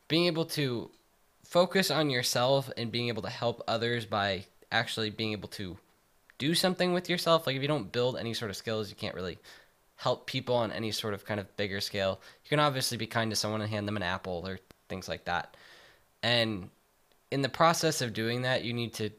being 0.08 0.24
able 0.24 0.46
to 0.46 0.90
focus 1.44 1.90
on 1.90 2.08
yourself 2.08 2.70
and 2.78 2.90
being 2.90 3.08
able 3.08 3.20
to 3.20 3.28
help 3.28 3.62
others 3.68 4.06
by 4.06 4.46
actually 4.72 5.10
being 5.10 5.32
able 5.32 5.48
to 5.48 5.76
do 6.38 6.54
something 6.54 6.94
with 6.94 7.10
yourself. 7.10 7.46
Like 7.46 7.56
if 7.56 7.60
you 7.60 7.68
don't 7.68 7.92
build 7.92 8.16
any 8.16 8.32
sort 8.32 8.50
of 8.50 8.56
skills, 8.56 8.88
you 8.88 8.96
can't 8.96 9.14
really 9.14 9.36
help 9.98 10.26
people 10.26 10.54
on 10.54 10.70
any 10.70 10.92
sort 10.92 11.12
of 11.12 11.24
kind 11.24 11.40
of 11.40 11.56
bigger 11.56 11.80
scale. 11.80 12.20
You 12.44 12.48
can 12.48 12.60
obviously 12.60 12.96
be 12.96 13.06
kind 13.06 13.30
to 13.30 13.36
someone 13.36 13.60
and 13.60 13.68
hand 13.70 13.86
them 13.86 13.96
an 13.96 14.02
apple 14.02 14.44
or 14.46 14.60
things 14.88 15.08
like 15.08 15.24
that. 15.24 15.56
And 16.22 16.70
in 17.32 17.42
the 17.42 17.48
process 17.48 18.00
of 18.00 18.12
doing 18.12 18.42
that, 18.42 18.64
you 18.64 18.72
need 18.72 18.94
to 18.94 19.10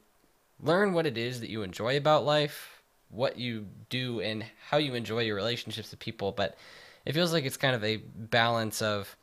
learn 0.62 0.94
what 0.94 1.06
it 1.06 1.18
is 1.18 1.42
that 1.42 1.50
you 1.50 1.64
enjoy 1.64 1.98
about 1.98 2.26
life, 2.26 2.82
what 3.10 3.38
you 3.38 3.68
do, 3.90 4.22
and 4.22 4.46
how 4.70 4.78
you 4.78 4.96
enjoy 4.96 5.20
your 5.20 5.36
relationships 5.36 5.92
with 5.92 6.00
people. 6.00 6.32
But 6.32 6.58
it 7.06 7.14
feels 7.14 7.34
like 7.34 7.44
it's 7.44 7.58
kind 7.58 7.76
of 7.76 7.84
a 7.84 7.98
balance 7.98 8.82
of, 8.82 9.18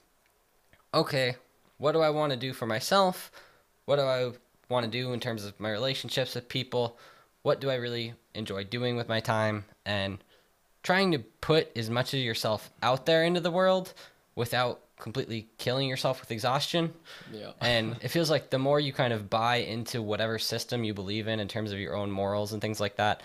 okay, 0.92 1.36
what 1.78 1.92
do 1.92 2.00
I 2.00 2.10
want 2.10 2.32
to 2.32 2.38
do 2.38 2.52
for 2.52 2.66
myself? 2.66 3.32
What 3.86 3.96
do 3.96 4.02
I 4.02 4.32
want 4.68 4.84
to 4.84 4.90
do 4.90 5.14
in 5.14 5.20
terms 5.20 5.46
of 5.46 5.58
my 5.58 5.70
relationships 5.70 6.34
with 6.34 6.50
people? 6.50 6.98
What 7.42 7.62
do 7.62 7.70
I 7.70 7.76
really 7.76 8.12
enjoy 8.34 8.64
doing 8.64 8.96
with 8.96 9.08
my 9.08 9.20
time? 9.20 9.64
And 9.86 10.18
trying 10.86 11.10
to 11.10 11.18
put 11.40 11.76
as 11.76 11.90
much 11.90 12.14
of 12.14 12.20
yourself 12.20 12.70
out 12.80 13.06
there 13.06 13.24
into 13.24 13.40
the 13.40 13.50
world 13.50 13.92
without 14.36 14.80
completely 15.00 15.48
killing 15.58 15.88
yourself 15.88 16.20
with 16.20 16.30
exhaustion. 16.30 16.94
Yeah. 17.32 17.50
And 17.60 17.96
it 18.02 18.08
feels 18.08 18.30
like 18.30 18.50
the 18.50 18.60
more 18.60 18.78
you 18.78 18.92
kind 18.92 19.12
of 19.12 19.28
buy 19.28 19.56
into 19.56 20.00
whatever 20.00 20.38
system 20.38 20.84
you 20.84 20.94
believe 20.94 21.26
in 21.26 21.40
in 21.40 21.48
terms 21.48 21.72
of 21.72 21.80
your 21.80 21.96
own 21.96 22.12
morals 22.12 22.52
and 22.52 22.62
things 22.62 22.78
like 22.78 22.94
that, 22.96 23.24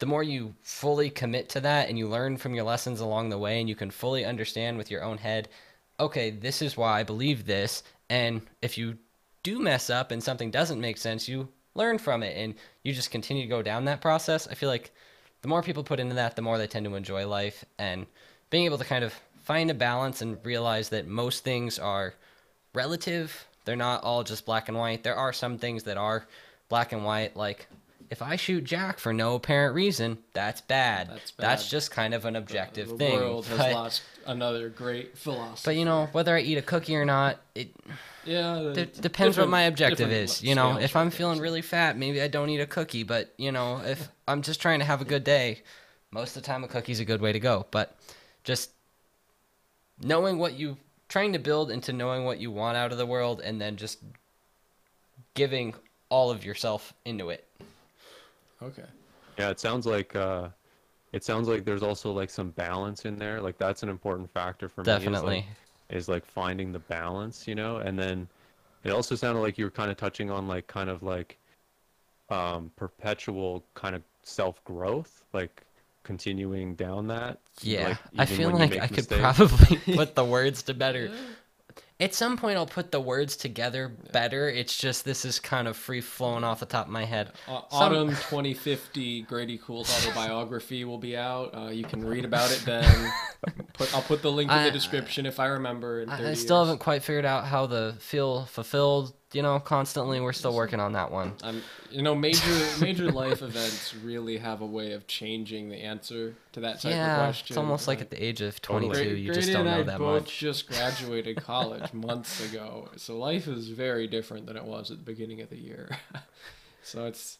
the 0.00 0.06
more 0.06 0.22
you 0.22 0.54
fully 0.60 1.08
commit 1.08 1.48
to 1.48 1.60
that 1.60 1.88
and 1.88 1.96
you 1.96 2.08
learn 2.08 2.36
from 2.36 2.52
your 2.52 2.64
lessons 2.64 3.00
along 3.00 3.30
the 3.30 3.38
way 3.38 3.58
and 3.58 3.70
you 3.70 3.74
can 3.74 3.90
fully 3.90 4.26
understand 4.26 4.76
with 4.76 4.90
your 4.90 5.02
own 5.02 5.16
head, 5.16 5.48
okay, 5.98 6.28
this 6.28 6.60
is 6.60 6.76
why 6.76 7.00
I 7.00 7.04
believe 7.04 7.46
this. 7.46 7.84
And 8.10 8.42
if 8.60 8.76
you 8.76 8.98
do 9.42 9.60
mess 9.60 9.88
up 9.88 10.10
and 10.10 10.22
something 10.22 10.50
doesn't 10.50 10.78
make 10.78 10.98
sense, 10.98 11.26
you 11.26 11.48
learn 11.74 11.96
from 11.96 12.22
it 12.22 12.36
and 12.36 12.54
you 12.82 12.92
just 12.92 13.10
continue 13.10 13.44
to 13.44 13.48
go 13.48 13.62
down 13.62 13.86
that 13.86 14.02
process. 14.02 14.46
I 14.46 14.52
feel 14.52 14.68
like 14.68 14.92
the 15.46 15.50
more 15.50 15.62
people 15.62 15.84
put 15.84 16.00
into 16.00 16.16
that, 16.16 16.34
the 16.34 16.42
more 16.42 16.58
they 16.58 16.66
tend 16.66 16.84
to 16.86 16.96
enjoy 16.96 17.24
life 17.24 17.64
and 17.78 18.04
being 18.50 18.64
able 18.64 18.78
to 18.78 18.84
kind 18.84 19.04
of 19.04 19.14
find 19.44 19.70
a 19.70 19.74
balance 19.74 20.20
and 20.20 20.44
realize 20.44 20.88
that 20.88 21.06
most 21.06 21.44
things 21.44 21.78
are 21.78 22.14
relative. 22.74 23.46
They're 23.64 23.76
not 23.76 24.02
all 24.02 24.24
just 24.24 24.44
black 24.44 24.68
and 24.68 24.76
white. 24.76 25.04
There 25.04 25.14
are 25.14 25.32
some 25.32 25.56
things 25.56 25.84
that 25.84 25.96
are 25.96 26.26
black 26.68 26.90
and 26.90 27.04
white, 27.04 27.36
like 27.36 27.68
if 28.10 28.22
I 28.22 28.36
shoot 28.36 28.64
Jack 28.64 28.98
for 28.98 29.12
no 29.12 29.34
apparent 29.34 29.74
reason, 29.74 30.18
that's 30.32 30.60
bad. 30.60 31.10
That's 31.10 31.30
bad. 31.32 31.44
That's 31.46 31.68
just 31.68 31.90
kind 31.90 32.14
of 32.14 32.24
an 32.24 32.36
objective 32.36 32.88
the 32.88 32.96
thing. 32.96 33.18
The 33.18 33.24
world 33.24 33.46
has 33.46 33.58
lost 33.74 34.02
another 34.26 34.68
great 34.68 35.16
philosopher. 35.18 35.70
but 35.70 35.76
you 35.76 35.84
know, 35.84 36.08
whether 36.12 36.34
I 36.36 36.40
eat 36.40 36.58
a 36.58 36.62
cookie 36.62 36.96
or 36.96 37.04
not, 37.04 37.40
it 37.54 37.74
yeah, 38.24 38.70
the- 38.74 38.86
d- 38.86 39.00
depends 39.00 39.38
what 39.38 39.48
my 39.48 39.62
objective 39.62 40.10
is. 40.12 40.42
You 40.42 40.54
know, 40.54 40.78
if 40.78 40.96
I'm 40.96 41.10
feeling 41.10 41.38
really 41.40 41.62
fat, 41.62 41.96
maybe 41.96 42.20
I 42.20 42.28
don't 42.28 42.50
eat 42.50 42.60
a 42.60 42.66
cookie. 42.66 43.02
But 43.02 43.32
you 43.36 43.52
know, 43.52 43.80
if 43.84 44.08
I'm 44.26 44.42
just 44.42 44.60
trying 44.60 44.80
to 44.80 44.84
have 44.84 45.00
a 45.00 45.04
good 45.04 45.24
day, 45.24 45.62
most 46.10 46.36
of 46.36 46.42
the 46.42 46.46
time 46.46 46.64
a 46.64 46.68
cookie's 46.68 47.00
a 47.00 47.04
good 47.04 47.20
way 47.20 47.32
to 47.32 47.40
go. 47.40 47.66
But 47.70 47.96
just 48.44 48.70
knowing 50.02 50.38
what 50.38 50.54
you 50.54 50.76
trying 51.08 51.32
to 51.32 51.38
build 51.38 51.70
into 51.70 51.92
knowing 51.92 52.24
what 52.24 52.38
you 52.38 52.50
want 52.50 52.76
out 52.76 52.92
of 52.92 52.98
the 52.98 53.06
world 53.06 53.40
and 53.40 53.60
then 53.60 53.76
just 53.76 53.98
giving 55.34 55.74
all 56.08 56.30
of 56.30 56.44
yourself 56.44 56.92
into 57.04 57.30
it. 57.30 57.45
Okay. 58.62 58.84
Yeah, 59.38 59.50
it 59.50 59.60
sounds 59.60 59.86
like 59.86 60.16
uh, 60.16 60.48
it 61.12 61.24
sounds 61.24 61.48
like 61.48 61.64
there's 61.64 61.82
also 61.82 62.12
like 62.12 62.30
some 62.30 62.50
balance 62.50 63.04
in 63.04 63.16
there. 63.18 63.40
Like 63.40 63.58
that's 63.58 63.82
an 63.82 63.88
important 63.88 64.30
factor 64.30 64.68
for 64.68 64.82
me. 64.82 64.90
is, 64.90 64.96
like- 64.96 65.02
Definitely. 65.04 65.46
is 65.90 66.08
like 66.08 66.24
finding 66.24 66.72
the 66.72 66.78
balance, 66.80 67.46
you 67.46 67.54
know, 67.54 67.78
and 67.78 67.98
then 67.98 68.28
it 68.84 68.90
also 68.92 69.14
sounded 69.14 69.40
like 69.40 69.58
you 69.58 69.64
were 69.64 69.70
kind 69.70 69.90
of 69.90 69.96
touching 69.96 70.30
on 70.30 70.48
like 70.48 70.66
kind 70.66 70.88
of 70.90 71.02
like 71.02 71.38
um 72.30 72.70
perpetual 72.76 73.64
kind 73.74 73.94
of 73.94 74.02
self 74.22 74.62
growth, 74.64 75.24
like 75.32 75.62
continuing 76.02 76.74
down 76.74 77.06
that. 77.08 77.38
Yeah, 77.62 77.88
like, 77.88 77.98
I 78.18 78.26
feel 78.26 78.50
like 78.50 78.70
make 78.70 78.82
I 78.82 78.88
could 78.88 79.08
probably 79.08 79.76
put 79.96 80.14
the 80.14 80.24
words 80.24 80.62
to 80.64 80.74
better. 80.74 81.10
At 81.98 82.12
some 82.14 82.36
point, 82.36 82.58
I'll 82.58 82.66
put 82.66 82.92
the 82.92 83.00
words 83.00 83.36
together 83.36 83.88
better. 84.12 84.50
It's 84.50 84.76
just 84.76 85.06
this 85.06 85.24
is 85.24 85.38
kind 85.40 85.66
of 85.66 85.78
free 85.78 86.02
flowing 86.02 86.44
off 86.44 86.60
the 86.60 86.66
top 86.66 86.86
of 86.86 86.92
my 86.92 87.04
head. 87.06 87.32
Uh, 87.48 87.62
Some- 87.70 87.82
Autumn 87.94 88.08
2050 88.10 89.22
Grady 89.22 89.56
Cool's 89.56 89.90
autobiography 90.06 90.84
will 90.84 90.98
be 90.98 91.16
out. 91.16 91.54
Uh, 91.56 91.68
you 91.70 91.84
can 91.84 92.04
read 92.04 92.26
about 92.26 92.52
it 92.52 92.62
then. 92.66 93.12
Put, 93.74 93.94
I'll 93.94 94.02
put 94.02 94.20
the 94.22 94.30
link 94.32 94.50
in 94.50 94.56
I- 94.58 94.64
the 94.64 94.70
description 94.70 95.24
if 95.26 95.38
I 95.40 95.46
remember. 95.46 96.04
I, 96.08 96.30
I 96.30 96.34
still 96.34 96.58
years. 96.58 96.66
haven't 96.68 96.78
quite 96.80 97.02
figured 97.02 97.24
out 97.24 97.44
how 97.46 97.66
the 97.66 97.94
feel 97.98 98.44
fulfilled. 98.46 99.14
You 99.36 99.42
know, 99.42 99.60
constantly 99.60 100.18
we're 100.18 100.32
still 100.32 100.54
working 100.54 100.80
on 100.80 100.94
that 100.94 101.10
one. 101.10 101.34
I'm, 101.42 101.60
you 101.90 102.00
know, 102.00 102.14
major 102.14 102.56
major 102.80 103.12
life 103.12 103.42
events 103.42 103.94
really 103.94 104.38
have 104.38 104.62
a 104.62 104.66
way 104.66 104.92
of 104.92 105.06
changing 105.06 105.68
the 105.68 105.76
answer 105.76 106.34
to 106.52 106.60
that 106.60 106.76
type 106.80 106.86
of 106.86 106.90
Yeah, 106.96 107.16
question. 107.18 107.52
it's 107.52 107.58
almost 107.58 107.86
like 107.86 108.00
at 108.00 108.08
the 108.08 108.24
age 108.24 108.40
of 108.40 108.62
22, 108.62 108.88
Gra- 108.94 109.04
you 109.04 109.10
Grady 109.26 109.32
just 109.32 109.52
don't 109.52 109.66
and 109.66 109.70
know 109.76 109.80
I 109.80 109.82
that 109.82 109.98
both 109.98 110.22
much. 110.22 110.38
just 110.38 110.66
graduated 110.72 111.36
college 111.42 111.92
months 111.92 112.42
ago, 112.50 112.88
so 112.96 113.18
life 113.18 113.46
is 113.46 113.68
very 113.68 114.06
different 114.06 114.46
than 114.46 114.56
it 114.56 114.64
was 114.64 114.90
at 114.90 114.96
the 114.96 115.04
beginning 115.04 115.42
of 115.42 115.50
the 115.50 115.58
year. 115.58 115.90
so 116.82 117.04
it's 117.04 117.36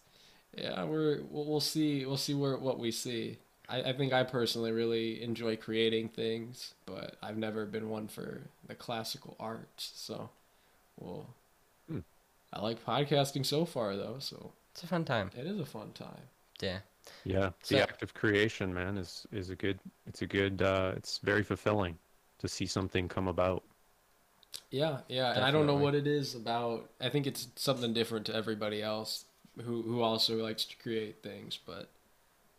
yeah, 0.54 0.84
we're 0.84 1.22
we'll, 1.30 1.46
we'll 1.46 1.60
see 1.60 2.04
we'll 2.04 2.18
see 2.18 2.34
where 2.34 2.58
what 2.58 2.78
we 2.78 2.90
see. 2.90 3.38
I, 3.70 3.80
I 3.84 3.92
think 3.94 4.12
I 4.12 4.22
personally 4.22 4.70
really 4.70 5.22
enjoy 5.22 5.56
creating 5.56 6.10
things, 6.10 6.74
but 6.84 7.16
I've 7.22 7.38
never 7.38 7.64
been 7.64 7.88
one 7.88 8.06
for 8.06 8.42
the 8.68 8.74
classical 8.74 9.34
arts. 9.40 9.92
So, 9.94 10.28
well. 10.98 11.28
I 12.56 12.62
like 12.62 12.84
podcasting 12.84 13.44
so 13.44 13.64
far 13.64 13.96
though, 13.96 14.16
so 14.18 14.52
It's 14.72 14.82
a 14.82 14.86
fun 14.86 15.04
time. 15.04 15.30
it 15.36 15.46
is 15.46 15.60
a 15.60 15.66
fun 15.66 15.92
time. 15.92 16.22
Yeah. 16.60 16.78
Yeah, 17.24 17.50
So- 17.62 17.76
the 17.76 17.82
act 17.82 18.02
of 18.02 18.14
creation, 18.14 18.72
man, 18.74 18.96
is 18.98 19.26
is 19.30 19.50
a 19.50 19.56
good. 19.56 19.78
It's 20.06 20.22
a 20.22 20.26
good. 20.26 20.62
uh 20.62 20.92
It's 20.96 21.18
very 21.18 21.42
fulfilling 21.44 21.98
to 22.38 22.48
see 22.48 22.66
something 22.66 23.08
come 23.08 23.28
about. 23.28 23.62
Yeah, 24.70 25.00
yeah, 25.08 25.32
and 25.34 25.44
I 25.44 25.50
don't 25.50 25.66
know 25.66 25.76
what 25.76 25.94
it 25.94 26.06
is 26.06 26.34
about. 26.34 26.90
I 27.00 27.08
think 27.10 27.26
it's 27.26 27.48
something 27.56 27.92
different 27.92 28.26
to 28.26 28.34
everybody 28.34 28.82
else 28.82 29.24
who 29.64 29.82
who 29.82 30.02
also 30.02 30.42
likes 30.42 30.64
to 30.64 30.76
create 30.76 31.22
things, 31.22 31.58
but 31.64 31.88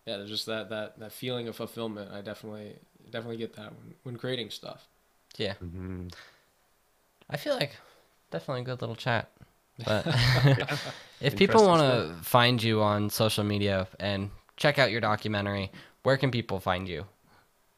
yeah, 0.05 0.17
there's 0.17 0.29
just 0.29 0.45
that 0.45 0.69
that 0.69 0.99
that 0.99 1.11
feeling 1.11 1.47
of 1.47 1.55
fulfillment. 1.55 2.11
I 2.11 2.21
definitely 2.21 2.75
definitely 3.09 3.37
get 3.37 3.53
that 3.55 3.71
when 3.75 3.95
when 4.03 4.17
creating 4.17 4.51
stuff. 4.51 4.87
Yeah. 5.37 5.55
hmm 5.55 6.07
I 7.29 7.35
feel 7.37 7.55
like 7.55 7.75
definitely 8.31 8.61
a 8.61 8.65
good 8.65 8.81
little 8.81 8.95
chat. 8.95 9.29
But 9.85 10.05
if 11.21 11.35
people 11.35 11.65
want 11.65 11.81
to 11.81 12.15
find 12.23 12.61
you 12.61 12.81
on 12.81 13.09
social 13.09 13.43
media 13.43 13.87
and 13.99 14.29
check 14.55 14.79
out 14.79 14.91
your 14.91 15.01
documentary, 15.01 15.71
where 16.03 16.17
can 16.17 16.31
people 16.31 16.59
find 16.59 16.87
you? 16.87 17.05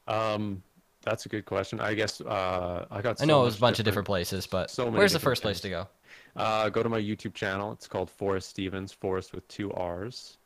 Um, 0.07 0.63
that's 1.03 1.25
a 1.25 1.29
good 1.29 1.45
question. 1.45 1.79
I 1.79 1.93
guess 1.93 2.21
uh, 2.21 2.85
I 2.91 3.01
got. 3.01 3.21
I 3.21 3.25
know 3.25 3.41
it 3.41 3.45
was 3.45 3.55
a 3.55 3.57
much 3.57 3.61
bunch 3.61 3.79
of 3.79 3.85
different 3.85 4.07
places, 4.07 4.47
but 4.47 4.69
so 4.69 4.85
many 4.85 4.97
where's 4.97 5.13
the 5.13 5.19
different 5.19 5.31
first 5.31 5.41
place 5.41 5.61
to 5.61 5.69
go? 5.69 5.87
Uh, 6.35 6.69
go 6.69 6.83
to 6.83 6.89
my 6.89 6.99
YouTube 6.99 7.33
channel. 7.33 7.71
It's 7.71 7.87
called 7.87 8.09
Forrest 8.09 8.49
Stevens, 8.49 8.91
Forrest 8.91 9.33
with 9.33 9.47
two 9.47 9.71
R's. 9.73 10.37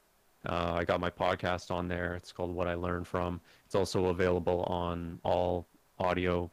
Uh, 0.46 0.74
I 0.76 0.84
got 0.84 1.00
my 1.00 1.10
podcast 1.10 1.72
on 1.72 1.88
there. 1.88 2.16
It's 2.16 2.32
called 2.32 2.54
What 2.54 2.68
I 2.68 2.74
Learned 2.74 3.08
From. 3.08 3.40
It's 3.66 3.76
also 3.76 4.08
available 4.08 4.64
on 4.64 5.20
all 5.24 5.68
audio 6.00 6.52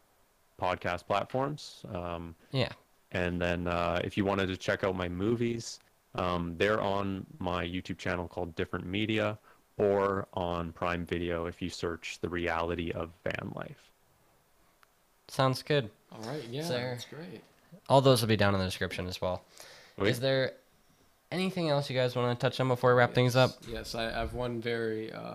podcast 0.61 1.07
platforms. 1.07 1.85
Um, 1.93 2.35
Yeah. 2.53 2.71
And 3.13 3.41
then 3.41 3.67
uh, 3.67 4.01
if 4.05 4.17
you 4.17 4.25
wanted 4.25 4.47
to 4.49 4.57
check 4.57 4.85
out 4.85 4.97
my 4.97 5.09
movies, 5.09 5.81
um, 6.15 6.55
they're 6.57 6.81
on 6.81 7.27
my 7.39 7.65
YouTube 7.65 7.99
channel 7.99 8.29
called 8.29 8.55
Different 8.57 8.87
Media 8.87 9.39
or 9.79 10.29
on 10.35 10.73
Prime 10.73 11.07
Video 11.07 11.47
if 11.47 11.63
you 11.63 11.71
search 11.71 12.19
The 12.21 12.29
Reality 12.29 12.93
of 12.93 13.11
Van 13.25 13.53
Life. 13.55 13.91
Sounds 15.29 15.63
good. 15.63 15.91
All 16.13 16.23
right, 16.31 16.43
yeah, 16.51 16.67
There. 16.69 16.91
that's 16.91 17.05
great. 17.05 17.43
All 17.89 18.01
those 18.01 18.21
will 18.21 18.29
be 18.29 18.37
down 18.37 18.55
in 18.55 18.61
the 18.61 18.67
description 18.67 19.07
as 19.07 19.21
well. 19.21 19.43
Wait. 19.97 20.11
Is 20.11 20.21
there 20.21 20.53
anything 21.31 21.69
else 21.69 21.89
you 21.89 21.97
guys 21.97 22.17
want 22.17 22.39
to 22.39 22.45
touch 22.45 22.59
on 22.61 22.69
before 22.69 22.95
we 22.95 22.99
wrap 22.99 23.15
things 23.15 23.37
up? 23.37 23.53
Yes, 23.69 23.95
I 23.95 24.05
have 24.11 24.35
one 24.35 24.61
very 24.61 25.13
uh, 25.13 25.35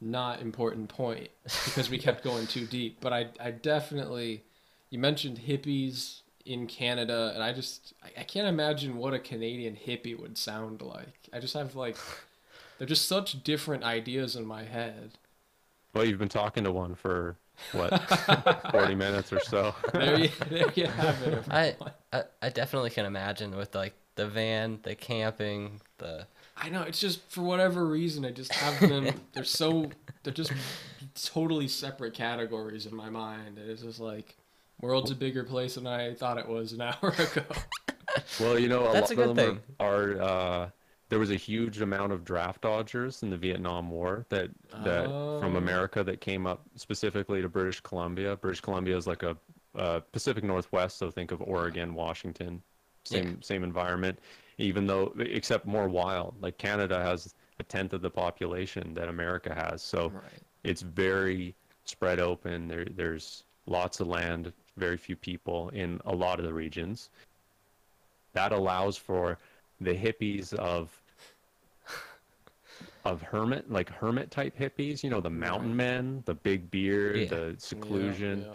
not 0.00 0.40
important 0.40 0.88
point 0.88 1.28
because 1.44 1.90
we 1.90 1.98
kept 1.98 2.24
going 2.24 2.46
too 2.46 2.66
deep. 2.66 2.98
But 3.00 3.12
I, 3.12 3.26
I 3.38 3.50
definitely, 3.50 4.44
you 4.90 4.98
mentioned 4.98 5.38
hippies 5.46 6.20
in 6.44 6.66
Canada, 6.66 7.32
and 7.34 7.42
I 7.42 7.52
just, 7.52 7.94
I, 8.02 8.20
I 8.20 8.24
can't 8.24 8.48
imagine 8.48 8.96
what 8.96 9.14
a 9.14 9.18
Canadian 9.18 9.76
hippie 9.76 10.18
would 10.18 10.38
sound 10.38 10.82
like. 10.82 11.28
I 11.32 11.40
just 11.40 11.54
have 11.54 11.74
like, 11.74 11.96
they're 12.78 12.86
just 12.86 13.08
such 13.08 13.42
different 13.42 13.84
ideas 13.84 14.36
in 14.36 14.46
my 14.46 14.64
head. 14.64 15.12
Well, 15.94 16.04
you've 16.04 16.18
been 16.18 16.28
talking 16.28 16.64
to 16.64 16.72
one 16.72 16.94
for 16.94 17.36
what, 17.72 17.90
40 18.70 18.94
minutes 18.94 19.32
or 19.32 19.40
so. 19.40 19.74
There 19.92 20.18
you, 20.18 20.28
there 20.48 20.72
you 20.74 20.86
have 20.86 21.22
it. 21.22 21.44
I, 21.50 21.76
I 22.12 22.22
I 22.42 22.48
definitely 22.50 22.90
can 22.90 23.04
imagine 23.06 23.56
with 23.56 23.74
like 23.74 23.94
the 24.14 24.26
van, 24.26 24.80
the 24.82 24.94
camping, 24.94 25.80
the 25.98 26.26
I 26.60 26.68
know 26.68 26.82
it's 26.82 27.00
just 27.00 27.20
for 27.30 27.42
whatever 27.42 27.86
reason 27.86 28.24
I 28.24 28.30
just 28.30 28.52
have 28.54 28.80
them. 28.80 29.20
they're 29.32 29.44
so 29.44 29.90
they're 30.22 30.32
just 30.32 30.52
totally 31.24 31.68
separate 31.68 32.14
categories 32.14 32.86
in 32.86 32.94
my 32.94 33.10
mind. 33.10 33.58
It's 33.58 33.82
just 33.82 34.00
like 34.00 34.36
world's 34.80 35.10
a 35.10 35.14
bigger 35.14 35.44
place 35.44 35.74
than 35.76 35.86
I 35.86 36.14
thought 36.14 36.38
it 36.38 36.48
was 36.48 36.72
an 36.72 36.80
hour 36.82 37.10
ago. 37.18 37.44
Well, 38.38 38.58
you 38.58 38.68
know, 38.68 38.86
a 38.86 38.92
That's 38.92 39.10
lot 39.10 39.18
a 39.18 39.30
of 39.30 39.36
them 39.36 39.62
are. 39.80 40.12
are 40.18 40.22
uh, 40.22 40.70
there 41.08 41.18
was 41.18 41.30
a 41.30 41.36
huge 41.36 41.80
amount 41.80 42.12
of 42.12 42.24
draft 42.24 42.62
dodgers 42.62 43.22
in 43.22 43.30
the 43.30 43.36
Vietnam 43.36 43.90
War 43.90 44.26
that 44.30 44.50
that 44.84 45.14
from 45.38 45.56
Oh. 45.56 45.56
America 45.56 46.02
that 46.04 46.20
came 46.20 46.46
up 46.46 46.66
specifically 46.76 47.42
to 47.42 47.48
British 47.48 47.80
Columbia. 47.80 48.36
British 48.36 48.60
Columbia 48.60 48.96
is 48.96 49.06
like 49.06 49.22
a 49.22 49.36
uh, 49.74 50.00
Pacific 50.12 50.44
Northwest, 50.44 50.98
so 50.98 51.10
think 51.10 51.30
of 51.32 51.40
Oregon, 51.42 51.94
Washington, 51.94 52.62
same 53.04 53.40
same 53.42 53.62
environment. 53.64 54.18
Even 54.58 54.86
though, 54.86 55.14
except 55.20 55.66
more 55.66 55.88
wild. 55.88 56.34
Like 56.40 56.58
Canada 56.58 57.00
has 57.02 57.34
a 57.60 57.62
tenth 57.62 57.92
of 57.92 58.02
the 58.02 58.10
population 58.10 58.92
that 58.94 59.08
America 59.08 59.54
has, 59.54 59.82
so 59.82 60.08
right. 60.08 60.42
it's 60.64 60.82
very 60.82 61.54
spread 61.84 62.18
open. 62.20 62.66
There, 62.68 62.84
there's 62.84 63.44
lots 63.66 64.00
of 64.00 64.08
land, 64.08 64.52
very 64.78 64.96
few 64.96 65.16
people 65.16 65.68
in 65.70 66.00
a 66.04 66.14
lot 66.14 66.38
of 66.38 66.44
the 66.44 66.52
regions. 66.52 67.10
That 68.32 68.52
allows 68.52 68.96
for 68.96 69.38
the 69.80 69.94
hippies 69.94 70.52
of 70.54 71.02
of 73.04 73.22
hermit, 73.22 73.70
like 73.70 73.88
hermit 73.90 74.30
type 74.30 74.56
hippies. 74.58 75.02
You 75.02 75.10
know, 75.10 75.20
the 75.20 75.30
mountain 75.30 75.74
men, 75.74 76.22
the 76.26 76.34
big 76.34 76.70
beard, 76.70 77.16
Yeah. 77.16 77.28
the 77.28 77.54
seclusion, 77.58 78.42
Yeah, 78.42 78.54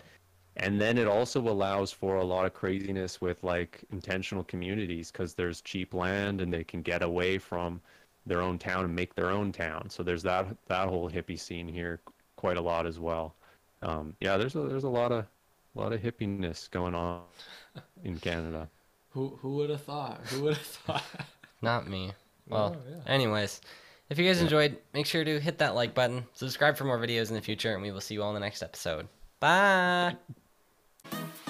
and 0.58 0.80
then 0.80 0.98
it 0.98 1.08
also 1.08 1.42
allows 1.42 1.92
for 1.92 2.18
a 2.18 2.24
lot 2.24 2.46
of 2.46 2.54
craziness 2.54 3.20
with 3.22 3.44
like 3.44 3.84
intentional 3.92 4.44
communities 4.44 5.12
because 5.12 5.34
there's 5.34 5.62
cheap 5.62 5.94
land 5.94 6.42
and 6.42 6.54
they 6.54 6.64
can 6.64 6.82
get 6.82 7.02
away 7.02 7.38
from 7.38 7.82
their 8.26 8.42
own 8.42 8.58
town 8.58 8.86
and 8.86 8.96
make 8.96 9.16
their 9.16 9.30
own 9.30 9.52
town. 9.52 9.90
So 9.90 10.04
there's 10.04 10.24
that 10.24 10.46
that 10.68 10.88
whole 10.88 11.10
hippie 11.10 11.40
scene 11.40 11.68
here 11.68 12.00
quite 12.36 12.58
a 12.58 12.62
lot 12.62 12.86
as 12.86 13.00
well. 13.00 13.36
Um, 13.82 14.16
yeah, 14.20 14.38
there's 14.38 14.56
a 14.56 14.62
there's 14.62 14.84
a 14.86 14.90
lot 14.90 15.12
of 15.12 15.26
a 15.76 15.80
lot 15.80 15.94
of 15.94 16.02
hippiness 16.02 16.70
going 16.70 16.96
on 16.96 17.22
in 18.04 18.18
Canada. 18.20 18.70
Who 19.12 19.38
who 19.42 19.56
would 19.58 19.70
have 19.70 19.84
thought? 19.84 20.22
Who 20.28 20.44
would 20.44 20.58
have 20.58 20.66
thought? 20.66 21.04
not 21.62 21.88
me. 21.88 22.12
Well, 22.48 22.76
Oh, 22.78 22.90
yeah. 22.90 23.12
anyways, 23.14 23.62
if 24.10 24.18
you 24.20 24.26
guys 24.26 24.42
enjoyed, 24.42 24.78
make 24.94 25.06
sure 25.06 25.24
to 25.24 25.40
hit 25.40 25.60
that 25.60 25.76
like 25.76 25.94
button, 25.96 26.26
subscribe 26.34 26.76
for 26.78 26.84
more 26.84 27.00
videos 27.00 27.30
in 27.30 27.36
the 27.36 27.42
future, 27.42 27.74
and 27.74 27.82
we 27.82 27.92
will 27.92 28.02
see 28.02 28.16
you 28.16 28.24
all 28.24 28.30
in 28.30 28.34
the 28.36 28.40
next 28.40 28.62
episode. 28.62 29.08
Bye. 29.40 30.16